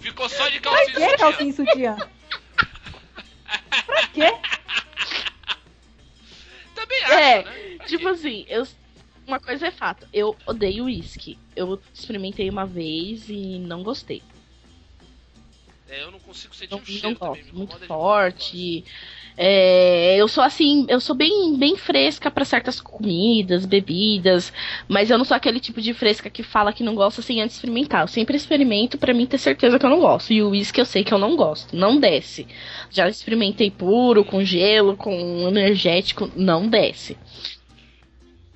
[0.01, 1.17] Ficou só de Pra calcinha que sutiã.
[1.19, 1.97] calcinha sutiã?
[3.85, 4.33] Pra quê?
[6.75, 7.77] Também acho, É, né?
[7.77, 8.09] Pra Tipo quê?
[8.11, 8.67] assim, eu.
[9.27, 11.39] Uma coisa é fato, eu odeio uísque.
[11.55, 14.23] Eu experimentei uma vez e não gostei.
[15.91, 18.83] É, eu não consigo sentir Não, o cheiro não também, gosto, me muito forte.
[19.37, 24.53] É, eu sou assim, eu sou bem, bem fresca pra certas comidas, bebidas,
[24.89, 27.57] mas eu não sou aquele tipo de fresca que fala que não gosta sem antes
[27.57, 28.03] experimentar.
[28.03, 30.33] Eu sempre experimento pra mim ter certeza que eu não gosto.
[30.33, 32.47] E o uísque eu sei que eu não gosto, não desce.
[32.91, 37.17] Já experimentei puro, com gelo, com energético, não desce.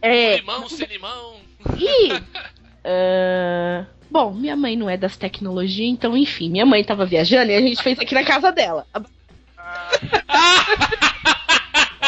[0.03, 1.37] É, limão, sem limão.
[1.79, 2.11] e.
[2.85, 7.55] ah, bom, minha mãe não é das tecnologias, então, enfim, minha mãe tava viajando e
[7.55, 8.87] a gente fez aqui na casa dela.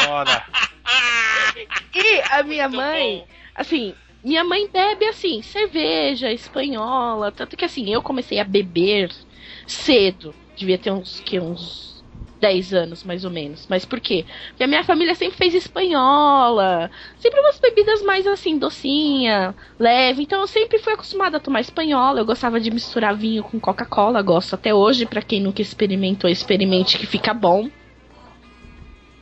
[0.09, 0.45] Ora.
[1.95, 3.27] E a minha Muito mãe, bom.
[3.55, 3.93] assim,
[4.23, 9.11] minha mãe bebe assim, cerveja espanhola, tanto que assim, eu comecei a beber
[9.65, 10.33] cedo.
[10.55, 12.03] Devia ter uns que uns
[12.39, 13.65] 10 anos, mais ou menos.
[13.69, 14.25] Mas por quê?
[14.49, 20.23] Porque a minha família sempre fez espanhola, sempre umas bebidas mais assim, docinha, leve.
[20.23, 22.19] Então eu sempre fui acostumada a tomar espanhola.
[22.19, 25.05] Eu gostava de misturar vinho com Coca-Cola, gosto até hoje.
[25.05, 27.69] Pra quem nunca experimentou, experimente que fica bom.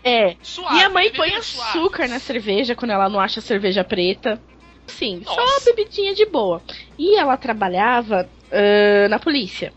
[0.05, 1.69] É, Suave, minha mãe bebida põe suave.
[1.71, 4.39] açúcar na cerveja quando ela não acha cerveja preta.
[4.85, 5.69] Sim, só Nossa.
[5.69, 6.61] uma bebidinha de boa.
[6.97, 9.73] E ela trabalhava ah, na polícia.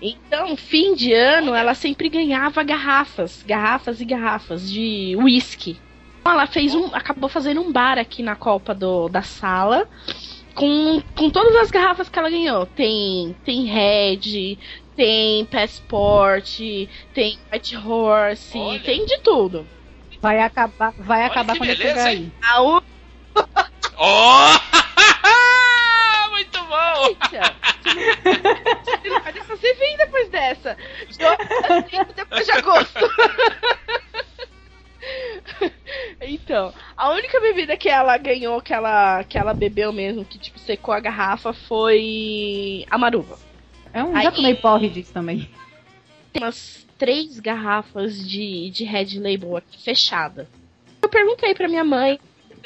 [0.00, 5.78] Então, fim de ano, ela sempre ganhava garrafas, garrafas e garrafas de whisky.
[6.20, 9.88] Então, Ela fez um, acabou fazendo um bar aqui na copa do, da sala.
[10.54, 12.66] Com, com todas as garrafas que ela ganhou.
[12.66, 14.58] Tem, tem Red,
[14.96, 16.58] tem Passport,
[17.14, 18.80] tem White Horse, Olha.
[18.80, 19.66] tem de tudo.
[20.20, 22.32] Vai acabar, vai Olha acabar quando eu beleza, chegar hein?
[22.42, 22.50] aí.
[22.50, 22.92] A única
[23.98, 24.52] Oh!
[26.30, 27.14] Muito bom!
[28.84, 30.76] Você não vai você vir depois dessa.
[32.16, 32.98] Depois de agosto.
[36.20, 40.58] Então, a única bebida que ela ganhou, que ela, que ela bebeu mesmo, que tipo
[40.58, 43.36] secou a garrafa, foi a maruva.
[43.92, 45.48] É um, Aí- já tomei porre disso também.
[46.32, 50.48] Tem umas três garrafas de, de Red Label aqui fechada.
[51.02, 52.18] Eu perguntei pra minha mãe,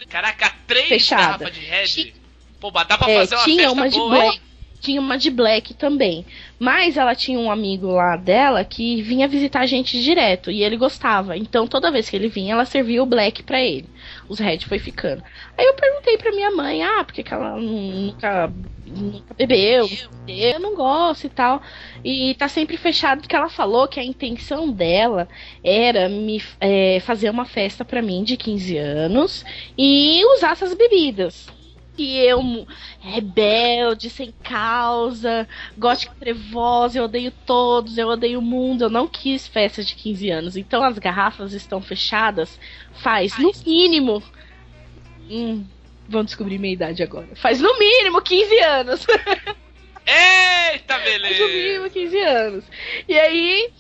[0.08, 1.22] Caraca, três Fechada.
[1.44, 2.14] garrafas de Red.
[2.60, 4.34] Pô, mas dá pra É, fazer uma tinha festa uma de boa, black.
[4.36, 4.42] hein?
[4.86, 6.24] Tinha uma de black também.
[6.60, 10.48] Mas ela tinha um amigo lá dela que vinha visitar a gente direto.
[10.48, 11.36] E ele gostava.
[11.36, 13.88] Então toda vez que ele vinha, ela servia o black pra ele.
[14.28, 15.24] Os red foi ficando.
[15.58, 18.52] Aí eu perguntei pra minha mãe, ah, por que, ela nunca,
[18.86, 19.90] nunca bebeu?
[20.28, 21.60] Eu não gosto e tal.
[22.04, 25.26] E tá sempre fechado porque ela falou que a intenção dela
[25.64, 29.44] era me é, fazer uma festa pra mim de 15 anos
[29.76, 31.55] e usar essas bebidas.
[31.98, 32.66] E eu,
[33.00, 35.48] rebelde, sem causa,
[35.78, 40.30] gótica trevosa, eu odeio todos, eu odeio o mundo, eu não quis festa de 15
[40.30, 40.56] anos.
[40.56, 42.58] Então as garrafas estão fechadas
[42.92, 44.22] faz, no mínimo.
[45.30, 45.64] Hum,
[46.08, 47.28] vão descobrir minha idade agora.
[47.34, 49.06] Faz no mínimo 15 anos.
[50.06, 51.48] Eita, Faz no beleza!
[51.48, 52.64] mínimo 15 anos.
[53.08, 53.70] E aí,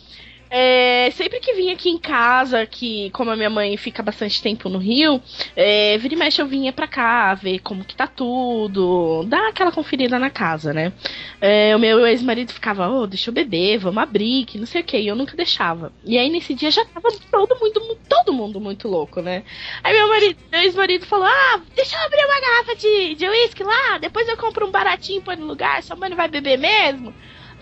[0.50, 4.68] é, sempre que vinha aqui em casa, que como a minha mãe fica bastante tempo
[4.68, 5.20] no Rio,
[5.54, 9.72] é, vira e mexe eu vinha pra cá ver como que tá tudo, dar aquela
[9.72, 10.92] conferida na casa, né?
[11.40, 14.84] É, o meu ex-marido ficava, ô, deixa eu beber, vamos abrir, que não sei o
[14.84, 15.92] que, e eu nunca deixava.
[16.04, 19.42] E aí nesse dia já tava todo mundo, todo mundo muito louco, né?
[19.82, 23.62] Aí meu marido, meu ex-marido falou, ah, deixa eu abrir uma garrafa de, de uísque
[23.62, 27.12] lá, depois eu compro um baratinho põe no lugar, sua mãe não vai beber mesmo?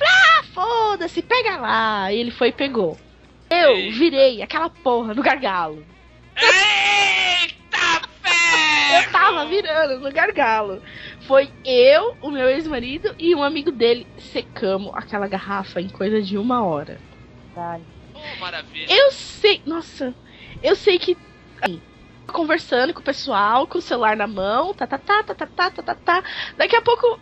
[0.01, 2.12] Ah, foda-se, pega lá.
[2.12, 2.99] E ele foi e pegou.
[3.51, 3.91] Eu Ei.
[3.91, 5.85] virei aquela porra no gargalo.
[6.37, 9.05] Eita, ferro!
[9.05, 10.83] Eu tava virando no gargalo.
[11.27, 16.37] Foi eu, o meu ex-marido e um amigo dele secamos aquela garrafa em coisa de
[16.37, 16.99] uma hora.
[17.57, 18.87] Oh, maravilha.
[18.93, 20.15] Eu sei, nossa,
[20.62, 21.16] eu sei que
[21.61, 21.81] assim,
[22.27, 25.71] conversando com o pessoal, com o celular na mão, tá, tá, tá, tá, tá, tá,
[25.71, 26.25] tá, tá, tá.
[26.57, 27.21] Daqui a pouco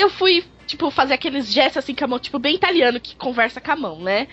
[0.00, 3.60] eu fui, tipo, fazer aqueles gestos assim com a mão, tipo, bem italiano que conversa
[3.60, 4.26] com a mão, né?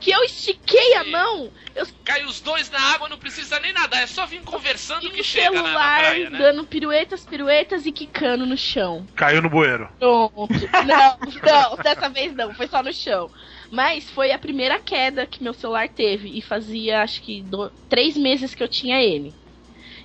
[0.00, 4.00] Que eu estiquei a mão, eu Cai os dois na água, não precisa nem nadar,
[4.00, 6.38] é só vir conversando e que o chega na, na celular praia, né?
[6.38, 9.06] dando piruetas, piruetas e quicando no chão.
[9.16, 9.88] Caiu no bueiro.
[9.98, 10.48] Pronto.
[10.86, 13.28] Não, não, dessa vez não, foi só no chão.
[13.72, 16.38] Mas foi a primeira queda que meu celular teve.
[16.38, 19.34] E fazia acho que do- três meses que eu tinha ele.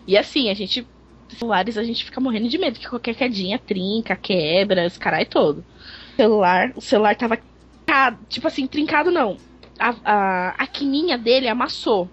[0.08, 0.88] E assim, a gente
[1.38, 5.66] celulares a gente fica morrendo de medo, que qualquer quedinha trinca, quebra, os caralho todo.
[6.14, 7.38] O celular, o celular tava
[8.30, 9.38] tipo assim, trincado não.
[9.80, 12.10] A, a, a quininha dele amassou.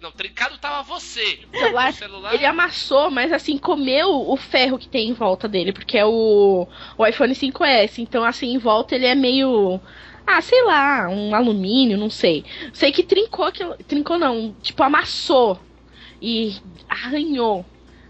[0.00, 1.40] Não, trincado tava você.
[1.52, 2.34] O celular, O celular.
[2.34, 6.68] ele amassou, mas assim, comeu o ferro que tem em volta dele, porque é o,
[6.96, 7.98] o iPhone 5S.
[7.98, 9.80] Então, assim, em volta ele é meio.
[10.24, 12.44] Ah, sei lá, um alumínio, não sei.
[12.72, 13.74] Sei que trincou aquilo.
[13.88, 15.58] Trincou não, tipo, amassou.
[16.22, 16.56] E
[16.88, 17.64] arranhou.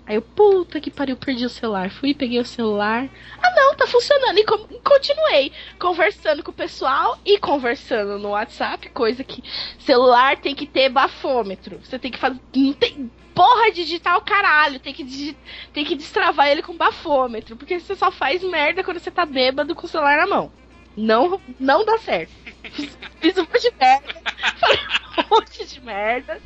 [0.09, 1.91] Aí eu, puta que pariu, perdi o celular.
[1.91, 3.07] Fui, peguei o celular.
[3.43, 4.39] Ah, não, tá funcionando.
[4.39, 4.45] E
[4.81, 9.45] continuei conversando com o pessoal e conversando no WhatsApp, coisa que
[9.79, 11.79] celular tem que ter bafômetro.
[11.85, 12.41] Você tem que fazer.
[12.57, 14.81] Não tem porra digital, caralho.
[14.81, 15.37] Tem que,
[15.75, 17.55] tem que destravar ele com bafômetro.
[17.55, 20.51] Porque você só faz merda quando você tá bêbado com o celular na mão.
[20.97, 22.33] Não, não dá certo.
[22.73, 24.23] Fiz, fiz um monte de merda.
[24.57, 24.79] Falei
[25.19, 26.41] um monte de merda.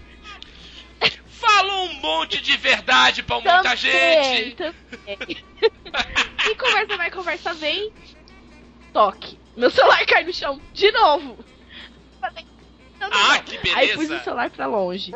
[1.43, 4.55] Falou um monte de verdade pra muita Também, gente.
[4.55, 5.19] também.
[6.51, 7.93] e conversa vai, conversa vem.
[8.93, 9.39] Toque.
[9.56, 11.36] Meu celular cai no chão de novo.
[12.20, 12.31] Não,
[13.01, 13.43] não, Ah, não.
[13.43, 14.16] que Aí pus beleza.
[14.20, 15.12] o celular pra longe.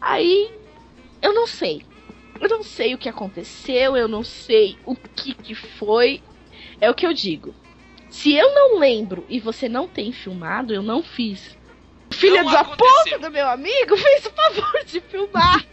[0.00, 0.50] Aí,
[1.20, 1.84] eu não sei.
[2.40, 6.22] Eu não sei o que aconteceu, eu não sei o que que foi.
[6.80, 7.54] É o que eu digo.
[8.08, 11.56] Se eu não lembro e você não tem filmado, eu não fiz.
[12.12, 15.64] Filha da puta do meu amigo fez o favor de filmar.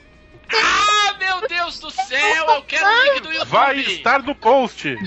[0.54, 3.50] Ah, meu Deus do céu, eu quero o link do YouTube.
[3.50, 4.98] Vai estar no post.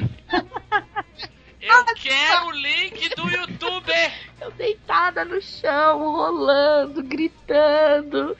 [1.62, 3.92] Eu quero o link do YouTube.
[4.40, 8.34] Eu deitada no chão, rolando, gritando.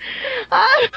[0.50, 0.90] Ai,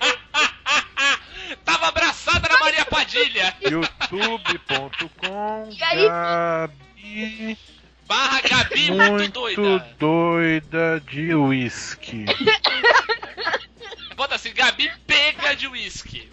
[1.64, 3.54] Tava abraçada na Maria Padilha.
[3.60, 6.08] youtube.com E aí?
[8.12, 9.96] Gabi Barra Gabi muito, muito doida.
[9.98, 12.26] doida de whisky.
[14.14, 16.28] Bota assim, Gabi pega de uísque.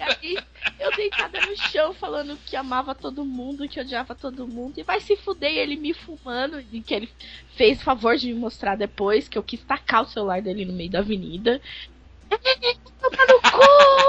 [0.00, 0.36] aí
[0.78, 4.78] eu deitada no chão, falando que amava todo mundo, que odiava todo mundo.
[4.78, 6.62] E vai se fuder, ele me fumando.
[6.72, 7.08] E que ele
[7.56, 10.90] fez favor de me mostrar depois, que eu quis tacar o celular dele no meio
[10.90, 11.60] da avenida.
[12.28, 13.60] Toma no cu!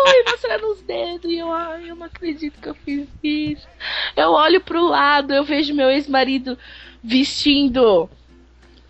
[0.08, 1.32] E mostrando os dedos.
[1.32, 3.68] E eu, ai, eu não acredito que eu fiz isso.
[4.16, 6.58] Eu olho pro lado, eu vejo meu ex-marido
[7.04, 8.10] vestindo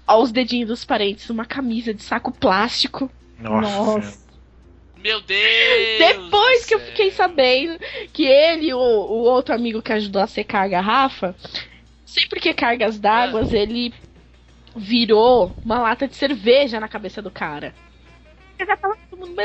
[0.05, 3.09] aos dedinhos dos parentes uma camisa de saco plástico.
[3.39, 3.69] Nossa.
[3.69, 4.21] Nossa.
[4.97, 5.97] Meu Deus.
[5.97, 7.79] Depois que eu fiquei sabendo
[8.13, 11.35] que ele e o, o outro amigo que ajudou a secar a garrafa,
[12.05, 13.93] sempre que cargas d'água, ele
[14.75, 17.73] virou uma lata de cerveja na cabeça do cara.
[18.59, 19.41] Já tava todo mundo.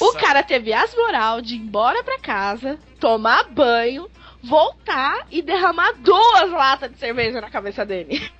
[0.00, 4.06] O cara teve as moral de ir embora pra casa, tomar banho,
[4.42, 8.30] voltar e derramar duas latas de cerveja na cabeça dele.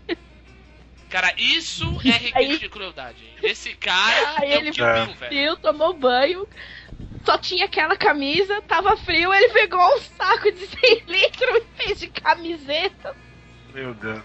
[1.11, 3.25] Cara, isso é requinte Aí- de crueldade.
[3.43, 5.31] Esse cara Aí é ele Kill Bill, velho.
[5.31, 6.47] Viu, tomou banho,
[7.25, 12.01] só tinha aquela camisa, tava frio, ele pegou um saco de 100 litros e fez
[12.01, 13.17] de camiseta.
[13.75, 14.23] Meu Deus.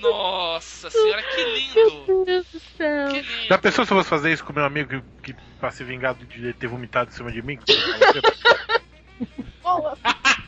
[0.00, 2.04] Nossa senhora, que lindo.
[2.06, 3.08] Meu Deus do céu.
[3.08, 3.46] Que lindo.
[3.48, 6.14] Já pensou se eu fosse fazer isso com meu amigo que, que pra se vingar
[6.14, 7.58] de ter vomitado em cima de mim?
[9.62, 9.96] Boa.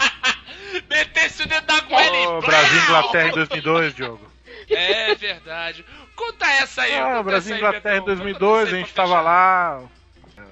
[0.97, 2.41] Metesse o dedo na goela e brau!
[2.43, 4.31] Brasil e Inglaterra em 2002, Diogo.
[4.71, 5.85] É verdade.
[6.15, 6.95] Conta essa aí.
[6.99, 8.15] Ah, Brasil e Inglaterra em Betão.
[8.15, 9.83] 2002, Conta a gente tava lá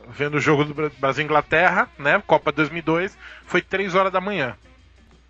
[0.08, 2.22] vendo o jogo do Bra- Brasil e Inglaterra, né?
[2.26, 3.16] Copa 2002,
[3.46, 4.56] foi 3 horas da manhã.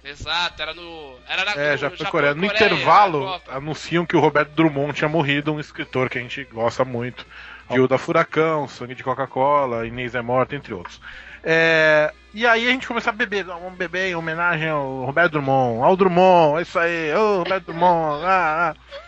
[0.04, 1.16] Exato, era no.
[1.26, 2.34] Era na É, no já foi Coreia.
[2.34, 6.44] No Coreia, intervalo, anunciam que o Roberto Drummond tinha morrido, um escritor que a gente
[6.44, 7.24] gosta muito.
[7.70, 11.00] Viu da Furacão, Sangue de Coca-Cola, Inês é Morta, entre outros.
[11.44, 15.32] É, e aí a gente começou a beber, "Não, vamos beber em homenagem ao Roberto
[15.32, 19.00] Drummond, ao Drummond, é isso aí, ô Roberto Drummond, ah, ah.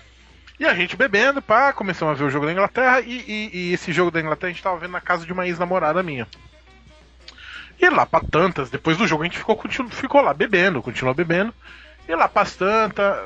[0.61, 3.73] E a gente bebendo, pá, começamos a ver o jogo da Inglaterra, e, e- e
[3.73, 6.27] esse jogo da Inglaterra a gente tava vendo na casa de uma ex-namorada minha.
[7.79, 11.15] E lá pra tantas, depois do jogo a gente ficou, continu- ficou lá bebendo, continuou
[11.15, 11.53] bebendo.
[12.09, 13.17] E lá pras tantas,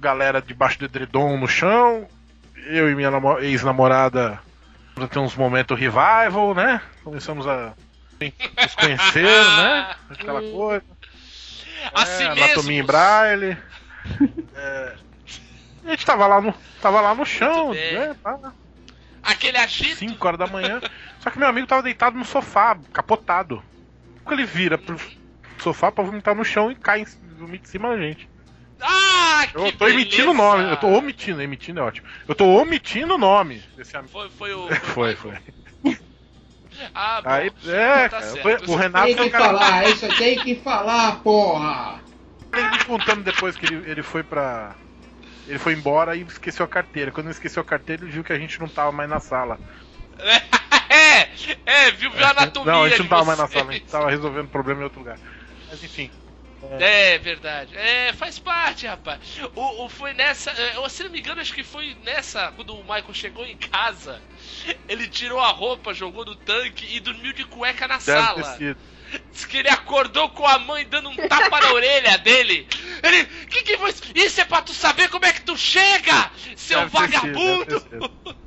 [0.00, 2.06] galera debaixo do edredom no chão,
[2.66, 4.40] eu e minha namo- ex-namorada
[4.96, 6.80] a ter uns momentos revival, né?
[7.04, 7.74] Começamos a
[8.20, 9.94] nos conhecer, né?
[10.10, 10.84] Aquela coisa.
[11.94, 13.56] Assim é, anatomia em braille.
[14.54, 14.96] É,
[15.84, 18.14] a gente tava lá no, tava lá no chão, né?
[18.22, 18.38] Pá,
[19.22, 19.96] Aquele agito.
[19.96, 20.80] 5 horas da manhã.
[21.18, 23.62] Só que meu amigo tava deitado no sofá, capotado.
[24.30, 24.96] Ele vira pro
[25.58, 27.06] sofá pra vomitar no chão e cai em,
[27.36, 28.28] vomita em cima da gente.
[28.80, 30.56] Ah, que Eu tô emitindo o beleza.
[30.56, 32.06] nome, eu tô omitindo, emitindo é ótimo.
[32.28, 34.12] Eu tô omitindo o nome desse amigo.
[34.12, 34.68] Foi, foi o.
[34.94, 35.36] Foi, foi.
[36.94, 37.28] Ah, bom.
[37.30, 42.00] Aí, é, Tá foi- o Renato Tem que cara falar, isso tem que falar, porra!
[42.54, 44.76] ele me contando depois que ele, ele foi pra.
[45.46, 47.12] Ele foi embora e esqueceu a carteira.
[47.12, 49.58] Quando ele esqueceu a carteira, ele viu que a gente não tava mais na sala.
[50.18, 50.56] É,
[50.88, 51.28] É,
[51.66, 53.86] é, viu, viu a anatomia Não, a gente não tava mais na sala, a gente
[53.86, 55.18] tava resolvendo problema em outro lugar.
[55.68, 56.10] Mas enfim.
[56.80, 57.76] É verdade.
[57.76, 59.20] É, faz parte, rapaz.
[59.54, 60.50] O, o- foi nessa.
[60.50, 62.52] é, eu, se não me engano, acho que foi nessa.
[62.52, 64.20] Quando o Michael chegou em casa,
[64.88, 68.58] ele tirou a roupa, jogou no tanque e dormiu de cueca na Deve sala.
[69.32, 72.66] Diz que ele acordou com a mãe dando um tapa na orelha dele.
[73.02, 73.24] Ele.
[73.46, 74.02] Que que foi isso?
[74.14, 78.36] Isso é pra tu saber como é que tu chega, seu Deve vagabundo!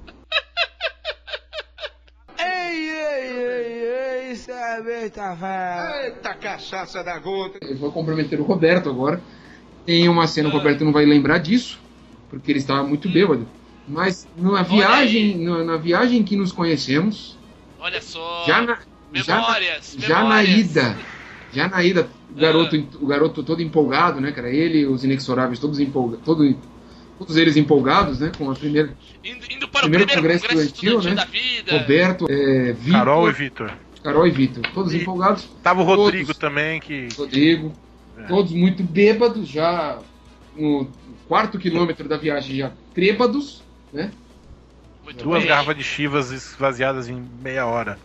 [2.39, 6.05] Ei, ei, ei, ei, sabe, Tavares.
[6.05, 7.59] Eita cachaça da gota.
[7.61, 9.21] Eu vou comprometer o Roberto agora.
[9.85, 11.79] Tem uma cena, o Roberto não vai lembrar disso,
[12.29, 13.47] porque ele estava muito bêbado.
[13.87, 17.37] Mas na viagem, na, na viagem que nos conhecemos,
[17.79, 18.43] Olha só.
[18.45, 18.77] já na,
[19.13, 20.57] já, na- memórias, já na memórias.
[20.59, 20.97] ida,
[21.51, 24.49] já na ida, o garoto, o garoto todo empolgado, né, cara?
[24.49, 26.55] Ele, os inexoráveis, todos empolgados, todo,
[27.19, 30.67] todos eles empolgados, né, com a primeira Indo, indo para Primeiro o primeiro congresso congresso,
[30.67, 31.15] estudantil, estudantil né?
[31.15, 31.77] da vida.
[31.77, 33.73] Roberto, é, Vitor, Carol e Vitor.
[34.01, 35.49] Carol e Vitor, todos E- empolgados.
[35.61, 36.37] Tava o Rodrigo Todos.
[36.39, 37.09] também, que.
[37.17, 37.73] Rodrigo,
[38.17, 38.23] É.
[38.23, 39.99] todos muito bêbados, já
[40.55, 40.87] no
[41.27, 44.11] quarto quilômetro da viagem, já trêbados, né?
[45.03, 45.49] Muito Duas bem.
[45.49, 47.99] garrafas de chivas esvaziadas em meia hora.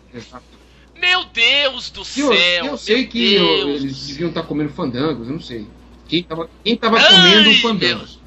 [1.01, 2.65] Meu Deus do Eu, céu!
[2.67, 5.67] eu sei meu que eu- eles deviam estar comendo fandangos, eu não sei.
[6.09, 8.19] Quem tava, quem tava Ai, comendo fandangos?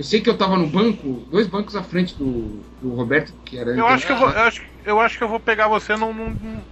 [0.00, 3.58] Eu sei que eu tava no banco, dois bancos à frente do, do Roberto, que
[3.58, 3.72] era.
[3.72, 4.30] Eu acho que eu vou.
[4.30, 6.62] Eu acho, eu acho que eu vou pegar você num, num,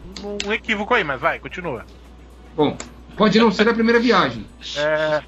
[0.46, 1.84] num- equívoco aí, mas vai, continua.
[2.56, 2.74] Bom,
[3.18, 4.46] pode não ser da primeira viagem.
[4.78, 5.22] É.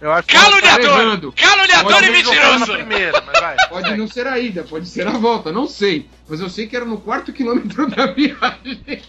[0.00, 0.34] Eu acho que.
[0.34, 0.84] Tá Caluniador!
[1.00, 1.32] errando.
[1.32, 2.72] Caluniador e mentiroso!
[2.72, 3.56] primeira, mas vai.
[3.70, 3.96] Pode vai.
[3.98, 6.08] não ser a ida, pode ser a volta, não sei.
[6.28, 9.00] Mas eu sei que era no quarto quilômetro da viagem.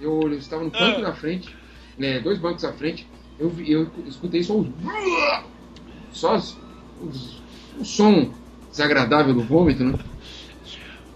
[0.00, 1.02] Eu, eu estava no banco Ah.
[1.02, 1.54] da frente,
[1.96, 3.06] né, dois bancos à frente.
[3.38, 4.66] Eu, eu escutei só os.
[6.10, 6.36] Só
[7.78, 8.32] o som
[8.70, 9.98] desagradável do vômito, né?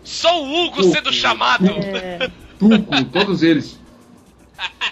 [0.04, 0.92] Só o Hugo Hugo.
[0.92, 1.66] sendo chamado!
[1.66, 3.78] É, Tuco, todos eles.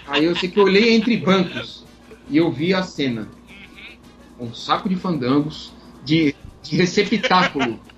[0.07, 1.83] Aí eu sei que eu olhei entre bancos
[2.29, 3.27] e eu vi a cena.
[4.39, 5.71] Um saco de fandangos
[6.03, 7.79] de, de receptáculo.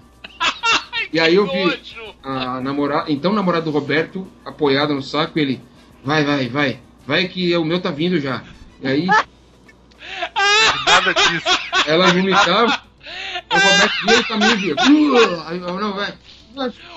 [1.13, 1.79] E aí eu vi
[2.21, 5.61] a namorada, então namorada do Roberto apoiada no saco, ele
[6.03, 8.43] vai, vai, vai, vai que o meu tá vindo já.
[8.81, 9.07] E aí
[10.85, 11.59] Nada disso.
[11.85, 12.81] ela vomitava,
[13.49, 14.75] o Roberto via o caminho e via.
[14.75, 16.13] "Uh", Aí eu, não, vai.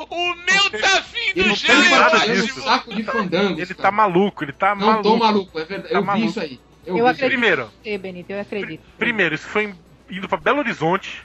[0.09, 1.67] O meu tá vindo Ele já!
[1.69, 2.45] tem tem nada eu disso.
[2.51, 2.61] acho.
[2.61, 3.59] um saco de fandangos.
[3.59, 3.93] Ele tá cara.
[3.95, 5.03] maluco, ele tá Não maluco.
[5.03, 5.93] tô maluco, é verdade.
[5.93, 6.29] Tá eu vi maluco.
[6.31, 6.61] isso aí.
[6.87, 7.29] Eu Eu, vi acredito.
[7.29, 8.83] Primeiro, Ei, Benito, eu acredito.
[8.99, 9.75] primeiro, isso foi
[10.11, 11.23] indo pra Belo Horizonte.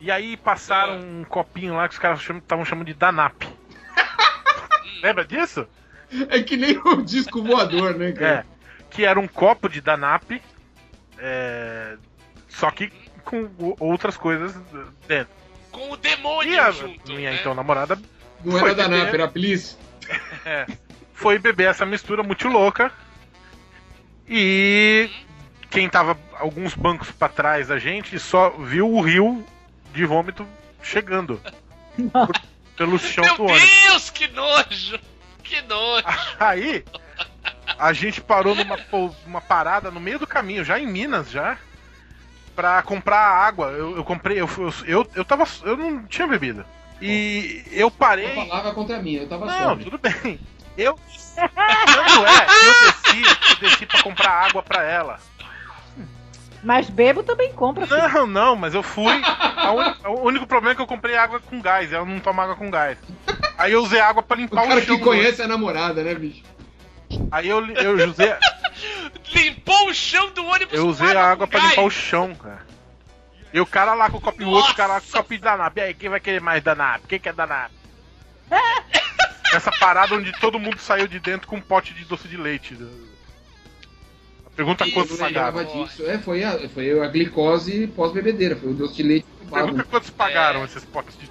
[0.00, 3.40] E aí passaram um copinho lá que os caras estavam chamando de Danap.
[5.02, 5.66] Lembra disso?
[6.28, 8.12] É que nem o disco voador, né, É.
[8.12, 8.46] cara?
[8.90, 10.40] Que era um copo de Danap.
[11.18, 11.96] é,
[12.48, 12.90] Só que
[13.26, 14.54] com outras coisas
[15.06, 15.28] dentro.
[15.70, 17.12] Com o demônio E a junto.
[17.12, 17.36] minha né?
[17.40, 17.98] então namorada
[18.44, 19.04] Não Foi era da beber.
[19.04, 19.76] NAP, era Please.
[21.12, 22.90] foi beber essa mistura muito louca.
[24.28, 25.10] E
[25.70, 29.44] quem tava alguns bancos pra trás da gente só viu o rio
[29.92, 30.46] de vômito
[30.82, 31.40] chegando
[32.12, 32.40] por-
[32.76, 33.70] pelo chão do Meu ônibus.
[33.84, 34.98] Deus, que nojo!
[35.42, 36.04] Que nojo!
[36.40, 36.84] Aí
[37.78, 38.78] a gente parou numa
[39.26, 41.56] uma parada no meio do caminho, já em Minas já,
[42.56, 43.68] pra comprar água.
[43.68, 45.44] Eu, eu comprei, eu, eu, eu, eu tava.
[45.62, 46.66] Eu não tinha bebida.
[47.00, 48.32] E eu parei.
[48.32, 49.90] Uma palavra contra mim, eu tava Não, sóbrio.
[49.90, 50.40] tudo bem.
[50.76, 50.98] Eu.
[51.36, 55.20] Tanto é, que eu desci, eu desci pra comprar água pra ela.
[56.62, 58.08] Mas bebo também compra, filho.
[58.08, 59.22] Não, não, mas eu fui.
[59.24, 62.42] a uni- o único problema é que eu comprei água com gás, ela não toma
[62.42, 62.98] água com gás.
[63.58, 64.96] Aí eu usei água pra O limpar o, cara chão.
[64.96, 66.42] que conhece a namorada, né, bicho?
[67.30, 68.34] Aí eu, eu usei,
[69.34, 71.70] Limpou o chão do ônibus eu usei a água pra gás.
[71.70, 72.66] limpar o chão, cara.
[73.52, 75.34] E o cara lá com o copo e o outro cara lá com o copo
[75.34, 75.76] de danap.
[75.76, 77.02] E aí, quem vai querer mais danap?
[77.08, 77.72] Quem quer danap?
[79.52, 82.76] Essa parada onde todo mundo saiu de dentro com um pote de doce de leite.
[84.44, 85.84] A pergunta Isso, quantos não lembrava pagaram.
[85.84, 86.04] disso.
[86.04, 90.62] É, foi a, foi a glicose pós-bebedeira, foi o doce de leite Pergunta quantos pagaram
[90.62, 90.64] É.
[90.64, 91.30] esses potes de.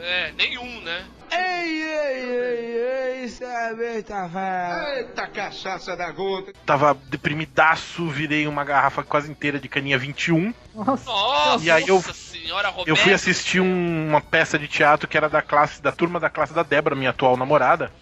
[0.00, 1.06] É, nenhum, né?
[1.30, 4.98] Ei, ei, ei, ei, sabe, Tavares.
[4.98, 6.52] Eita cachaça da gota.
[6.64, 10.52] Tava deprimidaço, virei uma garrafa quase inteira de caninha 21.
[10.74, 11.04] Nossa.
[11.10, 12.88] Nossa E aí eu- senhora, Roberto.
[12.88, 16.30] Eu fui assistir um- uma peça de teatro que era da classe, da turma da
[16.30, 17.92] classe da Débora, minha atual namorada.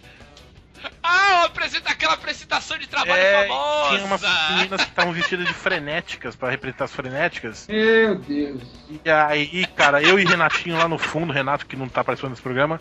[1.03, 3.89] Ah, apresenta aquela apresentação de trabalho É, famosa.
[3.97, 7.67] tinha umas meninas que estavam vestidas de frenéticas pra representar as frenéticas.
[7.67, 8.63] Meu Deus.
[9.05, 12.43] E aí, cara, eu e Renatinho lá no fundo, Renato que não tá participando desse
[12.43, 12.81] programa.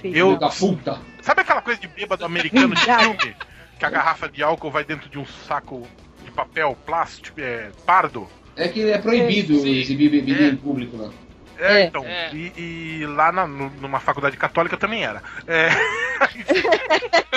[0.00, 0.16] Filho.
[0.16, 0.98] Eu- da puta.
[1.22, 3.36] Sabe aquela coisa de bêbado americano de filme?
[3.78, 5.86] Que a garrafa de álcool vai dentro de um saco
[6.24, 8.28] de papel plástico, é, pardo?
[8.56, 9.78] É que é proibido Sim.
[9.78, 10.48] exibir bebida É.
[10.48, 11.10] em público lá.
[11.58, 11.84] É, É.
[11.86, 12.04] então.
[12.04, 12.30] É.
[12.34, 12.52] E,
[13.00, 15.22] e lá na- no- numa faculdade católica também era.
[15.46, 15.68] É.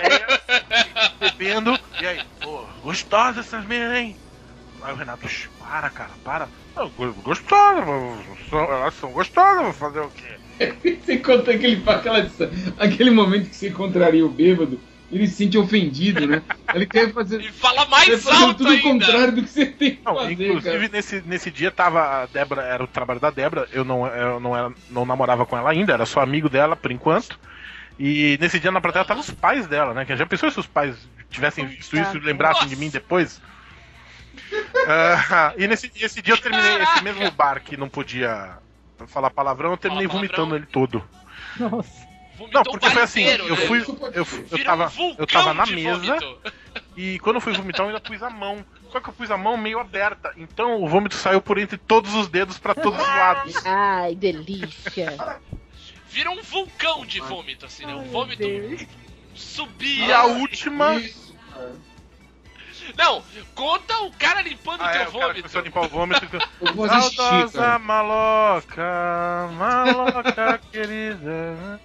[0.01, 4.15] é, bebendo, e aí, pô, gostosa essas meninas, hein?
[4.83, 6.47] Aí o Renato, "Shh, para, cara, para.
[7.23, 7.81] Gostosa,
[8.53, 10.39] elas são gostosas, vou fazer o quê?
[11.03, 12.27] Você conta aquele, aquela,
[12.79, 14.79] aquele momento que você encontraria o bêbado,
[15.11, 16.41] ele se sente ofendido, né?
[16.73, 18.83] Ele quer fazer, E fala mais alto tudo o ainda.
[18.83, 20.89] contrário do que você tem que Não, fazer, inclusive cara.
[20.89, 24.55] nesse, nesse dia tava a Débora, era o trabalho da Débora, eu não, eu não,
[24.57, 27.37] era, não namorava com ela ainda, era só amigo dela por enquanto.
[27.99, 30.05] E nesse dia na plateia estavam os pais dela, né?
[30.05, 30.95] Que já pensou se os pais
[31.29, 33.41] tivessem visto isso e lembrassem de mim depois?
[34.87, 37.01] Ah, e nesse, esse dia eu terminei, esse Caraca!
[37.01, 38.57] mesmo bar que não podia
[39.07, 41.03] falar palavrão, eu terminei vomitando ele todo.
[41.59, 42.11] Nossa.
[42.39, 43.65] Não, Vomitou porque o foi assim, inteiro, eu né?
[43.67, 43.79] fui,
[44.13, 46.39] eu, eu tava, um eu tava na mesa vômito.
[46.97, 48.65] e quando eu fui vomitar eu ainda pus a mão.
[48.91, 52.13] Só que eu pus a mão meio aberta, então o vômito saiu por entre todos
[52.15, 53.55] os dedos pra todos os lados.
[53.65, 55.39] Ai, delícia.
[56.09, 57.95] Vira um vulcão de vômito, assim, né?
[57.95, 58.43] O vômito
[59.35, 60.07] subia.
[60.07, 61.35] E a última, Isso.
[62.97, 63.23] Não,
[63.55, 65.41] conta o cara limpando Ah, o é, teu o cara vômito.
[65.41, 66.25] começou a limpar o vômito
[66.61, 67.79] Eu vou xixi, Saudosa cara.
[67.79, 71.79] maloca, maloca querida.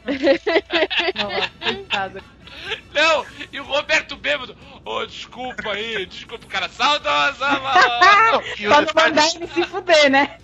[2.95, 4.57] Não, e o Roberto bêbado.
[4.85, 6.69] Ô, desculpa aí, desculpa, cara.
[6.69, 8.39] Saudosa, mano.
[8.39, 10.39] O Só não mandar ele se fuder, né?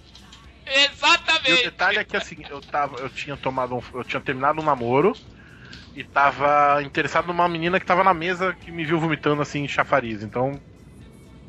[0.65, 1.65] e o Exatamente.
[1.65, 5.13] detalhe é que assim, eu tava, eu tinha tomado um, eu tinha terminado um namoro
[5.95, 9.69] e tava interessado numa menina que tava na mesa que me viu vomitando assim em
[9.69, 10.61] chafariz, então.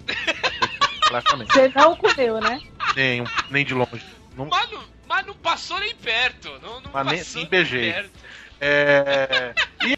[1.52, 2.60] Você não comeu, né?
[2.96, 4.04] Nem, nem de longe.
[4.36, 6.50] Não, Mas não, mas não passou nem perto.
[6.60, 7.94] Não, não Mas nem- nem beijei.
[7.94, 8.12] perto.
[8.60, 9.54] é,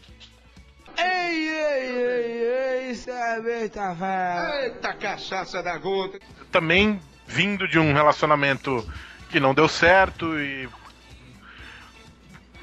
[0.98, 4.64] Ei, ei, ei, ei, sabe, tá velho.
[4.74, 6.18] Eita cachaça da gota.
[6.50, 8.86] também vindo de um relacionamento
[9.30, 10.68] que não deu certo e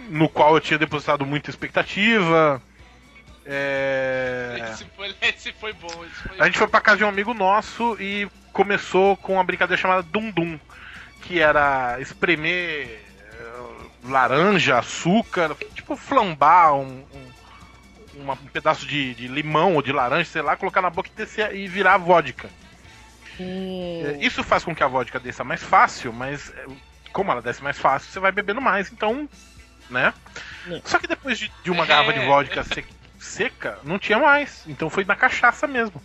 [0.10, 2.62] no qual eu tinha depositado muita expectativa.
[3.46, 4.70] É...
[4.72, 5.88] Esse, foi, esse foi bom.
[6.06, 9.44] Esse foi A gente foi pra casa de um amigo nosso e começou com uma
[9.44, 10.60] brincadeira chamada Dum Dum,
[11.22, 13.02] que era espremer
[13.34, 13.64] eh,
[14.06, 20.30] laranja, açúcar, tipo flambar um, um- uma- um pedaço de, de limão ou de laranja,
[20.30, 22.48] sei lá, colocar na boca e, descer, e virar vodka.
[23.40, 26.66] É, Isso faz com que a vodka desça mais fácil, mas é,
[27.12, 29.28] como ela desce mais fácil, você vai bebendo mais, então,
[29.90, 30.14] né?
[30.70, 30.82] É.
[30.86, 31.88] Só que depois de, de uma É.
[31.88, 32.86] garrafa de vodka se-
[33.20, 36.02] seca, não tinha mais, então foi na cachaça mesmo.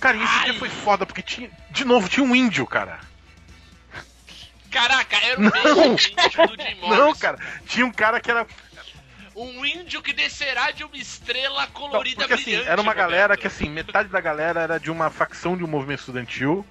[0.00, 0.44] Cara, e esse Ai.
[0.50, 3.00] dia foi foda, porque tinha, de novo, tinha um índio, cara.
[4.70, 5.50] Caraca, era o Não.
[5.50, 6.88] mesmo índio do Jim Morrison.
[7.04, 8.46] Não, cara, tinha um cara que era.
[9.36, 12.68] Um índio que descerá de uma estrela Não, colorida porque assim, brilhante.
[12.68, 13.40] era uma galera Roberto.
[13.40, 16.64] que assim, metade da galera era de uma facção de um movimento estudantil,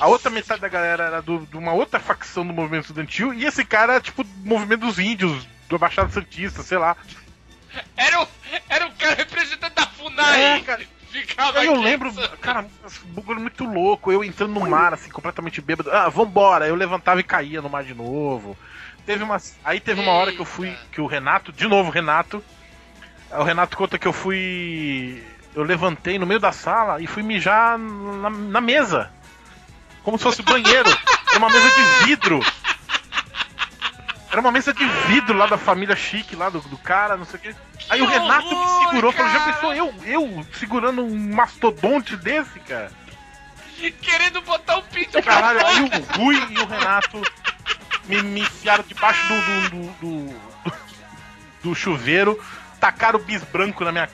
[0.00, 3.44] a outra metade da galera era do- de uma outra facção do movimento estudantil, e
[3.44, 6.96] esse cara, tipo, movimento dos índios, do Baixada Santista, sei lá.
[7.96, 8.28] Era o,
[8.68, 10.40] era o cara representante da FUNAI.
[10.42, 10.82] É, cara.
[11.10, 12.66] Ficava Aí eu lembro, essa- cara,
[13.06, 15.90] um bagulho muito louco, eu entrando no mar, assim, completamente bêbado.
[15.90, 16.66] Ah, vambora.
[16.66, 18.56] Eu levantava e caía no mar de novo.
[19.06, 19.38] Teve uma.
[19.64, 20.68] Aí teve uma hora que eu fui.
[20.68, 20.80] Eita.
[20.92, 22.44] Que o Renato, de novo, o Renato.
[23.30, 25.22] O Renato conta que eu fui.
[25.54, 29.10] Eu levantei no meio da sala e fui mijar na, na mesa.
[30.06, 30.88] Como se fosse banheiro.
[31.30, 32.40] Era uma mesa de vidro.
[34.30, 37.40] Era uma mesa de vidro lá da família chique, lá do, do cara, não sei
[37.40, 37.54] o quê.
[37.90, 42.16] Aí o Renato me horror, segurou, falou, já cara." pensou eu, eu segurando um mastodonte
[42.16, 42.92] desse, cara?
[44.00, 47.20] Querendo botar o pinto Caralho, aí o Rui e o Renato
[48.04, 50.72] me, me enfiaram debaixo do, do, do, do-
[51.64, 52.40] do chuveiro,
[52.78, 54.08] tacaram o bis branco na minha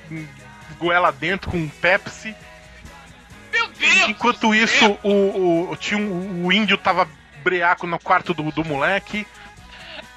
[0.79, 2.35] goela dentro com um Pepsi.
[3.83, 4.09] Deus!
[4.09, 7.09] Enquanto isso, o, o, tinha um- o índio tava
[7.43, 9.27] breaco no quarto do, do moleque.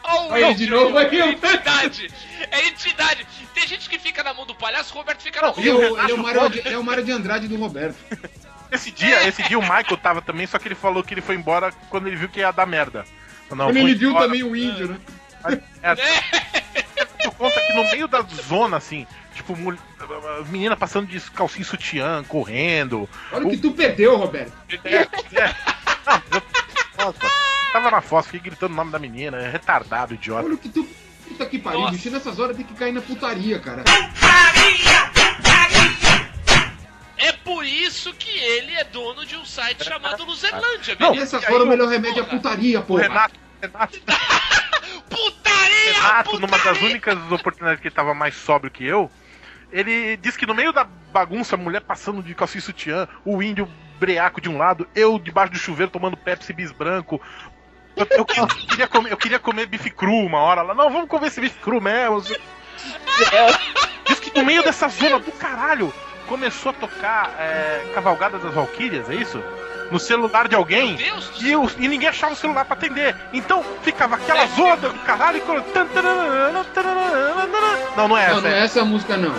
[0.04, 2.08] Ó, o Aí, de novo, aí, é entidade.
[2.52, 3.26] É entidade.
[3.54, 5.66] Tem gente que fica na mão do palhaço, o Roberto fica na Não, mão é,
[5.66, 6.14] do o, ele, é
[6.78, 7.98] o Mário de, é Andrade do Roberto.
[8.72, 11.36] Esse dia, esse dia o Michael tava também, só que ele falou que ele foi
[11.36, 13.06] embora quando ele viu que ia dar merda.
[13.50, 14.26] Não, Quando ele viu embora.
[14.26, 15.00] também o índio, né?
[15.84, 16.02] É, tu
[17.38, 19.56] conta que no meio da zona, assim, tipo,
[20.48, 23.10] meninas passando de calcinha sutiã, correndo.
[23.32, 24.54] Olha o que tu perdeu, Roberto.
[24.84, 25.56] É, é.
[26.98, 27.20] Nossa,
[27.74, 30.46] tava na foto, fiquei gritando o nome da menina, é retardado, idiota.
[30.46, 30.88] Olha o que tu.
[31.28, 32.10] Puta que pariu, bicho.
[32.12, 33.84] Nessas horas tem que cair na putaria, cara.
[37.18, 41.38] É por isso que ele é dono de um site chamado Luzerlândia, Não, beleza?
[41.38, 43.04] Nessas horas o melhor remédio é a putaria, porra.
[43.04, 44.00] Renato, Renato,
[45.10, 45.45] Putaria!
[45.84, 49.10] Renato, numa das únicas oportunidades que ele tava mais sóbrio que eu,
[49.72, 53.68] ele disse que no meio da bagunça, a mulher passando de calcinha sutiã, o índio
[54.00, 57.22] breaco de um lado, eu debaixo do chuveiro tomando Pepsi bis branco,
[57.96, 60.62] Eu, eu queria comer, eu queria comer bife cru uma hora.
[60.62, 62.22] Ela, não, vamos comer esse bife cru mesmo.
[64.06, 65.94] Diz que no meio dessa zona do caralho
[66.28, 69.42] começou a tocar é, Cavalgada das Valquírias, é isso?
[69.92, 70.98] No celular de alguém.
[71.40, 73.16] E, o- e ninguém achava o celular pra atender.
[73.32, 75.38] Então ficava aquela zona do caralho.
[75.38, 75.64] e quando-
[77.96, 78.42] Não, não é Não, essa.
[78.42, 79.34] não é essa a música, não.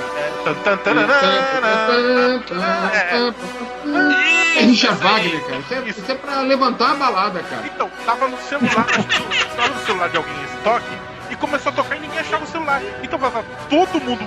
[2.92, 4.58] É.
[4.58, 5.58] É Richard Wagner, cara.
[5.58, 7.62] Isso é, isso é pra levantar a balada, cara.
[7.66, 8.86] Então, tava no celular,
[9.56, 10.86] tava no celular de alguém esse toque
[11.30, 12.80] e começou a tocar e ninguém achava o celular.
[13.02, 14.26] Então tava todo mundo.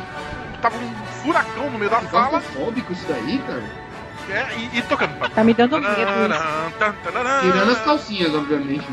[0.61, 0.93] Tava um
[1.23, 3.63] furacão no meio da sala Claustrofóbico isso daí, cara.
[4.31, 5.29] É, e, e tocando.
[5.29, 5.95] Tá me dando medo.
[7.41, 8.85] Tirando as calcinhas, obviamente.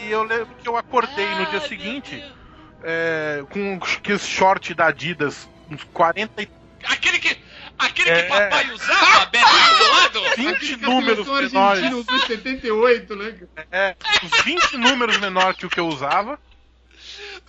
[0.00, 2.24] E, e eu lembro que eu acordei no dia seguinte
[2.82, 6.48] é, com aqueles short da Adidas, uns 40 e
[6.84, 7.36] Aquele que.
[7.78, 8.22] Aquele É.
[8.22, 9.48] que papai usava, aberto
[9.78, 10.36] do lado?
[10.36, 11.54] 20 Aquele números menores.
[11.54, 13.34] argentina usou em 78, né?
[13.72, 16.38] É, uns 20 números menor que o que eu usava.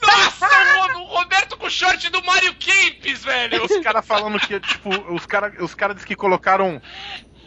[0.01, 3.63] Nossa, o Ro- o Roberto com o short do Mario Kempis, velho.
[3.63, 6.81] Os caras falando que, tipo, os caras os cara dizem que colocaram.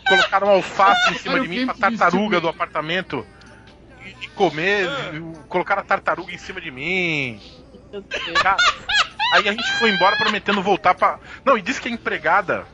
[0.06, 3.26] Colocaram alface em cima de mim pra tartaruga do apartamento
[4.04, 4.86] e, e comer.
[5.14, 7.40] e Colocaram a tartaruga em cima de mim.
[8.42, 8.56] Cara,
[9.32, 11.18] aí a gente foi embora prometendo voltar pra.
[11.44, 12.66] Não, e disse que a empregada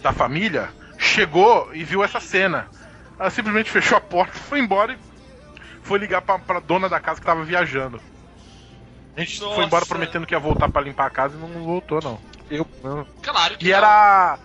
[0.00, 2.68] da família chegou e viu essa cena.
[3.18, 4.98] Ela simplesmente fechou a porta, foi embora e
[5.82, 8.00] foi ligar pra, pra dona da casa que tava viajando.
[9.16, 9.62] A gente foi Nossa.
[9.62, 12.18] embora prometendo que ia voltar pra limpar a casa e não voltou, não.
[12.50, 13.06] Eu, não.
[13.22, 13.76] Claro que E não.
[13.76, 14.38] era.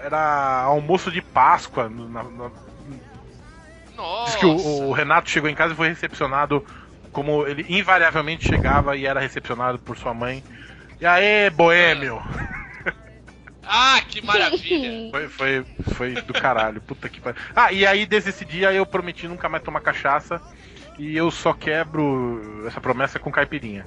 [0.00, 1.88] Era almoço de Páscoa.
[1.88, 2.50] na- na-
[3.96, 4.26] Nossa.
[4.30, 6.64] Diz que o, o Renato chegou em casa e foi recepcionado
[7.12, 10.42] como ele invariavelmente chegava e era recepcionado por sua mãe.
[11.00, 12.22] E aí, boêmio!
[13.64, 15.10] Ah, que maravilha.
[15.10, 17.40] Foi, foi, foi do caralho, puta que pariu.
[17.56, 20.40] Ah, e aí desde esse dia eu prometi nunca mais tomar cachaça.
[20.98, 23.86] E eu só quebro essa promessa com caipirinha.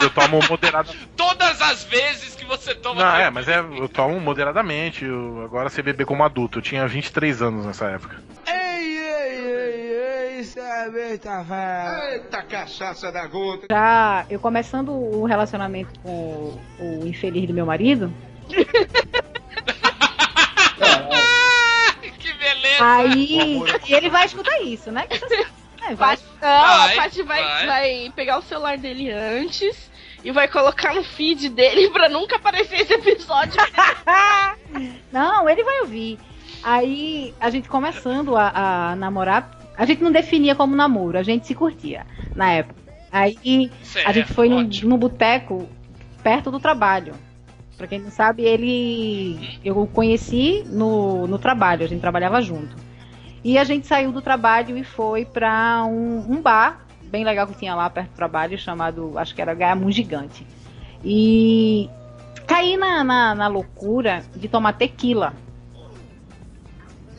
[0.00, 1.06] Eu tomo moderadamente.
[1.14, 3.02] Todas as vezes que você toma.
[3.02, 5.04] Não, é, mas é, eu tomo moderadamente.
[5.04, 6.58] Eu, agora sei beber como adulto.
[6.58, 8.16] Eu tinha 23 anos nessa época.
[8.46, 12.12] Ei, ei, ei, ei, cerveja velho.
[12.12, 13.66] Eita cachaça da gota.
[13.70, 18.10] Já eu começando o relacionamento com o, o infeliz do meu marido,
[22.18, 22.78] que beleza.
[22.80, 25.06] aí e ele vai escutar isso, né?
[25.90, 26.16] É, vai.
[26.16, 27.66] Paty- Não, Vai, a Paty vai, vai.
[27.66, 29.90] vai pegar o celular dele antes
[30.24, 33.54] e vai colocar no feed dele pra nunca aparecer esse episódio.
[35.12, 36.18] Não, ele vai ouvir.
[36.62, 41.46] Aí a gente começando a, a namorar, a gente não definia como namoro, a gente
[41.46, 42.04] se curtia
[42.34, 42.80] na época.
[43.10, 45.68] Aí Certo, a gente foi num, num boteco
[46.22, 47.14] perto do trabalho.
[47.76, 49.56] Pra quem não sabe, ele.
[49.64, 52.76] Eu o conheci no, no trabalho, a gente trabalhava junto.
[53.42, 57.54] E a gente saiu do trabalho e foi pra um, um bar bem legal que
[57.54, 60.46] tinha lá perto do trabalho, chamado, acho que era Gaiamun Gigante.
[61.02, 61.88] E
[62.46, 65.34] caí na, na, na loucura de tomar tequila.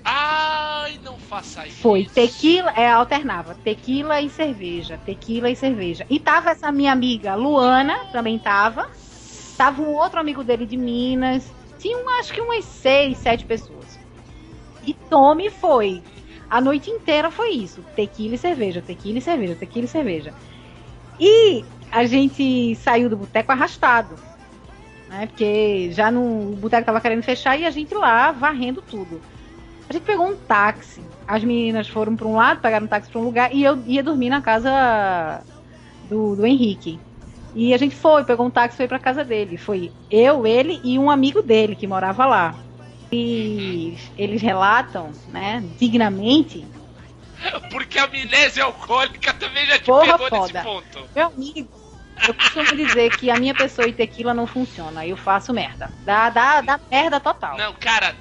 [0.03, 1.77] Ai, não faça isso.
[1.77, 6.05] Foi tequila, é, alternava tequila e cerveja, tequila e cerveja.
[6.09, 8.89] E tava essa minha amiga Luana, também tava.
[9.57, 11.51] Tava um outro amigo dele de Minas.
[11.77, 13.98] Tinha um, acho que umas seis, sete pessoas.
[14.85, 16.01] E tome foi.
[16.49, 17.83] A noite inteira foi isso.
[17.95, 20.33] Tequila e cerveja, tequila e cerveja, tequila e cerveja.
[21.19, 24.15] E a gente saiu do boteco arrastado.
[25.09, 25.27] Né?
[25.27, 29.21] Porque já no o boteco tava querendo fechar e a gente lá varrendo tudo.
[29.89, 31.01] A gente pegou um táxi.
[31.27, 34.03] As meninas foram para um lado, pegaram um táxi para um lugar e eu ia
[34.03, 35.43] dormir na casa
[36.07, 36.99] do, do Henrique.
[37.55, 39.57] E a gente foi, pegou um táxi e foi para casa dele.
[39.57, 42.55] Foi eu, ele e um amigo dele que morava lá.
[43.11, 46.65] E eles relatam, né, dignamente,
[47.71, 50.61] Porque a amnésia alcoólica também já te Porra, pegou nesse foda.
[50.63, 51.09] ponto.
[51.15, 51.69] meu amigo.
[52.27, 55.07] Eu costumo dizer que a minha pessoa e tequila não funciona.
[55.07, 55.89] Eu faço merda.
[56.03, 57.57] Dá, dá, dá merda total.
[57.57, 58.13] Não, cara,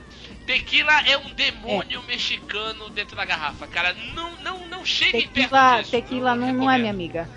[0.46, 3.92] tequila é um demônio mexicano dentro da garrafa, cara.
[4.14, 5.90] Não, não, não chegue perto Tequila, disso.
[5.90, 6.78] tequila eu não, não é recomendo.
[6.80, 7.28] minha amiga.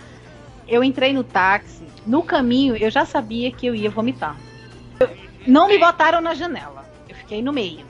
[0.68, 4.38] Eu entrei no táxi, no caminho eu já sabia que eu ia vomitar.
[5.00, 5.10] Eu-
[5.48, 6.81] não me botaram na janela.
[7.32, 7.88] Fiquei no meio.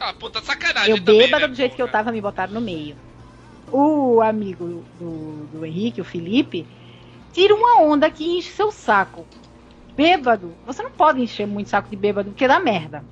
[0.00, 2.60] Ah, puta sacanagem Eu também, bêbada né, do jeito que eu tava, me botaram no
[2.60, 2.96] meio.
[3.70, 6.66] O amigo do, do Henrique, o Felipe,
[7.32, 9.28] tira uma onda que enche seu saco.
[9.96, 13.04] Bêbado, você não pode encher muito saco de bêbado, porque dá merda.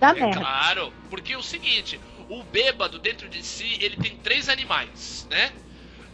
[0.00, 0.40] Dá É merda.
[0.40, 5.52] claro, porque é o seguinte, o bêbado dentro de si, ele tem três animais, né?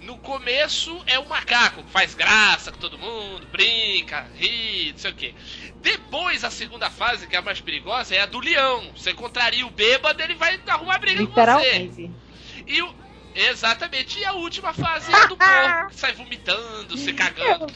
[0.03, 5.11] No começo é o macaco, que faz graça com todo mundo, brinca, ri, não sei
[5.11, 5.35] o quê.
[5.83, 8.91] Depois, a segunda fase, que é a mais perigosa, é a do leão.
[8.97, 12.11] Você contraria o bêbado, ele vai arrumar briga com você.
[12.67, 12.95] E o,
[13.35, 14.19] Exatamente.
[14.19, 17.73] E a última fase é a do porco, que sai vomitando, se cagando.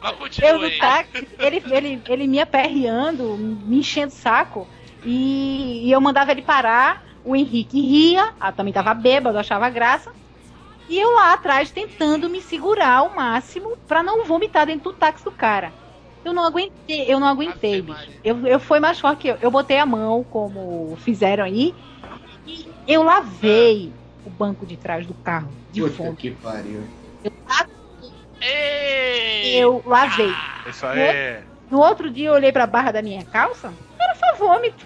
[0.00, 4.68] Mas Eu no táxi, ele, ele, ele me aperreando, me enchendo o saco,
[5.04, 10.12] e, e eu mandava ele parar, o Henrique ria, ah, também tava bêbado, achava graça,
[10.88, 15.24] e eu lá atrás tentando me segurar ao máximo pra não vomitar dentro do táxi
[15.24, 15.72] do cara.
[16.24, 18.10] Eu não aguentei, eu não aguentei, bicho.
[18.22, 19.36] Eu, eu fui mais forte que eu.
[19.40, 21.74] Eu botei a mão, como fizeram aí,
[22.46, 23.92] e eu lavei
[24.24, 26.16] o banco de trás do carro, de Puta fome.
[26.16, 26.82] que pariu.
[28.40, 29.56] Ei!
[29.56, 30.32] Eu lavei.
[30.66, 31.44] Isso aí é.
[31.70, 34.84] No outro dia eu olhei pra barra da minha calça, era só vômito.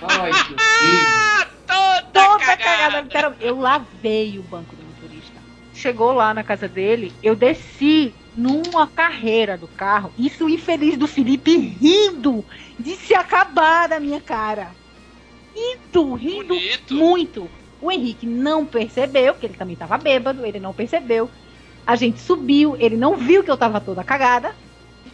[0.00, 0.56] Ai, que.
[1.34, 3.02] Ah, toda, Toda cagada.
[3.08, 3.36] cagada.
[3.40, 4.91] Eu lavei o banco do.
[5.74, 10.12] Chegou lá na casa dele, eu desci numa carreira do carro.
[10.18, 12.44] Isso o infeliz do Felipe rindo
[12.78, 14.70] de se acabar da minha cara.
[15.54, 16.94] Rindo, rindo Bonito.
[16.94, 17.50] muito.
[17.80, 21.28] O Henrique não percebeu, porque ele também tava bêbado, ele não percebeu.
[21.86, 24.54] A gente subiu, ele não viu que eu tava toda cagada.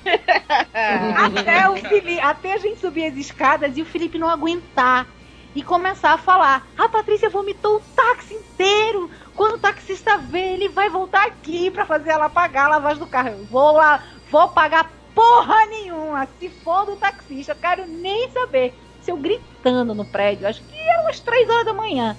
[1.16, 5.08] até, o Felipe, até a gente subir as escadas e o Felipe não aguentar
[5.54, 9.10] e começar a falar: A Patrícia vomitou o táxi inteiro.
[9.38, 13.06] Quando o taxista vê, ele vai voltar aqui pra fazer ela pagar a lavagem do
[13.06, 13.28] carro.
[13.28, 14.02] Eu vou lá,
[14.32, 16.26] vou pagar porra nenhuma.
[16.40, 18.74] Se for do taxista, eu quero nem saber.
[19.00, 22.16] Se eu gritando no prédio, acho que era umas três horas da manhã.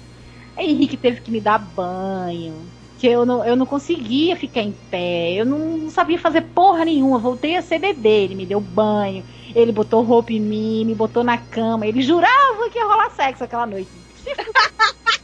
[0.56, 2.54] Aí Henrique teve que me dar banho.
[2.98, 5.34] Que eu não, eu não conseguia ficar em pé.
[5.34, 7.18] Eu não sabia fazer porra nenhuma.
[7.18, 8.24] Voltei a ser bebê.
[8.24, 9.22] Ele me deu banho.
[9.54, 11.86] Ele botou roupa em mim, me botou na cama.
[11.86, 13.90] Ele jurava que ia rolar sexo aquela noite.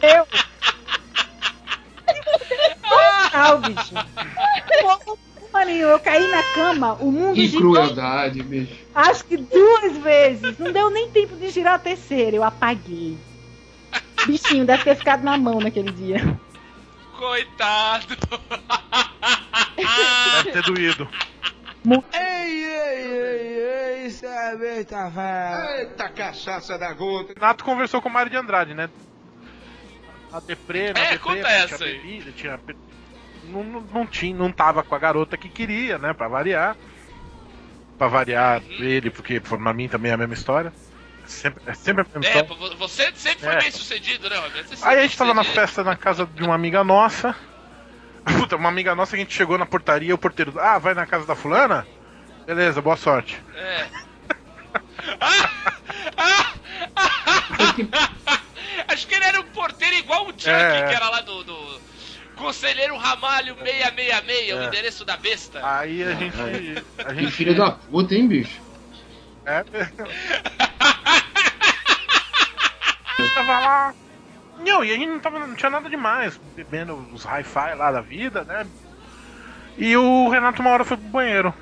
[0.00, 0.26] Fudeu.
[2.88, 3.94] Total, bicho.
[5.52, 5.92] Porra nenhuma.
[5.92, 8.74] Eu caí na cama, o mundo Que girou crueldade, bicho.
[8.94, 10.58] Acho que duas vezes.
[10.58, 12.36] Não deu nem tempo de girar a terceira.
[12.36, 13.18] Eu apaguei.
[14.26, 16.38] Bichinho deve ter ficado na mão naquele dia.
[17.18, 18.16] Coitado.
[20.34, 21.08] Deve ter doído.
[22.12, 25.80] Ei, ei, ei, ei, cerveja, velho.
[25.80, 27.32] Eita cachaça da gota.
[27.34, 28.90] Renato conversou com o Mário de Andrade, né?
[30.32, 31.98] A deprê, na É, deprê, conta tinha aí.
[31.98, 32.60] bebida, tinha.
[33.44, 36.12] Não, não, não tinha, não tava com a garota que queria, né?
[36.12, 36.76] Pra variar.
[37.98, 38.84] Pra variar Uhum.
[38.84, 40.72] ele, porque pra mim também é a mesma história.
[41.26, 42.70] Sempre, é sempre a mesma É, história.
[42.70, 43.60] vo- você sempre foi É.
[43.60, 44.36] bem sucedido, né,
[44.82, 47.34] Aí a gente tava na festa na casa de uma amiga nossa.
[48.48, 50.54] Puta, uma amiga nossa, a gente chegou na portaria, o porteiro.
[50.58, 51.86] Ah, vai na casa da fulana?
[52.46, 53.42] Beleza, boa sorte.
[53.54, 53.86] É.
[56.16, 56.54] Ah!
[56.96, 58.39] Ah!
[58.92, 60.88] Acho que ele era um porteiro igual o Chuck, É, é.
[60.88, 61.80] que era lá do, do
[62.36, 64.66] Conselheiro Ramalho 666, o É.
[64.66, 65.60] endereço da besta.
[65.62, 66.36] Aí a gente.
[66.98, 67.32] A Que gente.
[67.32, 68.60] filho da puta, hein, bicho?
[69.46, 69.64] É.
[73.18, 73.94] A gente tava lá.
[74.58, 78.00] Não, e a gente não, tava, não tinha nada demais, bebendo os hi-fi lá da
[78.00, 78.66] vida, né?
[79.78, 81.54] E o Renato uma hora foi pro banheiro.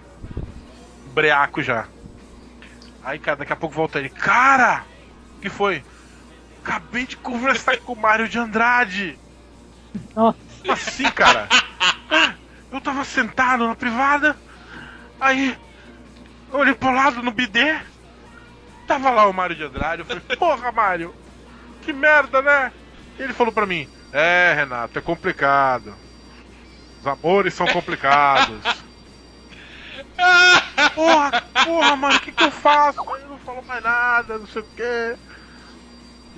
[1.15, 1.87] Breaco já.
[3.05, 4.09] Aí, cara, daqui a pouco volta ele.
[4.09, 4.85] Cara!
[5.37, 5.85] O que foi?
[6.69, 9.19] Acabei de conversar com o Mário de Andrade.
[10.15, 10.39] Nossa.
[10.61, 11.49] Como assim, cara?
[12.71, 14.37] Eu tava sentado na privada,
[15.19, 15.57] aí
[16.53, 17.81] eu olhei pro lado no bidê,
[18.87, 21.15] tava lá o Mário de Andrade, eu falei, porra, Mário,
[21.81, 22.71] que merda, né?
[23.19, 25.97] E ele falou pra mim, é, Renato, é complicado.
[27.01, 28.61] Os amores são complicados.
[30.95, 33.01] Porra, porra, mano, o que, que eu faço?
[33.17, 35.17] Ele não falou mais nada, não sei o quê.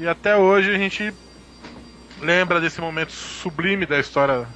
[0.01, 1.13] E até hoje a gente
[2.23, 4.49] lembra desse momento sublime da história.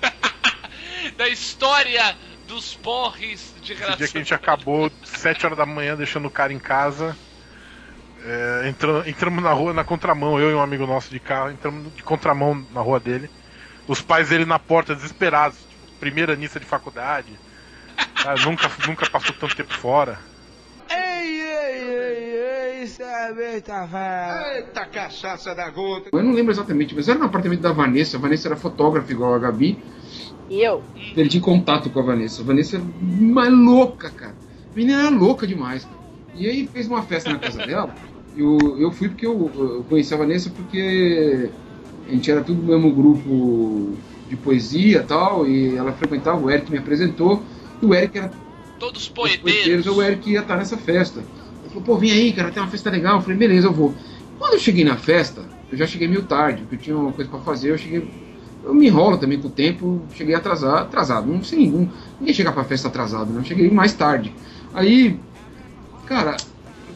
[1.16, 2.16] Da história
[2.46, 3.96] dos porres de Esse relação.
[3.96, 7.16] dia que a gente acabou 7 horas da manhã deixando o cara em casa.
[8.24, 11.92] É, entramos, entramos na rua na contramão, eu e um amigo nosso de carro, entramos
[11.94, 13.28] de contramão na rua dele.
[13.88, 15.58] Os pais dele na porta, desesperados.
[15.58, 17.32] Tipo, primeira missa de faculdade.
[18.26, 20.18] Ah, nunca, nunca passou tanto tempo fora.
[20.90, 22.35] Ei, ei, ei, ei.
[24.56, 26.10] Eita cachaça da gota.
[26.12, 28.16] Eu não lembro exatamente, mas era no apartamento da Vanessa.
[28.16, 29.78] A Vanessa era fotógrafa igual a Gabi.
[30.48, 30.82] E eu?
[31.14, 32.42] Perdi contato com a Vanessa.
[32.42, 34.34] A Vanessa era uma louca, cara.
[34.72, 35.96] A menina era louca demais, cara.
[36.34, 37.94] E aí fez uma festa na casa dela.
[38.36, 41.50] Eu, eu fui porque eu, eu conheci a Vanessa porque
[42.06, 43.94] a gente era tudo do mesmo grupo
[44.28, 45.46] de poesia e tal.
[45.48, 47.42] E ela frequentava, o Eric me apresentou.
[47.82, 48.30] E o Eric era
[48.78, 49.86] Todos os poeteiros.
[49.86, 51.22] o Eric ia estar nessa festa.
[51.76, 53.16] Falou, pô, vem aí, cara, tem uma festa legal.
[53.18, 53.98] Eu falei, beleza, eu vou.
[54.34, 57.30] Quando eu cheguei na festa, eu já cheguei meio tarde, porque eu tinha uma coisa
[57.30, 58.08] pra fazer, eu cheguei.
[58.62, 62.52] Eu me enrolo também com o tempo, cheguei atrasado, atrasado, não sei, não, ninguém chega
[62.52, 63.40] pra festa atrasado, né?
[63.40, 64.36] Eu cheguei mais tarde.
[64.72, 65.24] Aí,
[66.04, 66.36] cara,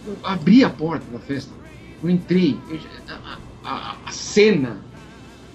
[0.04, 1.56] eu abri a porta da festa
[2.00, 2.78] Eu entrei, eu
[3.08, 4.88] a, a- a cena,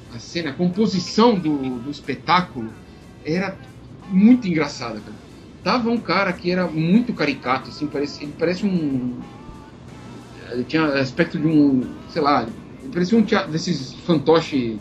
[0.10, 2.80] a cena, a composição do, do espetáculo
[3.24, 3.62] era
[4.06, 5.25] muito engraçada, cara.
[5.66, 9.20] Tava um cara que era muito caricato, assim, parece, ele parece um.
[10.52, 11.84] Ele tinha aspecto de um.
[12.08, 12.48] sei lá,
[12.84, 14.80] ele parecia um teatro desses fantoche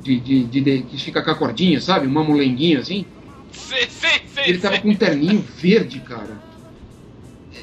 [0.00, 2.06] de, de, de- de- que fica com a cordinha, sabe?
[2.06, 3.04] Uma molenguinha assim.
[3.50, 4.44] Sei, sei, sei.
[4.46, 6.38] Ele tava com um terninho verde, cara.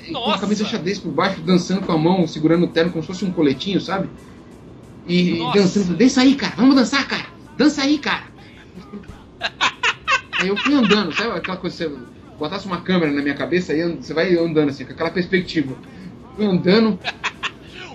[0.10, 0.42] E Com a Nossa.
[0.42, 3.32] camisa xadrez por baixo, dançando com a mão, segurando o terno como se fosse um
[3.32, 4.10] coletinho, sabe?
[5.08, 5.60] E Nossa.
[5.60, 7.26] dançando, dança aí, cara, vamos dançar, cara,
[7.58, 8.26] dança aí, cara.
[10.40, 13.96] aí eu fui andando, sabe aquela coisa, você botasse uma câmera na minha cabeça, aí
[13.96, 15.76] você vai andando assim, com aquela perspectiva.
[16.36, 16.98] Fui andando,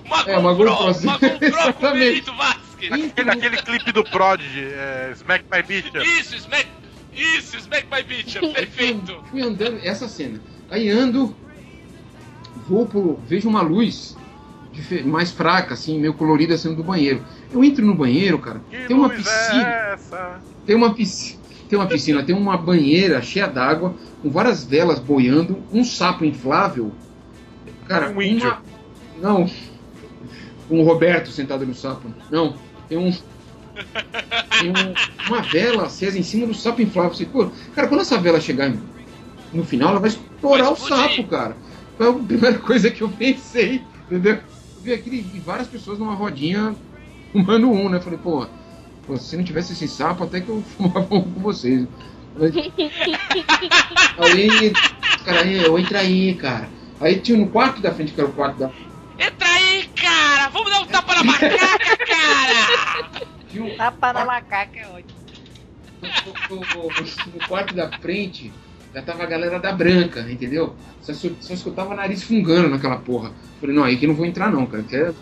[0.05, 1.91] Uma É, uma GoPro, GoPro, uma GoPro com.
[1.93, 2.91] Benito Vasquez.
[2.91, 5.91] Aquele, aquele clipe do Prodigy, é, Smack My Bitch.
[5.95, 6.67] Isso, Smack...
[7.11, 9.23] Isso, Smack My Bitch, perfeito.
[9.31, 10.39] Fui andando, essa cena.
[10.69, 11.35] Aí ando,
[12.67, 13.19] vou pro.
[13.27, 14.15] vejo uma luz
[15.05, 17.23] mais fraca, assim, meio colorida saindo do banheiro.
[17.51, 19.67] Eu entro no banheiro, cara, Que tem uma luz piscina.
[19.67, 20.39] é essa?
[20.65, 21.45] Tem uma piscina.
[21.69, 23.95] Tem uma piscina, tem uma banheira cheia d'água,
[24.25, 26.91] com várias velas boiando, um sapo inflável.
[27.87, 28.47] Cara, Um índio.
[28.49, 28.61] uma.
[29.21, 29.47] Não.
[30.67, 32.09] Um Roberto sentado no sapo.
[32.31, 32.55] Não.
[32.89, 33.11] Tem um.
[33.11, 37.13] Tem um- uma vela acesa em cima do sapo inflável.
[37.13, 38.73] Você, pô, cara, quando essa vela chegar
[39.53, 41.55] no final, ela vai estourar Vai o sapo, cara.
[41.95, 44.33] Foi a primeira coisa que eu pensei, entendeu?
[44.37, 46.75] Eu vi aquele, e várias pessoas numa rodinha
[47.31, 47.97] fumando um, né?
[47.97, 48.47] Eu Falei, pô,
[49.05, 51.87] pô, se não tivesse esse sapo, até que eu fumava um com vocês.
[54.17, 54.73] Aí,
[55.23, 56.69] cara, aí, eu entra aí, cara.
[56.99, 58.71] Aí tinha no quarto da frente, que era o quarto da.
[59.17, 60.49] Entra aí, cara!
[60.49, 63.09] Vamos dar um tapa na macaca, cara!
[63.49, 65.25] Tinha um, Tapa na macaca é ótimo.
[66.49, 68.51] no, no- no quarto da frente
[68.93, 70.75] já tava a galera da branca, entendeu?
[71.01, 73.33] Só, só, só escutava nariz fungando naquela porra.
[73.59, 74.83] Falei, não, aí que não vou entrar não, cara.
[74.83, 75.13] Que é...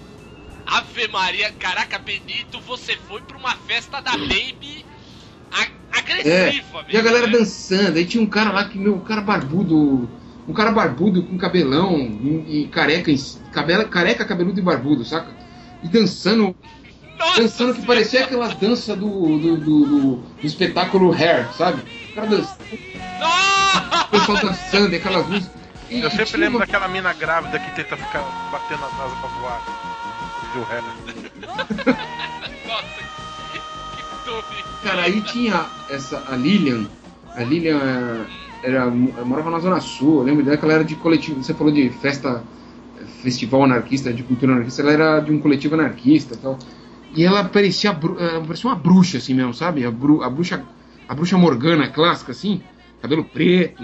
[0.65, 4.85] Ave Maria, caraca, Benito, você foi pra uma festa da Baby
[5.91, 7.33] agressiva, E a galera né?
[7.33, 10.09] dançando, aí tinha um cara lá que, meu, um cara barbudo,
[10.47, 13.21] um cara barbudo com cabelão e, e careca, em-
[13.51, 15.27] cabela, careca, cabeludo e barbudo, saca?
[15.83, 16.55] E dançando,
[17.17, 17.87] Nossa dançando que Senhora!
[17.87, 19.07] parecia aquela dança do,
[19.37, 21.81] do, do, do- do espetáculo Hair, sabe?
[22.11, 22.57] O cara dançando,
[23.19, 24.05] Nossa!
[24.05, 25.49] o pessoal dançando, e aquelas luzes.
[25.89, 29.17] E- Eu e sempre lembro uma- daquela mina grávida que tenta ficar batendo as asas
[29.19, 29.61] pra voar.
[30.53, 30.81] Do ré.
[32.67, 32.85] Nossa,
[33.51, 34.72] que, que doido.
[34.83, 36.85] Cara, aí tinha essa, a Lilian.
[37.35, 37.79] A Lilian
[38.61, 41.41] é, era, morava na Zona Sul, eu lembro dela que ela era de coletivo.
[41.41, 42.43] Você falou de festa,
[43.21, 46.57] festival anarquista, de cultura anarquista, ela era de um coletivo anarquista tal.
[47.15, 49.85] E ela parecia, ela parecia uma bruxa, assim mesmo, sabe?
[49.85, 50.63] A, bru- a bruxa
[51.07, 52.61] a bruxa Morgana clássica, assim,
[53.01, 53.83] cabelo preto,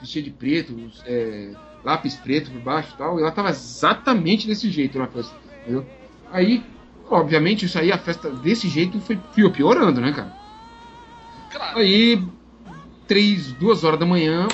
[0.00, 0.74] vestia de preto,
[1.06, 1.52] é,
[1.84, 3.18] lápis preto por baixo e tal.
[3.18, 5.84] E ela tava exatamente desse jeito na festa, entendeu?
[6.30, 6.62] Aí,
[7.10, 9.18] obviamente, isso aí, a festa desse jeito foi,
[9.50, 10.32] piorando, né, cara?
[11.50, 11.78] Claro.
[11.78, 12.22] Aí,
[13.06, 14.46] três, duas horas da manhã,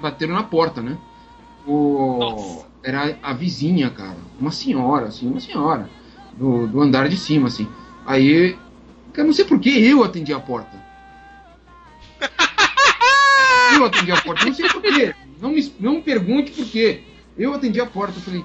[0.00, 0.98] bateram na porta, né?
[1.66, 2.18] O...
[2.18, 2.68] Nossa.
[2.82, 4.16] Era a vizinha, cara.
[4.40, 5.88] Uma senhora, assim, uma senhora.
[6.34, 7.68] Do, do andar de cima, assim.
[8.06, 8.56] Aí,
[9.14, 10.76] eu não sei por que eu atendi a porta.
[13.74, 15.14] Eu atendi a porta, não sei por quê.
[15.40, 17.02] Não me, não me pergunte por quê.
[17.36, 18.44] Eu atendi a porta, eu falei,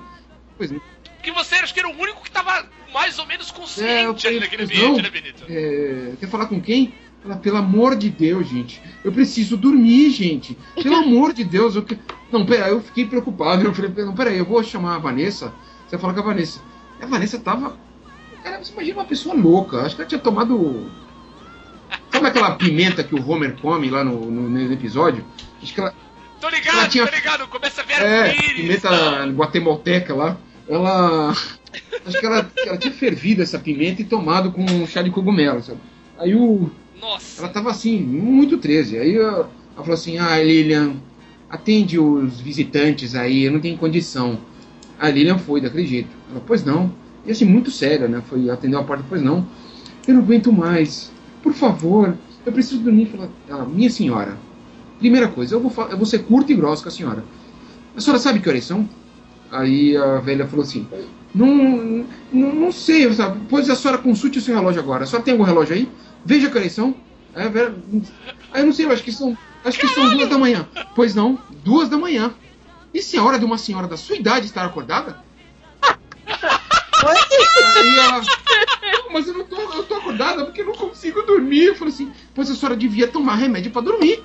[0.57, 0.81] pois não.
[1.23, 4.21] Porque você acho que era o único que tava mais ou menos É, eu consciente
[4.23, 5.45] falei, ali naquele "Pois ambiente, não?" né, Benito?
[5.47, 6.93] É, quer falar com quem?
[7.23, 8.81] Ela, pelo amor de Deus, gente.
[9.05, 10.57] Eu preciso dormir, gente.
[10.75, 11.77] Pelo amor de Deus.
[11.77, 11.83] Eu...
[11.83, 11.97] que-
[12.29, 13.63] Não, pera, eu fiquei preocupado.
[13.63, 15.53] Eu falei, não, peraí, eu vou chamar a Vanessa.
[15.87, 16.59] Você fala com a Vanessa.
[17.01, 17.77] A Vanessa tava.
[18.43, 19.77] Cara, você imagina uma pessoa louca.
[19.83, 20.91] Acho que ela tinha tomado.
[22.11, 25.23] Sabe aquela pimenta que o Homer come lá no, no, no episódio?
[25.61, 25.95] Acho que ela.
[26.41, 28.55] Tô ligado, Ela tinha- tô ligado, começa a ver É, arco-íris.
[28.61, 30.37] pimenta guatemalteca lá.
[30.73, 31.31] Ela.
[32.05, 35.61] Acho que ela, ela tinha fervido essa pimenta e tomado com um chá de cogumelo,
[35.61, 35.79] sabe?
[36.17, 36.69] Aí o.
[36.99, 38.97] Nossa, Ela tava assim, muito 13.
[38.97, 40.95] Aí ela, ela falou assim: Ah, Lilian,
[41.49, 44.37] atende os visitantes aí, eu não tenho condição.
[44.99, 46.09] A Lilian foi daquele jeito.
[46.31, 46.91] Ela, pois não.
[47.25, 48.21] E assim, muito séria, né?
[48.27, 49.45] Foi atendeu a porta, pois não.
[50.07, 51.11] Eu não aguento mais.
[51.41, 53.09] Por favor, eu preciso dormir.
[53.13, 54.37] Ela, ela, minha senhora,
[54.99, 57.23] primeira coisa, eu vou, eu vou ser curto e grosso com a senhora.
[57.95, 58.87] A senhora sabe que horas são?
[59.53, 60.87] Aí a velha falou assim:
[61.33, 63.39] Não, não, não sei, sabe?
[63.49, 65.03] Pois a senhora consulte o seu relógio agora.
[65.03, 65.89] A senhora tem algum relógio aí?
[66.25, 66.95] Veja que horas são.
[67.35, 67.75] Aí a velha.
[68.51, 69.37] Aí eu não sei, eu acho que são.
[69.63, 70.67] Acho que são duas da manhã.
[70.95, 72.33] Pois não, duas da manhã.
[72.93, 75.17] E se é hora de uma senhora da sua idade estar acordada?
[77.03, 78.21] Ela.
[78.21, 81.65] "Não, Mas eu não tô, eu tô acordada porque eu não consigo dormir.
[81.65, 84.23] Eu falei assim, pois a senhora devia tomar remédio pra dormir.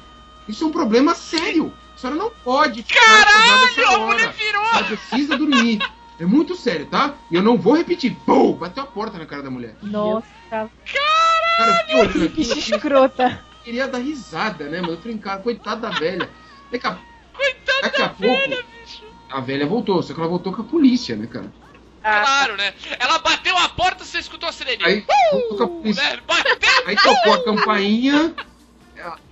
[0.48, 1.72] Isso é um problema sério.
[1.98, 4.62] A senhora não pode ficar caralho, a mulher virou!
[4.64, 5.80] Ela precisa dormir.
[6.20, 7.14] É muito sério, tá?
[7.28, 8.14] E eu não vou repetir.
[8.24, 8.52] Pum!
[8.52, 9.74] Bateu a porta na cara da mulher.
[9.82, 13.44] Nossa, Cara, fiquei olhando que aquilo, bicha eu escrota.
[13.64, 14.92] queria dar risada, né, mano?
[14.92, 16.30] Eu falei, cara, coitada da velha.
[16.70, 16.98] Daqui a,
[17.34, 19.02] Coitada daqui a da pouco, velha, bicho.
[19.28, 21.52] a velha voltou, só que ela voltou com a polícia, né, cara?
[22.00, 22.74] Claro, né?
[23.00, 24.84] Ela bateu a porta, você escutou a sirene.
[24.84, 26.02] Aí voltou com a polícia.
[26.10, 26.18] Né?
[26.26, 26.68] Bateu!
[26.86, 28.34] Aí tocou a campainha.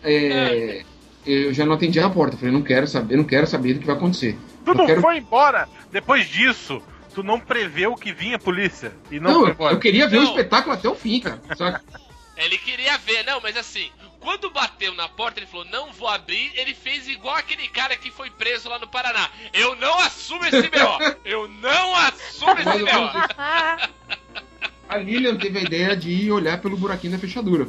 [0.02, 0.84] é,
[1.26, 2.36] eu já não atendi a porta.
[2.36, 4.38] Falei, não quero saber, não quero saber do que vai acontecer.
[4.64, 6.80] Tu não quero- foi embora depois disso.
[7.14, 8.92] Tu não preveu que vinha a polícia.
[9.10, 9.74] E não, Não, foi eu, embora.
[9.74, 11.40] eu queria ver o espetáculo até o fim, cara.
[11.56, 11.82] Saca?
[12.36, 13.88] Ele queria ver, não, mas assim,
[14.20, 18.10] quando bateu na porta, ele falou, não vou abrir, ele fez igual aquele cara que
[18.10, 19.30] foi preso lá no Paraná.
[19.54, 20.98] Eu não assumo esse B.O.
[21.24, 23.86] Eu não assumo esse B.O.
[24.86, 27.66] A Lilian teve a ideia de ir olhar pelo buraquinho da fechadura.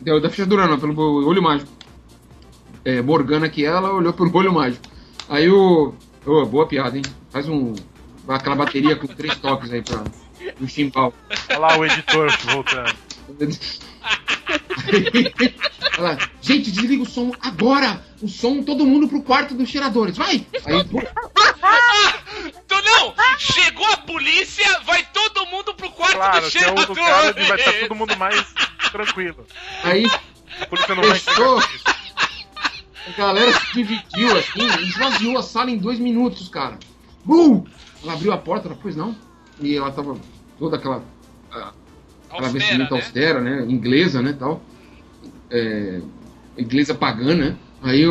[0.00, 1.70] Da, da fechadura não, pelo olho mágico.
[2.84, 4.84] É, Morgana que ela olhou pelo olho mágico.
[5.28, 5.94] Aí o.
[6.26, 7.02] Ô, boa piada, hein?
[7.30, 7.74] Faz um.
[8.28, 10.02] Aquela bateria com três toques aí pra.
[10.58, 11.12] Do chimbal.
[11.48, 12.94] Olha lá o editor voltando.
[15.96, 18.04] Ela, gente, desliga o som agora!
[18.20, 20.46] O som, todo mundo pro quarto dos cheiradores, vai!
[20.66, 21.02] Aí, pô,
[22.64, 23.14] Então não!
[23.38, 26.88] Chegou a polícia, vai todo mundo pro quarto Claro, é o cheirador.
[26.88, 28.44] lugar onde vai estar todo mundo mais
[28.92, 29.46] tranquilo.
[29.82, 30.04] aí
[30.60, 31.62] A polícia não vai Fechou.
[33.06, 36.78] A galera se dividiu assim, e esvaziou a sala em dois minutos, cara.
[37.24, 37.64] Bum!
[38.02, 39.16] Ela abriu a porta, ela, pois não.
[39.60, 40.16] E ela tava
[40.58, 41.02] toda aquela.
[41.52, 41.72] ah,
[42.28, 43.00] aquela Austera, vestimenta né?
[43.00, 43.64] austera, né?
[43.68, 44.32] Inglesa, né?
[44.32, 44.62] Tal.
[45.50, 46.00] É,
[46.58, 47.56] inglesa pagã, né?
[47.82, 48.04] Aí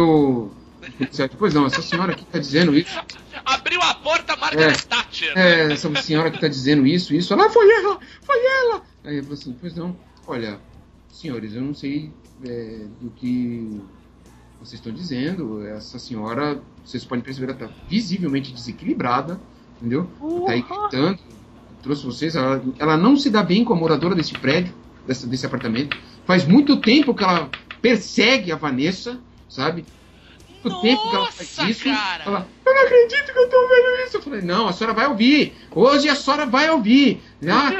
[0.97, 2.97] policial, Pois não, essa senhora aqui tá dizendo isso.
[3.45, 5.37] Abriu a porta, Margaret Thatcher.
[5.37, 7.33] É, essa senhora que tá dizendo isso, isso.
[7.33, 8.81] Ela, "Ah, foi ela, foi ela.
[9.03, 9.95] Aí eu falei assim, pois não.
[10.27, 10.59] Olha,
[11.11, 12.11] senhores, eu não sei
[12.45, 13.81] é, do que
[14.63, 15.65] vocês estão dizendo.
[15.67, 19.39] Essa senhora, vocês podem perceber, ela tá visivelmente desequilibrada,
[19.77, 20.09] entendeu?
[20.21, 21.19] Ela tá aí gritando.
[21.81, 22.35] Trouxe vocês.
[22.35, 24.73] Ela, ela não se dá bem com a moradora desse prédio,
[25.05, 25.97] dessa, desse apartamento.
[26.25, 27.49] Faz muito tempo que ela
[27.81, 29.19] persegue a Vanessa,
[29.49, 29.85] sabe?
[30.63, 31.83] Muito tempo que ela faz Nossa, isso.
[31.83, 32.23] cara!
[32.25, 34.17] Ela, eu não acredito que eu tô vendo isso.
[34.17, 35.53] Eu falei, não, a senhora vai ouvir.
[35.71, 37.21] Hoje a senhora vai ouvir.
[37.47, 37.71] Ah,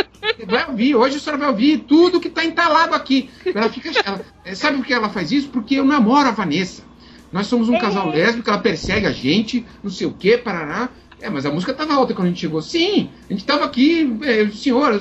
[0.46, 0.94] vai ouvir.
[0.96, 3.30] Hoje a senhora vai ouvir tudo que tá entalado aqui.
[3.44, 3.90] Ela fica.
[4.04, 5.48] ela- é, sabe por que ela faz isso?
[5.48, 6.82] Porque eu namoro a Vanessa.
[7.32, 10.88] Nós somos um casal lésbico, ela persegue a gente, não sei o que, parará.
[11.20, 12.60] É, mas a música tava alta quando a gente chegou.
[12.62, 15.00] Sim, a gente tava aqui, é, senhor,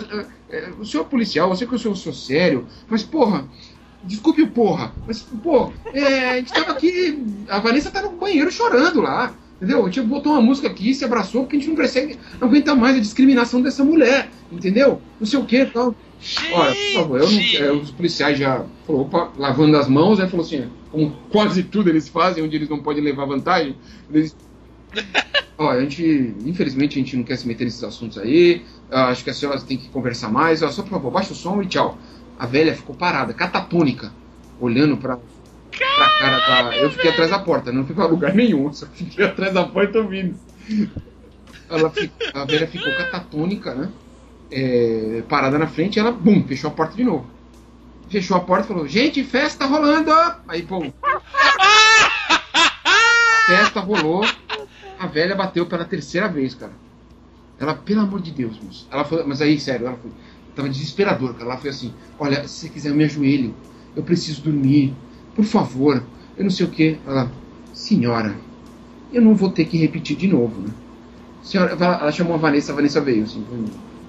[0.49, 3.47] é, é, o senhor é policial, eu sei que eu sou, sou sério, mas porra,
[4.03, 8.51] desculpe o porra, mas pô, é, a gente tava aqui, a Vanessa tá no banheiro
[8.51, 9.81] chorando lá, entendeu?
[9.81, 12.75] A gente botou uma música aqui, se abraçou, porque a gente não persegue, não aguenta
[12.75, 15.01] mais a discriminação dessa mulher, entendeu?
[15.19, 15.95] Não sei o que tal.
[16.53, 20.29] Olha, por favor, eu não, é, os policiais já falou, opa, lavando as mãos, aí
[20.29, 23.75] falou assim, como quase tudo eles fazem, onde eles não podem levar vantagem,
[24.09, 24.35] eles
[25.57, 28.63] Olha, a gente, infelizmente, a gente não quer se meter nesses assuntos aí.
[28.91, 30.63] Ah, Acho que a senhora tem que conversar mais.
[30.63, 31.97] Ó, só por favor, baixa o som e tchau.
[32.43, 34.11] A velha ficou parada, catatônica,
[34.59, 36.75] olhando pra, pra cara da.
[36.75, 39.99] Eu fiquei atrás da porta, não fui pra lugar nenhum, só fiquei atrás da porta
[39.99, 40.37] ouvindo.
[41.69, 41.89] Ela
[42.33, 43.89] a velha ficou catatônica, né?
[44.51, 47.25] É, parada na frente, ela, bum, fechou a porta de novo.
[48.09, 50.11] Fechou a porta e falou: Gente, festa rolando!
[50.45, 50.91] Aí, pum,
[53.47, 54.27] festa rolou.
[54.99, 56.73] A velha bateu pela terceira vez, cara.
[57.57, 58.85] Ela, pelo amor de Deus, moço.
[58.91, 60.11] Ela foi, mas aí, sério, ela foi.
[60.55, 61.45] Tava desesperador, cara.
[61.51, 63.55] Ela foi assim: Olha, se você quiser, eu me ajoelho.
[63.95, 64.93] Eu preciso dormir.
[65.35, 66.03] Por favor.
[66.37, 66.97] Eu não sei o que.
[67.07, 67.31] Ela,
[67.73, 68.35] senhora,
[69.11, 70.69] eu não vou ter que repetir de novo, né?
[71.43, 73.45] Senhora, ela, chamou a Vanessa, a Vanessa veio, assim,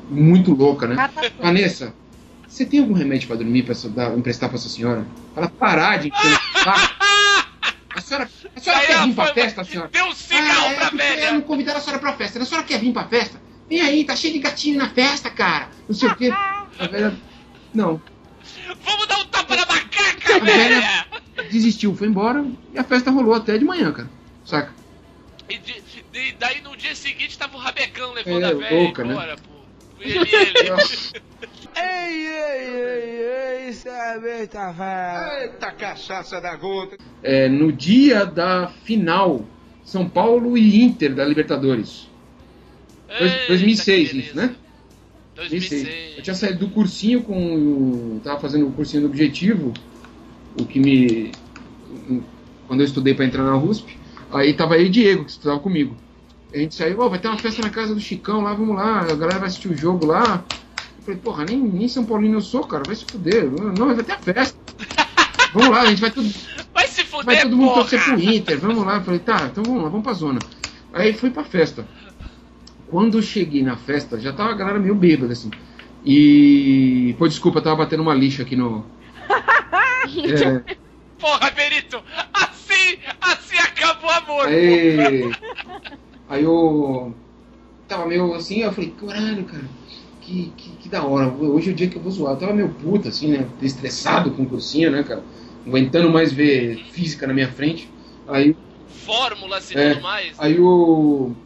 [0.08, 1.10] muito louca, né?
[1.40, 1.92] Vanessa,
[2.46, 5.04] você tem algum remédio pra dormir pra essa- dar- emprestar pra essa senhora?
[5.34, 6.10] Ela parar de
[6.62, 6.94] saco.
[7.96, 9.88] A senhora, a senhora Aí quer vir pra foi- festa, senhora?
[9.92, 11.32] Deu um cigarro Ah, é pra velha.
[11.32, 12.38] Não convidaram a senhora pra festa.
[12.40, 13.40] A senhora quer vir pra festa?
[13.68, 15.68] Vem aí, tá cheio de gatinho na festa, cara.
[15.88, 16.30] Não sei o quê.
[16.30, 17.14] A velha.
[17.72, 18.00] Não.
[18.84, 20.80] Vamos dar um tapa na macaca, A velha!
[20.80, 21.04] velha
[21.50, 24.08] desistiu, foi embora e a festa rolou até de manhã, cara.
[24.44, 24.72] Saca?
[25.48, 25.82] E, de-
[26.14, 29.12] e daí no dia seguinte tava o rabecão levando É, a velha louca, né?
[29.12, 29.54] embora, pô.
[30.00, 30.70] Ele, ele.
[31.76, 35.42] Ei, ei, ei, ei, cerveja velha.
[35.42, 36.96] Eita cachaça da gota.
[37.22, 39.44] É, no dia da final,
[39.84, 42.08] São Paulo e Inter da Libertadores.
[43.20, 44.54] Eita, 2006, que isso, né?
[45.36, 46.16] 2006.
[46.16, 47.34] Eu tinha saído do cursinho com.
[47.54, 49.72] o- Tava fazendo o cursinho do objetivo,
[50.58, 51.32] o que me.
[52.66, 53.96] Quando eu estudei pra entrar na USP,
[54.32, 55.96] aí tava aí o Diego, que estudava comigo.
[56.52, 59.00] A gente saiu, "Ó, vai ter uma festa na casa do Chicão lá, vamos lá,
[59.00, 60.44] a galera vai assistir o jogo lá.
[60.98, 63.44] Eu falei, porra, nem, nem São Paulino eu sou, cara, vai se fuder.
[63.50, 64.56] Não, vai ter a festa.
[65.52, 66.32] Vamos lá, a gente vai tudo.
[66.72, 67.80] Vai se Vai fuder, todo mundo porra!
[67.82, 68.96] torcer pro Inter, vamos lá.
[68.96, 70.38] Eu falei, tá, então vamos lá, vamos pra zona.
[70.92, 71.86] Aí fui pra festa.
[72.88, 75.50] Quando eu cheguei na festa, já tava a galera meio bêbada, assim.
[76.04, 77.14] E.
[77.18, 78.84] Pô, desculpa, eu tava batendo uma lixa aqui no.
[80.06, 80.74] É,
[81.18, 82.02] Porra, Benito,
[82.34, 84.46] assim, assim acabou o amor.
[84.46, 85.32] aí.
[86.28, 87.14] Aí eu.
[87.88, 89.64] Tava meio assim, eu falei, caralho, cara,
[90.20, 91.28] que, que, que da hora.
[91.28, 92.34] Hoje é o dia que eu vou zoar.
[92.34, 93.46] Eu tava meio puta, assim, né?
[93.62, 95.22] Estressado com o cursinho, né, cara?
[95.64, 97.90] Não Aguentando mais ver física na minha frente.
[98.28, 98.54] Aí
[98.88, 99.94] Fórmulas e É.
[99.94, 100.34] tudo mais.
[100.38, 101.32] Aí o.
[101.32, 101.36] Eu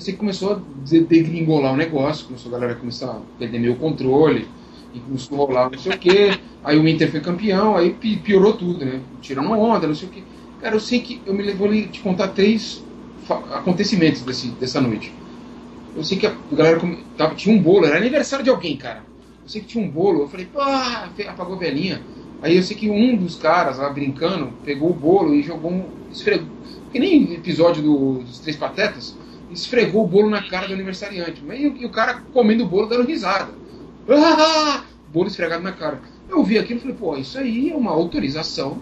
[0.00, 3.76] sei que começou a de- degringolar o negócio, começou a galera começar a perder meio
[3.76, 4.48] controle,
[4.94, 6.38] e começou a rolar não sei o quê.
[6.62, 9.00] Aí o Inter foi campeão, aí pi- piorou tudo, né?
[9.20, 10.22] Tirando onda, não sei o quê.
[10.60, 12.82] Cara, eu sei que eu me vou lhe te contar três
[13.52, 15.12] acontecimentos desse, dessa noite.
[15.94, 16.80] Eu sei que a galera
[17.16, 19.04] tava, tinha um bolo, era aniversário de alguém, cara.
[19.42, 22.02] Eu sei que tinha um bolo, eu falei, pô, apagou a velhinha.
[22.40, 25.84] Aí eu sei que um dos caras lá brincando pegou o bolo e jogou um.
[26.10, 26.48] esfregou.
[26.92, 29.16] Que nem episódio do- dos Três Patetas,
[29.50, 31.42] esfregou o bolo na cara do aniversariante.
[31.44, 33.52] E, o- e o cara comendo o bolo dando risada.
[34.08, 34.84] Ah!
[35.12, 36.00] Bolo esfregado na cara.
[36.28, 38.78] Eu vi aquilo e falei, pô, isso aí é uma autorização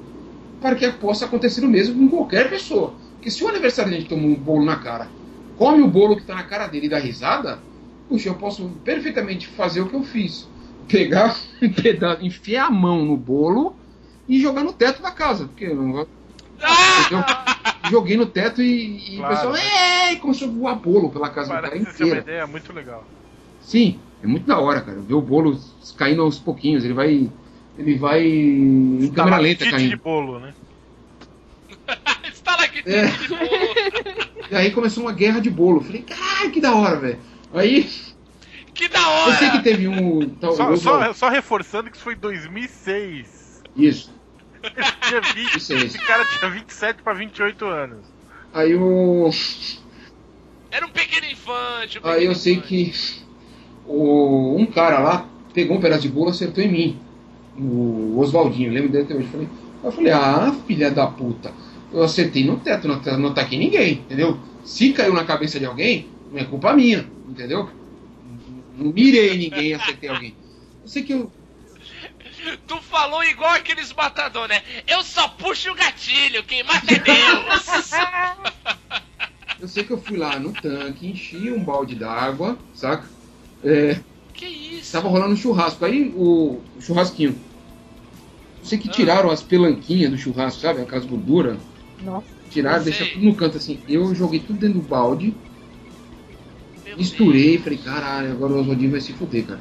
[0.60, 2.94] para que possa acontecer o mesmo com qualquer pessoa.
[3.14, 5.08] Porque se o aniversariante toma um bolo na cara,
[5.56, 7.60] come o bolo que está na cara dele e dá risada,
[8.08, 10.48] puxa, eu posso perfeitamente fazer o que eu fiz.
[10.88, 13.76] Pegar um pedaço, enfiar a mão no bolo
[14.28, 15.46] e jogar no teto da casa.
[15.46, 16.10] Porque eu não gosto.
[16.98, 17.24] Entendeu?
[17.90, 19.34] Joguei no teto e, e Claro.
[19.34, 22.18] o pessoal, é, e começou a voar bolo pela casa do cara ser uma inteira.
[22.20, 23.04] ideia muito legal.
[23.60, 24.98] Sim, é muito da hora, cara.
[25.00, 25.58] Ver o bolo
[25.96, 26.84] caindo aos pouquinhos.
[26.84, 27.30] Ele vai.
[27.78, 30.02] Ele vai em câmera lenta Estalactite de caindo.
[30.02, 30.54] bolo, né?
[32.32, 33.06] Estalactite É.
[33.06, 34.26] de bolo.
[34.48, 35.80] E aí começou uma guerra de bolo.
[35.80, 37.18] Falei, caralho, que da hora, velho.
[37.52, 37.90] Aí,
[38.72, 39.62] Que da eu sei que hora.
[39.64, 40.28] teve um.
[40.36, 43.62] Tal, Só, só, só reforçando que isso foi em 2006.
[43.76, 44.14] Isso.
[45.02, 47.98] Tinha 20, Isso esse cara tinha 27 pra 28 anos.
[48.52, 49.30] Aí o.
[50.70, 51.98] Era um pequeno infante.
[51.98, 52.68] um Aí pequeno eu sei infante.
[52.68, 53.22] que
[53.86, 57.00] o, um cara lá pegou um pedaço de bolo e acertou em mim.
[57.58, 59.24] O Oswaldinho, lembro dele até hoje.
[59.26, 59.48] Eu falei,
[59.84, 61.52] eu falei, ah, filha da puta.
[61.92, 64.38] Eu acertei no teto, não, não ataquei ninguém, entendeu?
[64.64, 67.70] Se caiu na cabeça de alguém, não é culpa minha, entendeu?
[68.76, 70.34] Não mirei ninguém e acertei alguém.
[70.82, 71.30] Eu sei que eu.
[72.66, 74.62] Tu falou igual aqueles matadores, né?
[74.86, 77.90] Eu só puxo o gatilho, quem mata é Deus.
[79.58, 83.08] Eu sei que eu fui lá no tanque, enchi um balde d'água, saca?
[83.64, 83.98] É,
[84.34, 84.92] que isso?
[84.92, 85.84] Tava rolando um churrasco.
[85.84, 87.34] Aí o, o churrasquinho.
[88.60, 90.82] Eu sei que tiraram as pelanquinhas do churrasco, sabe?
[90.82, 91.58] Aquelas gorduras.
[92.02, 92.26] Nossa.
[92.50, 93.82] Tiraram, deixaram tudo no canto assim.
[93.88, 95.34] Eu joguei tudo dentro do balde,
[96.84, 99.60] Meu misturei, falei, caralho, agora o Oswaldinho vai se fuder, cara.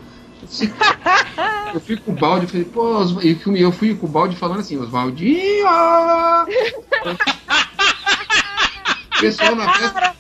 [1.74, 4.78] Eu, fui com o balde, falei, pô, Oswa- eu fui, com o balde falando assim,
[4.78, 5.66] Oswaldinho!
[5.66, 6.46] O
[9.20, 10.16] pessoal na festa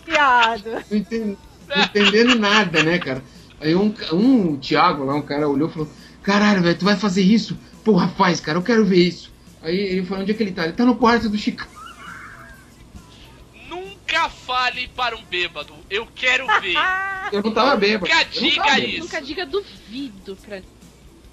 [0.90, 1.38] não,
[1.68, 3.24] não entendendo nada, né, cara?
[3.60, 7.22] Aí um, um Thiago lá, um cara olhou e falou: Caralho, velho, tu vai fazer
[7.22, 7.58] isso?
[7.84, 9.34] Porra, faz, cara, eu quero ver isso.
[9.62, 10.64] Aí ele falou: Onde é que ele tá?
[10.64, 11.66] Ele tá no quarto do Chico.
[14.16, 15.74] Nunca fale para um bêbado.
[15.90, 16.76] Eu quero ver.
[17.34, 18.06] Eu não tava bêbado.
[18.06, 18.86] Nunca eu diga tava isso.
[18.88, 19.04] bêbado.
[19.04, 20.62] Nunca diga duvido pra.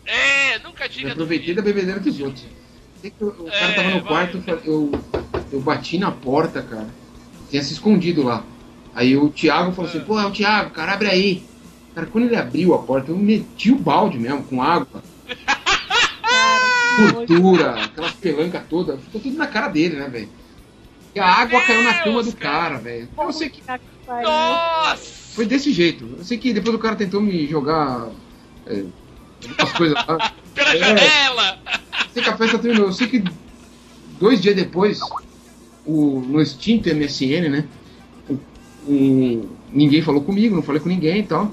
[0.04, 1.74] É, nunca Eu diga aproveitei da duvido.
[1.74, 2.44] bebedeira dos outros.
[3.00, 4.08] Sei que o, cara É, tava no vai.
[4.32, 4.90] quarto, eu,
[5.52, 6.88] eu bati na porta, cara.
[7.50, 8.42] Tinha se escondido lá.
[8.94, 11.46] Aí o Thiago falou assim: Pô, é o Thiago, cara, abre aí.
[11.94, 15.02] Cara, quando ele abriu a porta, eu meti o balde mesmo, com água.
[17.12, 20.28] Gordura, aquelas pelancas todas, ficou tudo na cara dele, né, velho?
[21.14, 22.78] E a água Meu caiu na Deus, cama do cara.
[22.78, 23.08] velho.
[23.18, 23.62] Eu sei que.
[24.06, 25.22] Nossa!
[25.34, 26.08] foi desse jeito.
[26.18, 28.08] Eu sei que depois o cara tentou me jogar
[28.66, 28.84] é,
[29.58, 30.32] umas coisas lá.
[30.54, 30.78] Pela É.
[30.78, 31.58] janela!
[31.66, 32.86] Eu sei que a festa terminou.
[32.88, 33.24] Eu sei que
[34.18, 35.00] dois dias depois,
[35.86, 37.64] o, no extinto MSN, né?
[38.28, 38.38] o-
[38.90, 41.50] o- ninguém falou comigo, não falei com ninguém e tal.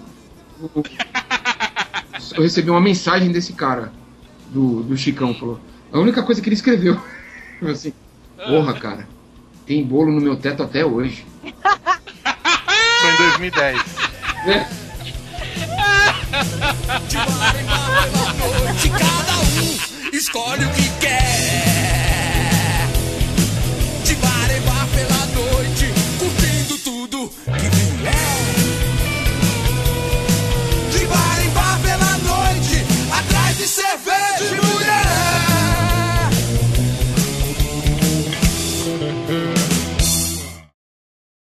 [0.61, 0.83] O-
[2.35, 3.91] Eu recebi uma mensagem desse cara,
[4.51, 5.59] do, do Chicão, falou.
[5.91, 6.99] A única coisa que ele escreveu.
[7.67, 7.91] Assim,
[8.37, 9.07] porra, cara,
[9.69, 11.23] tem bolo no meu teto até hoje.
[11.43, 13.79] Foi em 2010.
[14.47, 14.65] É,
[18.39, 19.77] noite cada um
[20.11, 22.87] escolhe o que quer.
[24.03, 28.15] De bar em bar pela noite, curtindo tudo que vier.
[30.91, 34.18] De bar em bar pela noite, atrás de cerveja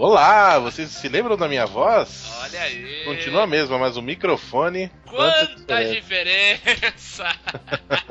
[0.00, 2.30] Olá, vocês se lembram da minha voz?
[2.42, 3.04] Olha aí.
[3.04, 4.92] Continua a mesma, mas o microfone.
[5.04, 7.26] Quanta diferença!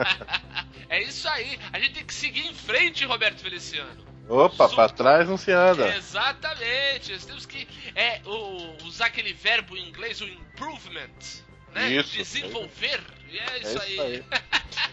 [0.90, 1.58] é isso aí.
[1.72, 4.06] A gente tem que seguir em frente, Roberto Feliciano.
[4.28, 5.96] Opa, Su- pra trás não se anda.
[5.96, 7.14] Exatamente.
[7.14, 7.66] Nós temos que
[7.96, 11.08] é, o- usar aquele verbo em inglês, o improvement.
[11.78, 11.90] Né?
[11.92, 12.18] Isso.
[12.18, 13.02] Desenvolver.
[13.30, 14.00] E é isso, aí.
[14.00, 14.24] aí.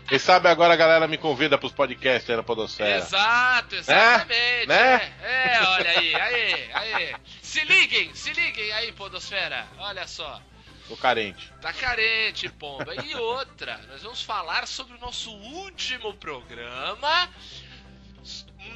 [0.08, 2.98] Quem sabe agora a galera me convida pros podcasts aí na Podosfera.
[2.98, 4.66] Exato, exatamente.
[4.66, 5.12] Né?
[5.22, 7.16] É, é, olha aí, aí, aí.
[7.40, 9.66] Se liguem, se liguem aí, Podosfera.
[9.78, 10.42] Olha só.
[10.88, 11.50] Tô carente.
[11.62, 12.94] Tá carente, pomba.
[13.02, 17.30] E outra, nós vamos falar sobre o nosso último programa.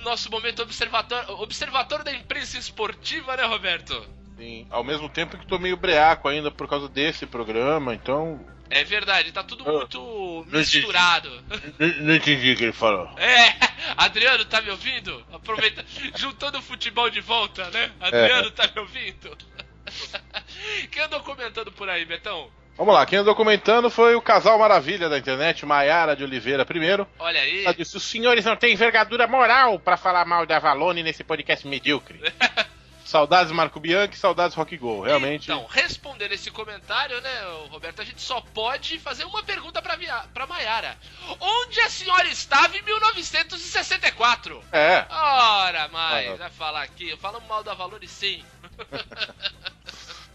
[0.03, 4.18] Nosso momento observatório, observatório da imprensa esportiva, né, Roberto?
[4.39, 4.67] Sim.
[4.71, 8.41] Ao mesmo tempo que tô meio breaco ainda por causa desse programa, então.
[8.71, 11.31] É verdade, tá tudo Ah, muito misturado.
[11.79, 13.09] Não, não entendi o que ele falou.
[13.19, 13.55] É,
[13.97, 15.25] Adriano, tá me ouvindo?
[15.33, 15.85] Aproveita,
[16.17, 17.91] juntando o futebol de volta, né?
[18.01, 18.51] Adriano, É.
[18.51, 19.37] tá me ouvindo?
[20.91, 22.51] Quem andou comentando por aí, Betão?
[22.77, 27.09] Vamos lá, quem andou comentando foi o casal maravilha da internet, Maiara de Oliveira primeiro.
[27.19, 27.65] Olha aí.
[27.65, 31.67] Ela disse: os senhores não têm envergadura moral pra falar mal da Valone nesse podcast
[31.67, 32.21] medíocre.
[33.09, 35.01] saudades Marco Bianchi, saudades Rock Go.
[35.01, 35.45] Realmente.
[35.45, 37.31] Então, respondendo esse comentário, né,
[37.71, 40.25] Roberto, a gente só pode fazer uma pergunta pra, Via...
[40.35, 40.97] pra Maiara.
[41.41, 44.63] Onde a senhora estava em 1964?
[44.71, 45.07] É.
[45.11, 46.37] Ora, mas Ah.
[46.37, 48.45] vai falar aqui, falamos mal da Valone sim.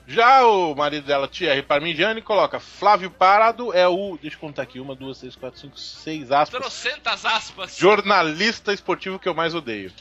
[0.06, 4.18] Já o marido dela, Thierry Parmigiani, coloca: Flávio Parado é o.
[4.22, 6.60] Deixa eu contar aqui: uma, duas, três, quatro, cinco, seis aspas.
[6.60, 7.78] Trocentas aspas.
[7.78, 9.94] jornalista esportivo que eu mais odeio.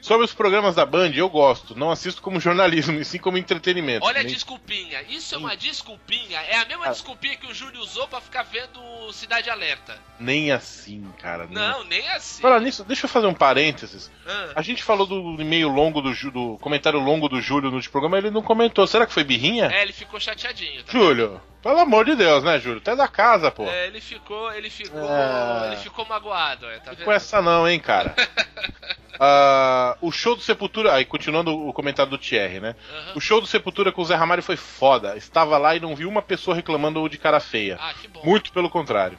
[0.00, 1.74] Sobre os programas da Band, eu gosto.
[1.76, 4.06] Não assisto como jornalismo, e sim como entretenimento.
[4.06, 6.90] Olha a Nem- desculpinha, isso é uma desculpinha, é a mesma Ah.
[6.90, 8.80] desculpinha que o Júlio usou pra ficar vendo
[9.12, 9.98] Cidade Alerta.
[10.20, 11.44] Nem assim, cara.
[11.46, 12.40] nem Não, nem assim.
[12.42, 14.10] Falar nisso, deixa eu fazer um parênteses.
[14.26, 14.52] Ah.
[14.54, 18.18] A gente falou do e-mail longo do, do comentário longo do Júlio no último programa,
[18.18, 18.86] ele não comentou.
[18.86, 19.66] Será que foi birrinha?
[19.66, 20.84] É, ele ficou chateadinho.
[20.84, 20.92] Tá?
[20.92, 22.78] Júlio, pelo amor de Deus, né, Júlio?
[22.78, 23.64] Até da casa, pô.
[23.64, 25.68] É, ele ficou, ele ficou, É.
[25.68, 27.10] ele ficou magoado, é, tá Com vendo?
[27.12, 28.14] essa não, hein, cara.
[29.20, 30.94] Ah, o show do Sepultura.
[30.94, 32.76] Aí, continuando o comentário do Thierry, né?
[32.88, 33.12] Aham.
[33.16, 35.16] O show do Sepultura com o Zé Ramalho foi foda.
[35.16, 37.76] Estava lá e não vi uma pessoa reclamando de cara feia.
[37.80, 38.22] Ah, que bom.
[38.24, 39.18] Muito pelo contrário.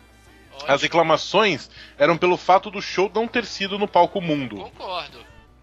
[0.54, 0.72] Ótimo.
[0.72, 4.56] As reclamações eram pelo fato do show não ter sido no palco mundo.
[4.56, 5.20] Concordo,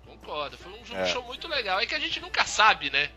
[0.06, 0.58] concordo.
[0.58, 1.06] Foi um, um É.
[1.06, 1.80] show muito legal.
[1.80, 3.08] É que a gente nunca sabe, né?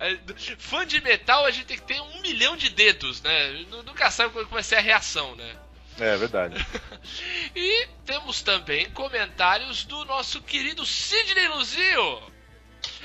[0.00, 0.18] É,
[0.58, 3.50] Fã de metal, a gente tem que ter um milhão de dedos, né?
[3.70, 5.56] Nu- Nunca sabe qual que vai ser a reação, né?
[5.98, 6.54] É verdade.
[7.54, 12.22] E temos também comentários do nosso querido Sidney Luzio.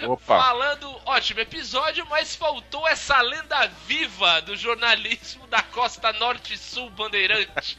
[0.04, 0.38] Opa.
[0.40, 6.90] Falando, ótimo episódio, mas faltou essa lenda viva do jornalismo da costa norte e sul
[6.90, 7.78] bandeirante.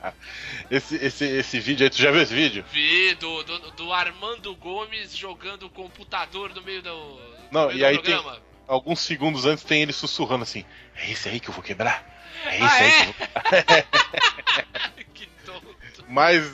[0.70, 2.62] Esse, esse, esse vídeo aí, tu já viu esse vídeo?
[2.70, 7.20] Vi do, do, do Armando Gomes jogando o computador no meio do,
[7.50, 8.14] Não, meio e do aí tem.
[8.14, 8.42] programa.
[8.66, 10.64] Alguns segundos antes tem ele sussurrando assim:
[10.94, 12.04] É esse aí que eu vou quebrar?
[12.44, 12.92] É esse Ah, aí é?
[12.92, 13.86] que eu vou quebrar.
[15.14, 15.76] que tonto.
[16.08, 16.44] Mais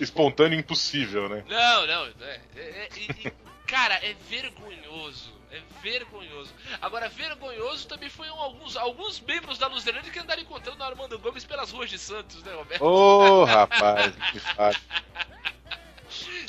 [0.00, 1.44] espontâneo impossível, né?
[1.48, 2.06] Não, não.
[2.06, 2.88] É, é-
[3.24, 3.32] é-
[3.66, 5.34] cara, é vergonhoso.
[5.52, 6.52] É vergonhoso.
[6.82, 11.18] Agora, vergonhoso também foi um- alguns, alguns membros da Luzerlândia que andaram encontrando o Armando
[11.18, 12.82] Gomes pelas ruas de Santos, né, Roberto?
[12.82, 14.80] Ô, rapaz, que fácil.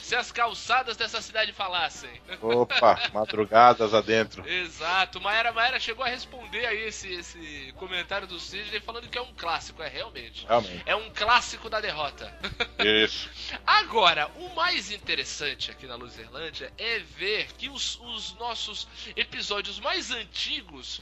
[0.01, 2.09] Se as calçadas dessa cidade falassem.
[2.41, 4.47] Opa, madrugadas adentro.
[4.47, 5.19] Exato.
[5.19, 9.33] Maera Maera chegou a responder aí esse, esse comentário do Sidney falando que é um
[9.33, 10.45] clássico, é realmente.
[10.45, 10.83] Realmente.
[10.85, 12.33] É um clássico da derrota.
[12.79, 13.29] Isso.
[13.65, 20.11] Agora, o mais interessante aqui na Luzerlândia é ver que os, os nossos episódios mais
[20.11, 21.01] antigos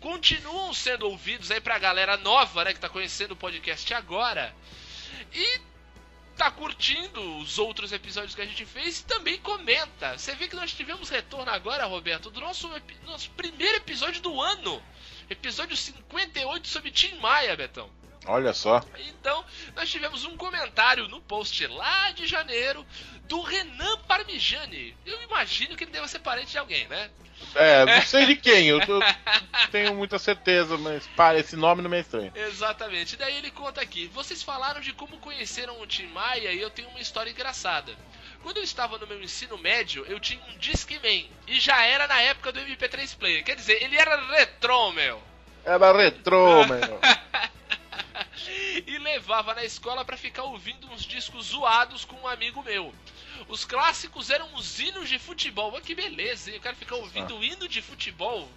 [0.00, 4.54] continuam sendo ouvidos aí pra galera nova, né, que tá conhecendo o podcast agora.
[5.32, 5.60] E
[6.40, 10.16] tá curtindo os outros episódios que a gente fez e também comenta.
[10.16, 12.66] Você vê que nós tivemos retorno agora, Roberto, do nosso,
[13.04, 14.82] nosso primeiro episódio do ano.
[15.28, 17.90] Episódio 58 sobre Tim Maia, Betão.
[18.26, 18.82] Olha só.
[19.08, 19.44] Então,
[19.74, 22.86] nós tivemos um comentário no post lá de janeiro
[23.24, 24.96] do Renan Parmigiani.
[25.06, 27.10] Eu imagino que ele deva ser parente de alguém, né?
[27.54, 29.00] É, não sei de quem, eu, tô-
[29.72, 32.30] tenho muita certeza, mas para, esse nome não me é estranho.
[32.34, 33.16] Exatamente.
[33.16, 36.88] Daí ele conta aqui: vocês falaram de como conheceram o Tim Maia e eu tenho
[36.90, 37.96] uma história engraçada.
[38.42, 42.20] Quando eu estava no meu ensino médio, eu tinha um Discman e já era na
[42.20, 43.42] época do MP3 Player.
[43.44, 45.22] Quer dizer, ele era retrô, meu.
[45.64, 47.00] Era retrô, meu.
[48.86, 52.94] e levava na escola pra ficar ouvindo uns discos zoados com um amigo meu.
[53.48, 55.72] Os clássicos eram os hinos de futebol.
[55.72, 56.58] Olha que beleza, hein?
[56.58, 58.48] O cara fica ouvindo o hino de futebol.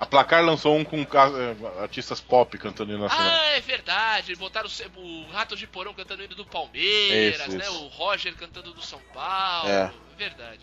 [0.00, 3.30] A Placar lançou um com eh, artistas pop cantando hino nacional.
[3.30, 4.34] Ah, é verdade.
[4.36, 7.64] Botaram o, o Rato de Porão cantando hino do Palmeiras, Isso, né?
[7.64, 7.84] isso.
[7.84, 9.68] O Roger cantando do São Paulo.
[9.68, 9.92] É.
[10.16, 10.60] Verdade.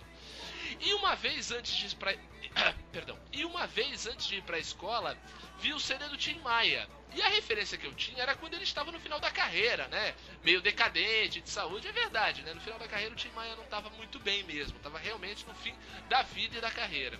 [0.81, 2.13] E uma vez antes de ir pra.
[2.91, 3.17] Perdão.
[3.31, 5.17] E uma vez antes de ir pra escola,
[5.59, 6.87] vi o CD do Tim Maia.
[7.15, 10.13] E a referência que eu tinha era quando ele estava no final da carreira, né?
[10.43, 12.53] Meio decadente de saúde, é verdade, né?
[12.53, 15.55] No final da carreira o Tim Maia não estava muito bem mesmo, estava realmente no
[15.55, 15.73] fim
[16.09, 17.17] da vida e da carreira.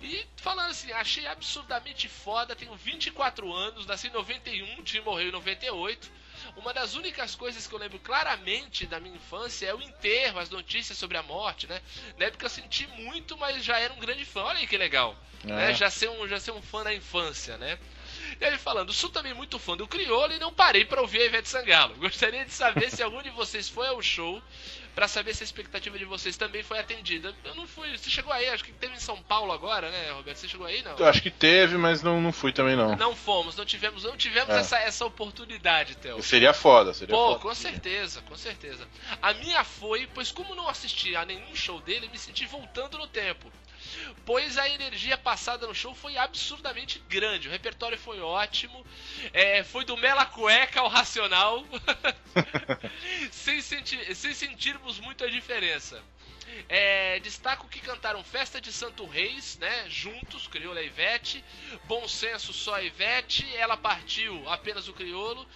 [0.00, 5.28] E falando assim, achei absurdamente foda, tenho 24 anos, nasci em 91, o Tim morreu
[5.28, 6.10] em 98.
[6.56, 10.50] Uma das únicas coisas que eu lembro claramente da minha infância é o enterro, as
[10.50, 11.80] notícias sobre a morte, né?
[12.18, 14.42] Na época eu senti muito, mas já era um grande fã.
[14.42, 15.16] Olha aí que legal.
[15.44, 15.46] É.
[15.46, 15.74] Né?
[15.74, 17.78] Já, ser um, já ser um fã da infância, né?
[18.40, 21.26] E ele falando, sou também muito fã do Criolo e não parei pra ouvir a
[21.26, 21.94] Ivete Sangalo.
[22.00, 24.42] Gostaria de saber se algum de vocês foi ao show
[24.94, 27.34] pra saber se a expectativa de vocês também foi atendida.
[27.44, 27.96] Eu não fui.
[27.96, 30.36] Você chegou aí, acho que teve em São Paulo agora, né, Roberto?
[30.38, 30.96] Você chegou aí, não?
[30.96, 32.94] Eu acho que teve, mas não, não fui também não.
[32.96, 34.58] Não fomos, não tivemos, não tivemos É.
[34.60, 36.22] essa, essa oportunidade, Theo.
[36.22, 37.40] Seria foda, seria Pô, foda.
[37.40, 38.86] com certeza, com certeza.
[39.20, 43.06] A minha foi, pois como não assisti a nenhum show dele, me senti voltando no
[43.06, 43.50] tempo.
[44.24, 47.48] Pois a energia passada no show foi absurdamente grande.
[47.48, 48.84] O repertório foi ótimo.
[49.32, 51.64] É, foi do Mela Cueca ao Racional.
[53.30, 56.02] sem, senti- sem sentirmos muito a diferença.
[56.68, 59.86] É, destaco que cantaram Festa de Santo Reis, né?
[59.88, 61.42] Juntos, Crioula e Ivete.
[61.84, 63.46] Bom senso só Ivete.
[63.56, 65.46] Ela partiu apenas o Criolo.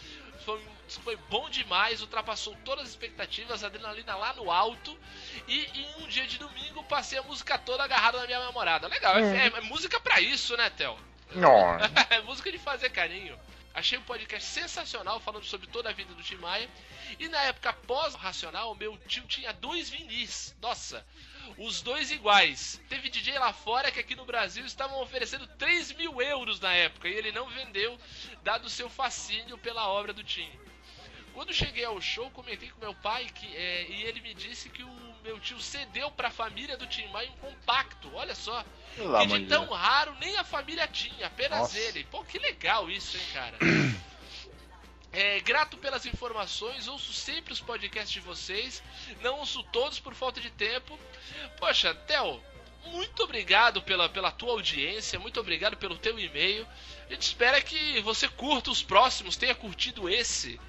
[0.45, 0.61] Foi,
[1.01, 4.99] foi bom demais, ultrapassou todas as expectativas, adrenalina lá no alto.
[5.49, 8.87] E em um dia de domingo passei a música toda agarrada na minha namorada.
[8.89, 9.47] Legal, é, É.
[9.47, 10.99] é música pra isso, né, Theo?
[11.35, 11.77] Não.
[12.11, 13.39] é música de fazer carinho.
[13.75, 16.67] Achei o podcast sensacional, falando sobre toda a vida do Tim Maia.
[17.19, 20.57] E na época pós-racional, meu tio tinha dois vinis.
[20.63, 21.07] Nossa,
[21.59, 22.81] os dois iguais.
[22.89, 27.07] Teve DJ lá fora que aqui no Brasil estavam oferecendo 3 mil euros na época.
[27.07, 27.99] E ele não vendeu,
[28.43, 30.51] dado o seu fascínio pela obra do Tim.
[31.37, 34.83] Quando cheguei ao show, comentei com meu pai que, é, e ele me disse que
[34.83, 38.11] o meu tio cedeu pra família do Tim Maia um compacto.
[38.15, 38.65] Olha só.
[38.97, 41.79] Pelo amor e de tão raro nem a família tinha, apenas Nossa.
[41.79, 42.05] ele.
[42.05, 43.59] Pô, que legal isso, hein, cara.
[45.13, 48.83] É, grato pelas informações, ouço sempre os podcasts de vocês,
[49.23, 50.99] não ouço todos por falta de tempo.
[51.59, 52.43] Poxa, Theo,
[52.85, 56.67] muito obrigado pela, pela tua audiência, muito obrigado pelo teu e-mail.
[57.09, 60.61] A gente espera que você curta os próximos, tenha curtido esse,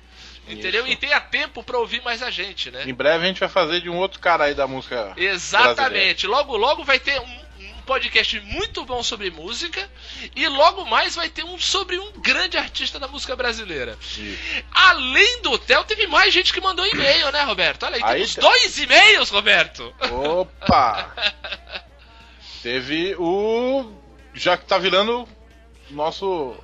[0.49, 0.83] entendeu?
[0.83, 0.93] Isso.
[0.93, 2.83] E tenha tempo pra ouvir mais a gente, né?
[2.85, 4.95] Em breve a gente vai fazer de um outro cara aí da música.
[4.95, 5.33] brasileira.
[5.35, 6.27] Exatamente.
[6.27, 9.89] Logo, logo vai ter um, um podcast muito bom sobre música
[10.35, 13.97] e logo mais vai ter um sobre um grande artista da música brasileira.
[14.01, 14.63] Isso.
[14.73, 17.83] Além do Theo, teve mais gente que mandou e-mail, né, Roberto?
[17.83, 19.93] Olha aí, Aí temos tem- dois e-mails, Roberto.
[20.11, 21.13] Opa!
[22.63, 23.91] Teve o.
[24.33, 25.27] Já que tá virando
[25.89, 26.55] nosso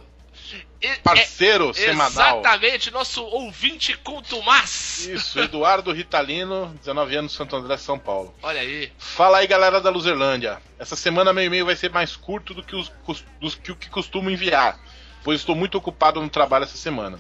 [1.03, 2.39] parceiro é- semanal.
[2.39, 5.07] Exatamente, nosso ouvinte contumaz.
[5.07, 8.34] Isso, Eduardo Ritalino, 19 anos, Santo André, São Paulo.
[8.41, 8.91] Olha aí.
[8.97, 10.61] Fala aí, galera da Luzerlândia.
[10.77, 12.91] Essa semana meu e-mail vai ser mais curto do que, os,
[13.39, 14.80] dos que o que costumo enviar,
[15.23, 17.19] pois estou muito ocupado no trabalho essa semana.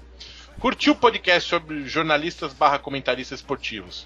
[0.59, 4.05] Curti o podcast sobre jornalistas barra comentaristas esportivos.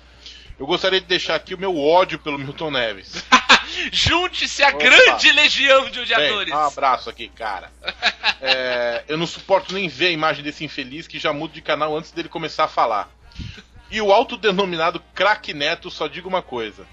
[0.60, 3.24] Eu gostaria de deixar aqui o meu ódio pelo Milton Neves.
[3.92, 6.54] Junte-se à grande legião de Bem, odiadores.
[6.54, 7.72] um abraço aqui, cara.
[8.42, 11.96] É, eu não suporto nem ver a imagem desse infeliz que já muda de canal
[11.96, 13.10] antes dele começar a falar.
[13.92, 16.88] E o autodenominado craque Neto só diga uma coisa.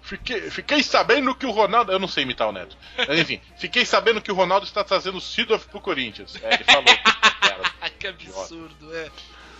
[0.00, 1.92] Fiquei, fiquei sabendo que o Ronaldo.
[1.92, 2.76] Eu não sei imitar o Neto.
[2.96, 6.34] Mas enfim, fiquei sabendo que o Ronaldo está trazendo o Sidorf pro Corinthians.
[6.42, 6.84] É, ele falou.
[7.98, 9.10] Que absurdo, é.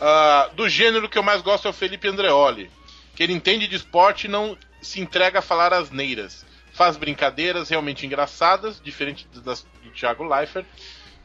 [0.01, 2.71] Ah, do gênero que eu mais gosto é o Felipe Andreoli.
[3.19, 6.47] Que ele entende de esporte e não se entrega a falar asneiras.
[6.71, 10.65] faz brincadeiras realmente engraçadas, diferente das do Thiago Leifert.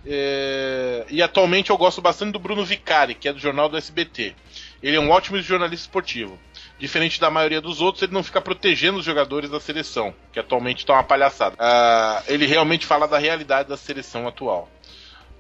[0.04, 4.34] É, e atualmente eu gosto bastante do Bruno Vicari, que é do jornal do SBT.
[4.82, 6.40] Ele é um ótimo jornalista esportivo.
[6.80, 10.80] Diferente da maioria dos outros, ele não fica protegendo os jogadores da seleção, que atualmente
[10.80, 11.56] está uma palhaçada.
[11.60, 14.68] Ah, ele realmente fala da realidade da seleção atual.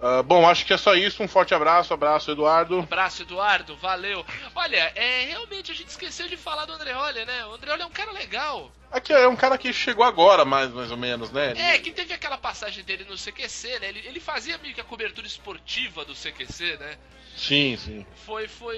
[0.05, 1.23] Ah, bom, acho que é só isso.
[1.23, 2.79] Um forte abraço, abraço, Eduardo.
[2.79, 4.25] Abraço, Eduardo, valeu.
[4.53, 7.45] Olha, é, realmente a gente esqueceu de falar do Andreoli, né?
[7.45, 8.69] O Andreoli é um cara legal.
[8.91, 11.53] Aqui é um cara que chegou agora, mais, mais ou menos, né?
[11.55, 13.87] É, que teve aquela passagem dele no CQC, né?
[13.87, 16.97] Ele, ele fazia meio que a cobertura esportiva do CQC, né?
[17.37, 18.05] Sim, sim.
[18.25, 18.77] Foi, foi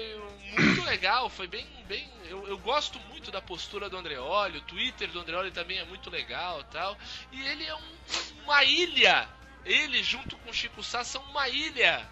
[0.56, 1.66] muito legal, foi bem.
[1.88, 5.84] bem eu, eu gosto muito da postura do Andreoli, o Twitter do Andreoli também é
[5.84, 6.96] muito legal tal.
[7.32, 9.28] E ele é um- uma ilha.
[9.66, 12.08] Ele, junto com o Chico Sá, são uma ilha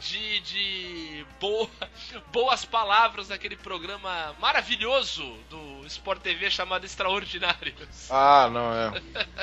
[0.00, 1.68] de, de boa,
[2.32, 8.10] boas palavras daquele programa maravilhoso do Sport TV chamado Extraordinários.
[8.10, 9.02] Ah, não é.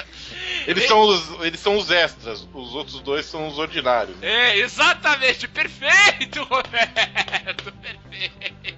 [0.67, 4.21] Eles são os, eles são os extras, os outros dois são os ordinários.
[4.21, 8.73] É, exatamente, perfeito, Roberto, perfeito.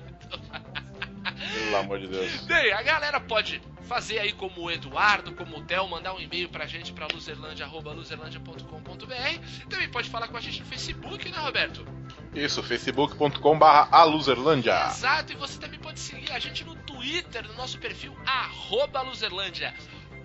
[1.53, 2.41] Pelo amor de Deus.
[2.45, 6.49] Bem, a galera pode fazer aí como o Eduardo, como o Theo, mandar um e-mail
[6.49, 9.69] pra gente pra luzerlandia.luzerlandia.com.br.
[9.69, 11.85] Também pode falar com a gente no Facebook, né, Roberto?
[12.33, 14.87] Isso, facebook.com/barra aluzerlândia.
[14.87, 19.73] Exato, e você também pode seguir a gente no Twitter, no nosso perfil arroba Luzerlândia.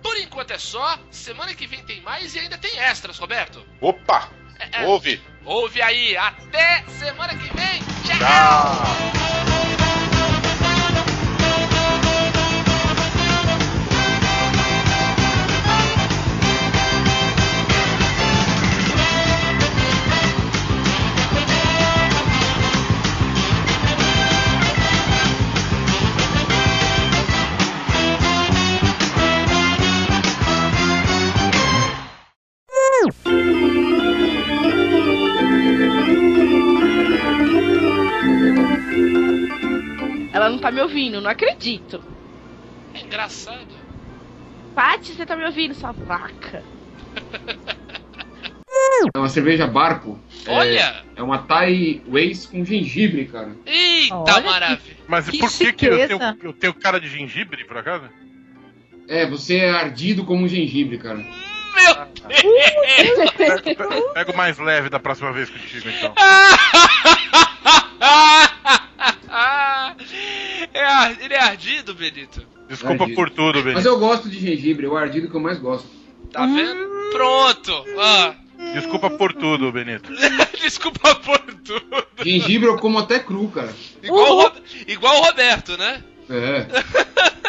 [0.01, 3.63] Por enquanto é só, semana que vem tem mais e ainda tem extras, Roberto.
[3.79, 4.29] Opa!
[4.59, 4.87] É, é.
[4.87, 5.21] Ouve!
[5.45, 7.79] Ouve aí, até semana que vem.
[8.03, 8.17] Tchau!
[8.17, 9.20] Tchau!
[40.71, 42.01] Tá me ouvindo, não acredito.
[42.93, 43.67] É engraçado.
[44.73, 46.63] Paty, você tá me ouvindo, sua vaca?
[49.13, 50.17] É uma cerveja barco.
[50.45, 51.03] É- Olha!
[51.15, 53.55] É, uma Thai Waze com gengibre, cara.
[53.65, 54.97] Eita Olha maravilha!
[55.07, 58.09] Mas Que por que, que eu tenho, eu tenho cara de gengibre, por acaso?
[59.09, 61.17] É, você é ardido como um gengibre, cara.
[61.17, 61.95] Meu
[63.37, 66.13] Pega, pega- pega o mais leve da próxima vez contigo, então.
[70.73, 72.41] é, ar- ele é ardido, Benito.
[72.67, 73.15] Desculpa Ardido.
[73.15, 73.87] por tudo, Mas Benito.
[73.87, 75.89] eu gosto de gengibre, é o ardido que eu mais gosto.
[76.31, 76.89] Tá vendo?
[77.11, 77.85] Pronto!
[77.99, 78.35] Ah,
[78.73, 80.09] Desculpa por tudo, Benito.
[80.61, 82.05] desculpa por tudo.
[82.23, 83.73] Gengibre eu como até cru, cara.
[84.03, 84.51] Igual, o Ro-
[84.87, 86.03] igual o Roberto, né?
[86.29, 86.65] É.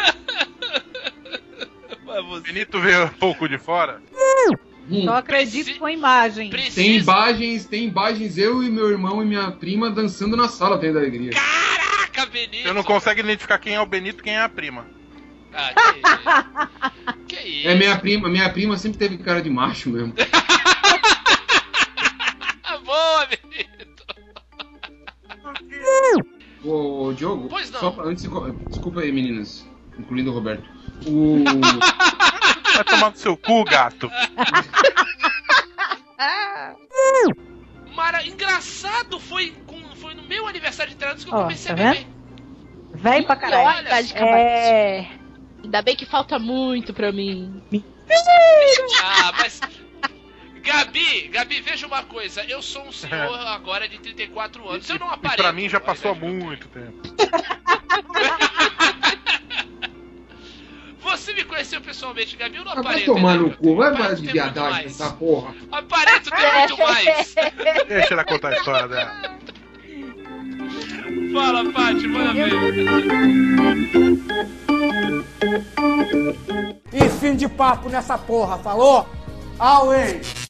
[2.05, 4.01] Mas você- Benito veio um pouco de fora.
[4.89, 5.05] Hum.
[5.05, 6.49] Só acredito com a imagem.
[6.49, 6.75] Precisa.
[6.75, 10.97] Tem imagens, tem imagens eu e meu irmão e minha prima dançando na sala tendo
[10.99, 11.31] alegria.
[12.13, 12.63] Caraca, Benito!
[12.63, 14.85] Você não consegue identificar quem é o Benito e quem é a prima.
[15.51, 15.73] Ah,
[17.27, 17.67] que, que isso?
[17.67, 20.13] É minha prima, minha prima sempre teve cara de macho mesmo.
[22.85, 24.03] Boa, Benito!
[26.63, 27.79] Ô, ô, Diogo, Pois não.
[27.79, 28.23] só pra, antes
[28.69, 29.67] desculpa aí, meninas,
[29.97, 30.69] incluindo o Roberto.
[31.05, 31.43] O
[32.75, 34.09] Vai tomar no seu cu, gato.
[37.93, 39.82] Mara, engraçado, foi, com,
[40.13, 42.07] foi no meu aniversário de internados que eu Ó, comecei tá a beber.
[42.95, 43.87] Véi pra caralho.
[44.15, 45.07] É.
[45.63, 47.61] Ainda bem que falta muito pra mim.
[49.03, 49.59] Ah, mas.
[50.61, 52.43] Gabi, Gabi, veja uma coisa.
[52.43, 54.89] Eu sou um senhor agora de 34 anos.
[54.89, 55.37] Eu não E apareço.
[55.37, 56.33] pra mim já passou há idade.
[56.33, 57.01] muito tempo.
[61.01, 62.55] Você me conheceu pessoalmente, Gabi.
[62.57, 63.05] Eu não Ah, vai apareço.
[63.13, 63.55] tomar no né?
[63.59, 65.01] cu, vai parar de viadagem mais.
[65.01, 65.53] essa porra.
[65.71, 67.35] Aparento tem muito mais.
[67.87, 69.37] Deixa ela contar a história dela.
[71.33, 72.33] Fala, Paty, manda
[76.91, 79.07] E fim de papo nessa porra, falou?
[79.59, 80.47] Always!